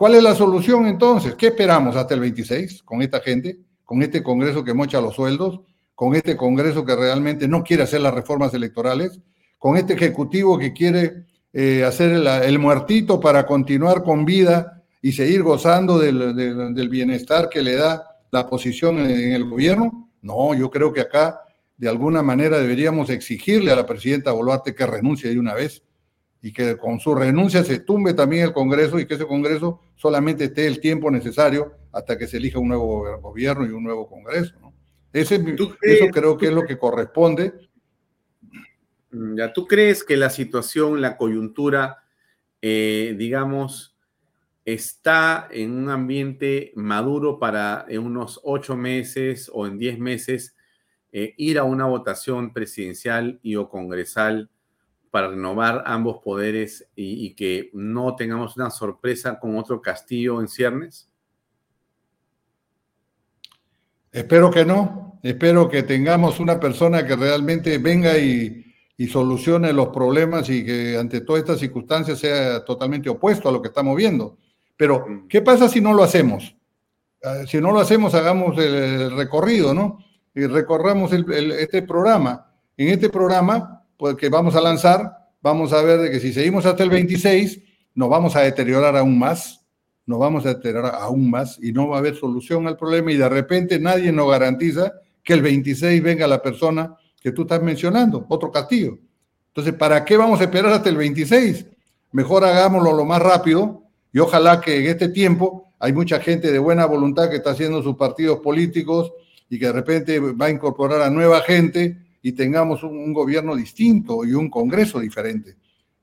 [0.00, 1.34] ¿Cuál es la solución entonces?
[1.34, 5.60] ¿Qué esperamos hasta el 26 con esta gente, con este Congreso que mocha los sueldos,
[5.94, 9.20] con este Congreso que realmente no quiere hacer las reformas electorales,
[9.58, 15.42] con este Ejecutivo que quiere eh, hacer el, muertito para continuar con vida y seguir
[15.42, 20.08] gozando del, bienestar que le da la posición en el gobierno?
[20.22, 21.42] No, yo creo que acá
[21.80, 25.82] de alguna manera deberíamos exigirle a la presidenta Boluarte que renuncie de una vez
[26.42, 30.44] y que con su renuncia se tumbe también el Congreso y que ese Congreso solamente
[30.44, 34.54] esté el tiempo necesario hasta que se elija un nuevo gobierno y un nuevo Congreso.
[34.60, 34.74] ¿no?
[35.10, 35.42] Ese,
[35.80, 37.54] eso creo que es lo que corresponde.
[39.12, 42.04] Mm, ya, ¿Tú crees que la situación, la coyuntura,
[42.60, 43.96] eh, digamos,
[44.66, 50.56] está en un ambiente maduro para en unos ocho meses o en diez meses
[51.12, 54.50] eh, ir a una votación presidencial y o congresal
[55.10, 61.08] para renovar ambos poderes y, que no tengamos una sorpresa con otro Castillo en ciernes?
[64.12, 65.18] Espero que no.
[65.22, 68.64] Espero que tengamos una persona que realmente venga y,
[68.96, 73.60] y solucione los problemas y que ante todas estas circunstancias sea totalmente opuesto a lo
[73.60, 74.38] que estamos viendo.
[74.76, 75.24] Pero.
[75.28, 76.54] ¿qué pasa si no lo hacemos?
[77.22, 79.98] Ah, si no lo hacemos, hagamos el recorrido, ¿no?
[80.34, 82.46] Y recorramos este programa.
[82.76, 86.66] En este programa, pues, que vamos a lanzar, vamos a ver de que si seguimos
[86.66, 87.62] hasta el 26,
[87.94, 89.64] nos vamos a deteriorar aún más,
[90.06, 93.16] nos vamos a deteriorar aún más y no va a haber solución al problema y
[93.16, 94.92] de repente nadie nos garantiza
[95.22, 98.98] que el 26 venga la persona que tú estás mencionando, otro castillo.
[99.48, 101.66] Entonces, ¿para qué vamos a esperar hasta el 26?
[102.12, 103.82] Mejor hagámoslo lo más rápido
[104.12, 107.82] y ojalá que en este tiempo hay mucha gente de buena voluntad que está haciendo
[107.82, 109.12] sus partidos políticos,
[109.50, 114.24] y que de repente va a incorporar a nueva gente y tengamos un, gobierno distinto
[114.24, 115.56] y un Congreso diferente.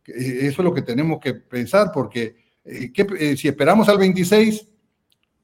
[0.05, 4.67] Eh, eso es lo que tenemos que pensar, porque eh, eh, si esperamos al 26,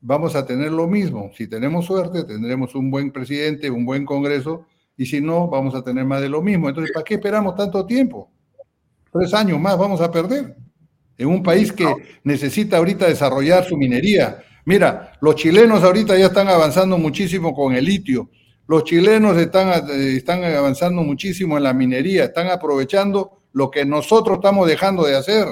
[0.01, 1.31] vamos a tener lo mismo.
[1.35, 4.65] Si tenemos suerte, tendremos un buen presidente, un buen Congreso,
[4.97, 6.67] y si no, vamos a tener más de lo mismo.
[6.67, 8.29] Entonces, ¿para qué esperamos tanto tiempo?
[9.13, 10.55] Tres años más vamos a perder.
[11.17, 11.85] En un país que
[12.23, 17.85] necesita ahorita desarrollar su minería, Mira, los chilenos ahorita ya están avanzando muchísimo con el
[17.85, 18.29] litio.
[18.67, 24.37] Los chilenos están, eh, están avanzando muchísimo en la minería, están aprovechando lo que nosotros
[24.37, 25.47] estamos dejando de hacer.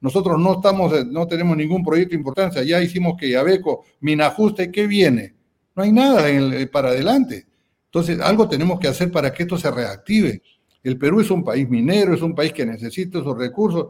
[0.00, 2.62] Nosotros no estamos, eh, no tenemos ningún proyecto de importancia.
[2.64, 5.34] Ya hicimos que Yabeco, Minajuste, ¿qué viene?
[5.76, 7.46] No hay nada eh, para adelante.
[7.84, 10.42] Entonces, algo tenemos que hacer para que esto se reactive.
[10.82, 13.88] El Perú es un país minero, es un país que necesita esos recursos.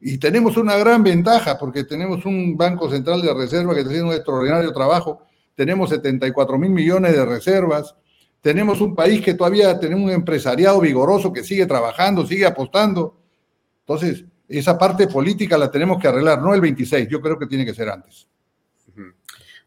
[0.00, 4.10] Y tenemos una gran ventaja porque tenemos un Banco Central de Reserva que está haciendo
[4.10, 5.22] un extraordinario trabajo.
[5.54, 7.94] Tenemos 74 mil millones de reservas.
[8.40, 13.20] Tenemos un país que todavía tenemos un empresariado vigoroso que sigue trabajando, sigue apostando.
[13.80, 17.64] Entonces, esa parte política la tenemos que arreglar, no el 26, yo creo que tiene
[17.66, 18.26] que ser antes.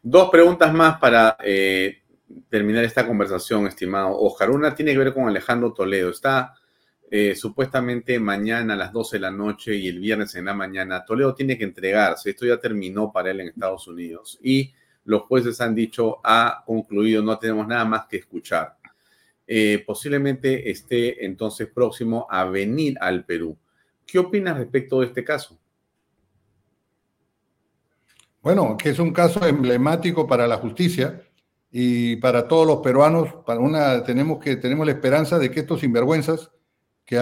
[0.02, 2.02] Dos preguntas más para eh,
[2.50, 4.50] terminar esta conversación, estimado Oscar.
[4.50, 6.10] Una tiene que ver con Alejandro Toledo.
[6.10, 6.54] Está
[7.16, 11.04] eh, supuestamente mañana a las 12 de la noche y el viernes en la mañana,
[11.04, 12.30] Toledo tiene que entregarse.
[12.30, 14.36] Esto ya terminó para él en Estados Unidos.
[14.42, 14.74] Y
[15.04, 18.78] los jueces han dicho, ha concluido, no tenemos nada más que escuchar.
[19.46, 23.56] Eh, posiblemente esté entonces próximo a venir al Perú.
[24.04, 25.56] ¿Qué opinas respecto de este caso?
[28.42, 31.22] Bueno, que es un caso emblemático para la justicia
[31.70, 33.34] y para todos los peruanos.
[33.46, 36.50] Para una, tenemos, que, tenemos la esperanza de que estos sinvergüenzas
[37.04, 37.16] que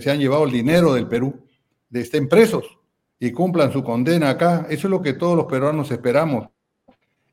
[0.00, 1.46] se han llevado el dinero del Perú,
[1.88, 2.78] de estén presos
[3.18, 4.66] y cumplan su condena acá.
[4.68, 6.48] Eso es lo que todos los peruanos esperamos.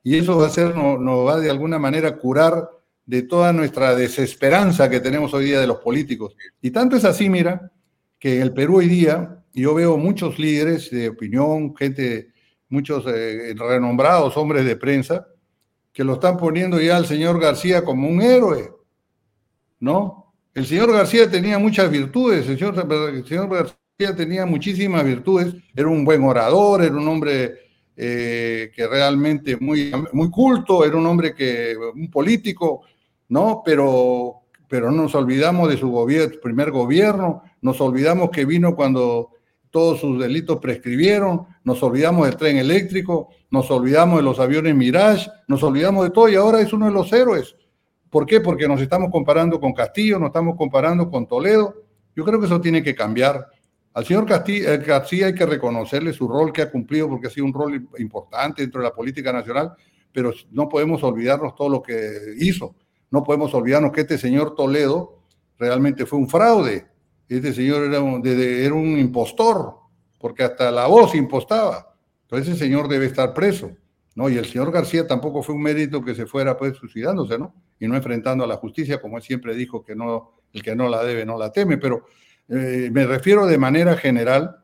[0.03, 2.69] Y eso va a ser, nos no va de alguna manera curar
[3.05, 6.35] de toda nuestra desesperanza que tenemos hoy día de los políticos.
[6.61, 7.71] Y tanto es así, mira,
[8.19, 12.31] que en el Perú hoy día yo veo muchos líderes de opinión, gente,
[12.69, 15.27] muchos eh, renombrados hombres de prensa,
[15.91, 18.71] que lo están poniendo ya al señor García como un héroe,
[19.79, 20.22] ¿no?
[20.53, 22.75] El señor García tenía muchas virtudes, el señor,
[23.49, 27.55] García tenía muchísimas virtudes, era un buen orador, era un hombre
[27.97, 32.81] eh, que realmente muy, muy culto, era un hombre que, un político,
[33.29, 33.63] ¿no?
[33.65, 39.31] Pero, pero no nos olvidamos de su gobierno, primer gobierno, nos olvidamos que vino cuando
[39.71, 45.31] todos sus delitos prescribieron, nos olvidamos del tren eléctrico, nos olvidamos de los aviones Mirage,
[45.47, 47.55] nos olvidamos de todo y ahora es uno de los héroes.
[48.13, 48.41] ¿Por qué?
[48.41, 51.73] Porque nos estamos comparando con Castillo, nos estamos comparando con Toledo.
[52.15, 53.47] Yo creo que eso tiene que cambiar.
[53.91, 57.47] Al señor Castillo, García hay que reconocerle su rol que ha cumplido porque ha sido
[57.47, 59.73] un rol importante dentro de la política nacional,
[60.11, 62.75] pero no podemos olvidarnos todo lo que hizo.
[63.09, 65.23] No podemos olvidarnos que este señor Toledo
[65.57, 66.85] realmente fue un fraude.
[67.27, 69.73] Este señor era un, era un impostor,
[70.19, 71.95] porque hasta la voz impostaba.
[72.25, 73.71] Entonces ese señor debe estar preso.
[74.13, 74.29] ¿no?
[74.29, 77.55] Y el señor García tampoco fue un mérito que se fuera pues suicidándose, ¿no?
[77.83, 80.87] Y no enfrentando a la justicia, como él siempre dijo que no, el que no
[80.87, 82.05] la debe no la teme, pero
[82.47, 84.55] eh, me refiero de manera general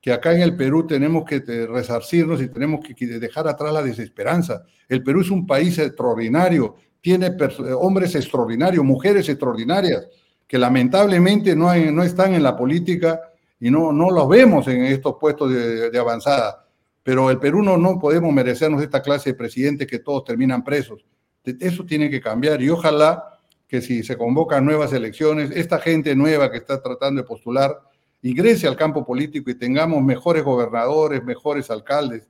[0.00, 4.64] que acá en el Perú tenemos que resarcirnos y tenemos que dejar atrás la desesperanza.
[4.88, 7.36] El Perú es un país extraordinario, tiene
[7.78, 10.08] hombres extraordinarios, mujeres extraordinarias,
[10.46, 13.20] que lamentablemente no, no están en la política
[13.60, 16.66] y no, no los vemos en estos puestos de, de avanzada.
[17.02, 21.04] Pero el Perú no, no podemos merecernos esta clase de presidentes que todos terminan presos.
[21.44, 26.50] Eso tiene que cambiar y ojalá que si se convocan nuevas elecciones, esta gente nueva
[26.50, 27.80] que está tratando de postular
[28.22, 32.28] ingrese al campo político y tengamos mejores gobernadores, mejores alcaldes,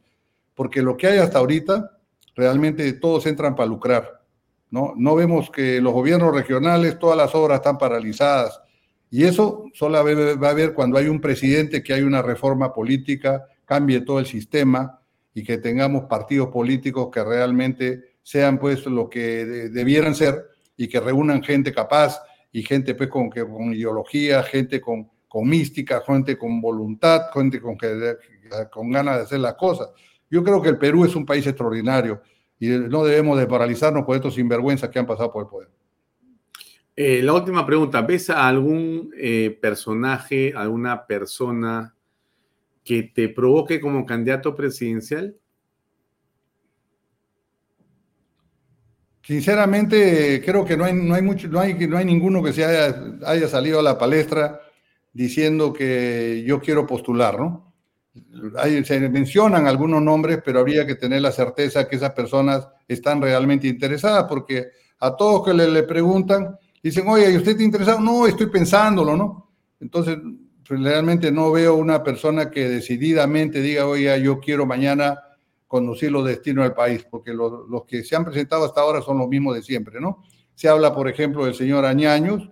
[0.55, 1.98] porque lo que hay hasta ahorita,
[2.34, 4.22] realmente todos entran para lucrar.
[4.70, 4.94] ¿no?
[4.97, 8.60] No vemos que los gobiernos regionales, todas las obras están paralizadas.
[9.10, 13.44] Y eso solo va a haber cuando hay un presidente que hay una reforma política,
[13.66, 14.98] cambie todo el sistema
[15.34, 20.47] y que tengamos partidos políticos que realmente sean pues lo que debieran ser
[20.77, 22.20] y que reúnan gente capaz
[22.53, 27.77] y gente pues con, con ideología, gente con, con mística, gente con voluntad, gente con,
[28.70, 29.89] con ganas de hacer las cosas.
[30.31, 32.23] Yo creo que el Perú es un país extraordinario
[32.59, 35.69] y no debemos de paralizarnos por estos sinvergüenzas que han pasado por el poder.
[36.94, 41.94] Eh, la última pregunta, ¿ves a algún eh, personaje, alguna persona
[42.85, 45.35] que te provoque como candidato presidencial?
[49.23, 52.65] Sinceramente, creo que no hay, no hay, mucho, no hay, no hay ninguno que se
[52.65, 52.94] haya,
[53.24, 54.61] haya salido a la palestra
[55.12, 57.73] diciendo que yo quiero postular, ¿no?
[58.85, 63.66] se mencionan algunos nombres, pero habría que tener la certeza que esas personas están realmente
[63.66, 64.66] interesadas, porque
[64.99, 68.01] a todos que le, preguntan, dicen, oye, ¿y usted está interesado?
[68.01, 69.51] No, estoy pensándolo, ¿no?
[69.81, 70.19] Entonces,
[70.65, 75.19] realmente no veo una persona que decididamente diga, oye, yo quiero mañana
[75.73, 79.16] conducir los destinos del país, porque los, los, que se han presentado hasta ahora son
[79.16, 80.23] los mismos de siempre, ¿no?
[80.55, 82.47] Se habla, por ejemplo, del señor Añaños,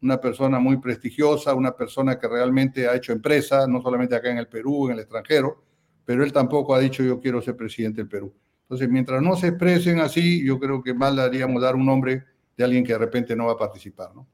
[0.00, 4.38] una persona muy prestigiosa, una persona que realmente ha hecho empresa, no solamente acá en
[4.38, 5.64] el Perú, en el extranjero,
[6.04, 8.32] pero él tampoco ha dicho yo quiero ser presidente del Perú.
[8.62, 12.22] Entonces, mientras no se expresen así, yo creo que mal daríamos dar un nombre
[12.56, 14.28] de alguien que de repente no va a participar, ¿no?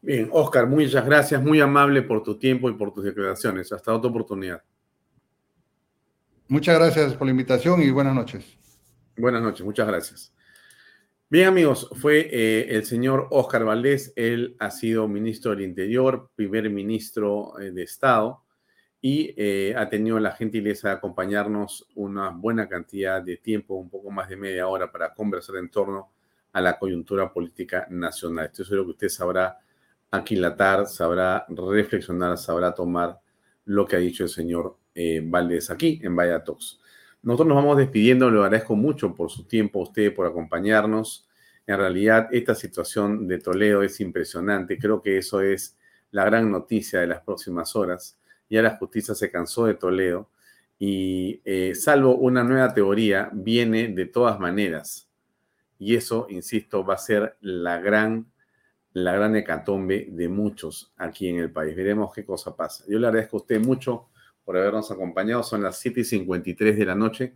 [0.00, 3.70] Bien, Oscar, muchas gracias, muy amable por tu tiempo y por tus declaraciones.
[3.70, 4.62] Hasta otra oportunidad.
[6.52, 8.44] Muchas gracias por la invitación y buenas noches.
[9.16, 10.34] Buenas noches, muchas gracias.
[11.30, 14.12] Bien, amigos, fue eh, el señor Oscar Valdés.
[14.16, 18.44] Él ha sido ministro del Interior, primer ministro eh, de Estado
[19.00, 24.10] y eh, ha tenido la gentileza de acompañarnos una buena cantidad de tiempo, un poco
[24.10, 26.12] más de media hora, para conversar en torno
[26.52, 28.44] a la coyuntura política nacional.
[28.44, 29.56] Esto es lo que usted sabrá
[30.10, 33.18] aquilatar, sabrá reflexionar, sabrá tomar
[33.64, 34.81] lo que ha dicho el señor
[35.24, 36.42] Valdés aquí en Vaya.
[37.22, 41.28] Nosotros nos vamos despidiendo, le agradezco mucho por su tiempo a usted, por acompañarnos.
[41.66, 44.78] En realidad, esta situación de Toledo es impresionante.
[44.78, 45.78] Creo que eso es
[46.10, 48.18] la gran noticia de las próximas horas.
[48.50, 50.28] Ya la justicia se cansó de Toledo
[50.78, 55.08] y, eh, salvo una nueva teoría, viene de todas maneras.
[55.78, 58.26] Y eso, insisto, va a ser la gran
[58.94, 61.74] la gran hecatombe de muchos aquí en el país.
[61.74, 62.84] Veremos qué cosa pasa.
[62.88, 64.08] Yo le agradezco a usted mucho
[64.44, 65.42] por habernos acompañado.
[65.42, 67.34] Son las 7 y 53 de la noche.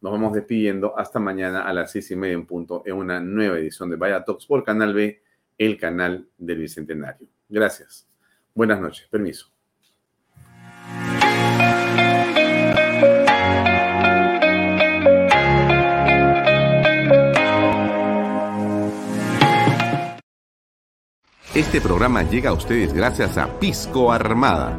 [0.00, 3.58] Nos vamos despidiendo hasta mañana a las 6 y media en punto en una nueva
[3.58, 5.22] edición de Vaya Talks por Canal B,
[5.56, 7.28] el canal del Bicentenario.
[7.48, 8.08] Gracias.
[8.54, 9.08] Buenas noches.
[9.08, 9.50] Permiso.
[21.58, 24.78] Este programa llega a ustedes gracias a Pisco Armada.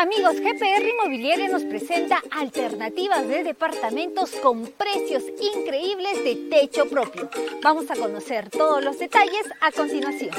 [0.00, 5.22] Amigos, GPR Inmobiliaria nos presenta alternativas de departamentos con precios
[5.54, 7.28] increíbles de techo propio.
[7.62, 10.30] Vamos a conocer todos los detalles a continuación.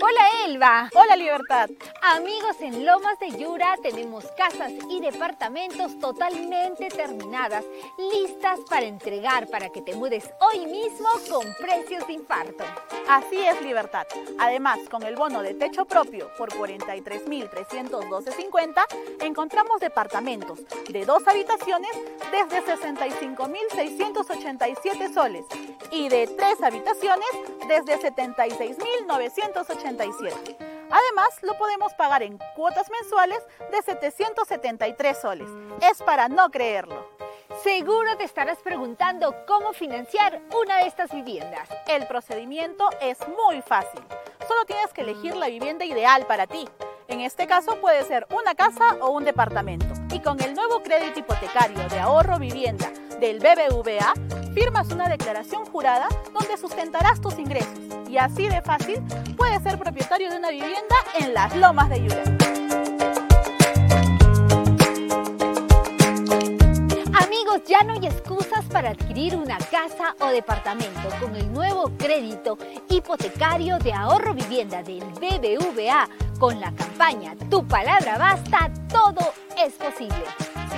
[0.00, 0.88] Hola Elba.
[0.94, 1.68] Hola Libertad.
[2.02, 7.64] Amigos, en Lomas de Yura tenemos casas y departamentos totalmente terminadas,
[8.12, 12.62] listas para entregar para que te mudes hoy mismo con precios de infarto.
[13.08, 14.06] Así es Libertad.
[14.38, 18.84] Además, con el bono de techo propio por 43.312.50,
[19.22, 21.90] encontramos departamentos de dos habitaciones
[22.30, 25.44] desde 65.687 soles
[25.90, 27.26] y de tres habitaciones
[27.66, 27.98] desde
[29.96, 30.56] 76.987.
[30.90, 33.40] Además, lo podemos pagar en cuotas mensuales
[33.70, 35.48] de 773 soles.
[35.82, 37.06] Es para no creerlo.
[37.62, 41.68] Seguro te estarás preguntando cómo financiar una de estas viviendas.
[41.86, 44.00] El procedimiento es muy fácil.
[44.46, 46.66] Solo tienes que elegir la vivienda ideal para ti.
[47.08, 49.86] En este caso puede ser una casa o un departamento.
[50.10, 52.90] Y con el nuevo crédito hipotecario de ahorro vivienda
[53.20, 54.12] del BBVA,
[54.54, 57.78] firmas una declaración jurada donde sustentarás tus ingresos.
[58.08, 59.02] Y así de fácil
[59.36, 62.22] puedes ser propietario de una vivienda en las lomas de Yura.
[67.20, 72.56] Amigos, ya no hay excusas para adquirir una casa o departamento con el nuevo crédito
[72.88, 76.08] hipotecario de ahorro vivienda del BBVA
[76.38, 80.24] con la campaña Tu palabra basta, todo es posible.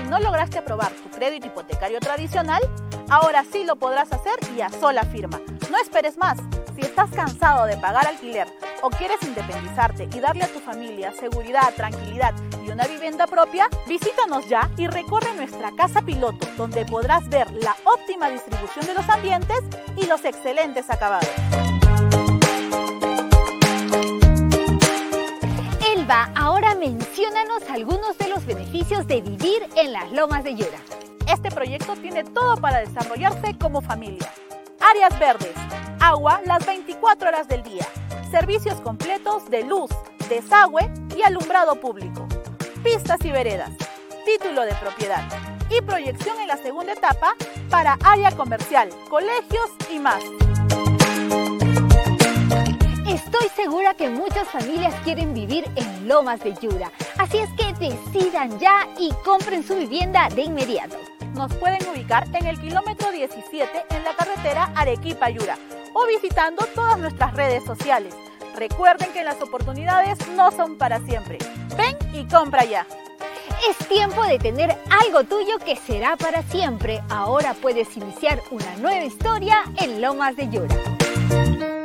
[0.00, 2.62] Si no lograste aprobar tu crédito hipotecario tradicional,
[3.10, 5.40] ahora sí lo podrás hacer y a sola firma.
[5.70, 6.38] No esperes más.
[6.74, 8.48] Si estás cansado de pagar alquiler
[8.82, 14.48] o quieres independizarte y darle a tu familia seguridad, tranquilidad y una vivienda propia, visítanos
[14.48, 19.60] ya y recorre nuestra casa piloto, donde podrás ver la óptima distribución de los ambientes
[19.96, 21.28] y los excelentes acabados.
[26.10, 30.78] Ahora menciónanos algunos de los beneficios de vivir en las lomas de Yura.
[31.32, 34.28] Este proyecto tiene todo para desarrollarse como familia.
[34.80, 35.54] Áreas verdes,
[36.00, 37.86] agua las 24 horas del día,
[38.28, 39.90] servicios completos de luz,
[40.28, 42.26] desagüe y alumbrado público,
[42.82, 43.70] pistas y veredas,
[44.24, 45.22] título de propiedad
[45.70, 47.34] y proyección en la segunda etapa
[47.70, 50.24] para área comercial, colegios y más.
[53.24, 58.58] Estoy segura que muchas familias quieren vivir en Lomas de Yura, así es que decidan
[58.58, 60.96] ya y compren su vivienda de inmediato.
[61.34, 65.58] Nos pueden ubicar en el kilómetro 17 en la carretera Arequipa-Yura
[65.92, 68.14] o visitando todas nuestras redes sociales.
[68.56, 71.36] Recuerden que las oportunidades no son para siempre.
[71.76, 72.86] Ven y compra ya.
[73.68, 77.02] Es tiempo de tener algo tuyo que será para siempre.
[77.10, 81.79] Ahora puedes iniciar una nueva historia en Lomas de Yura.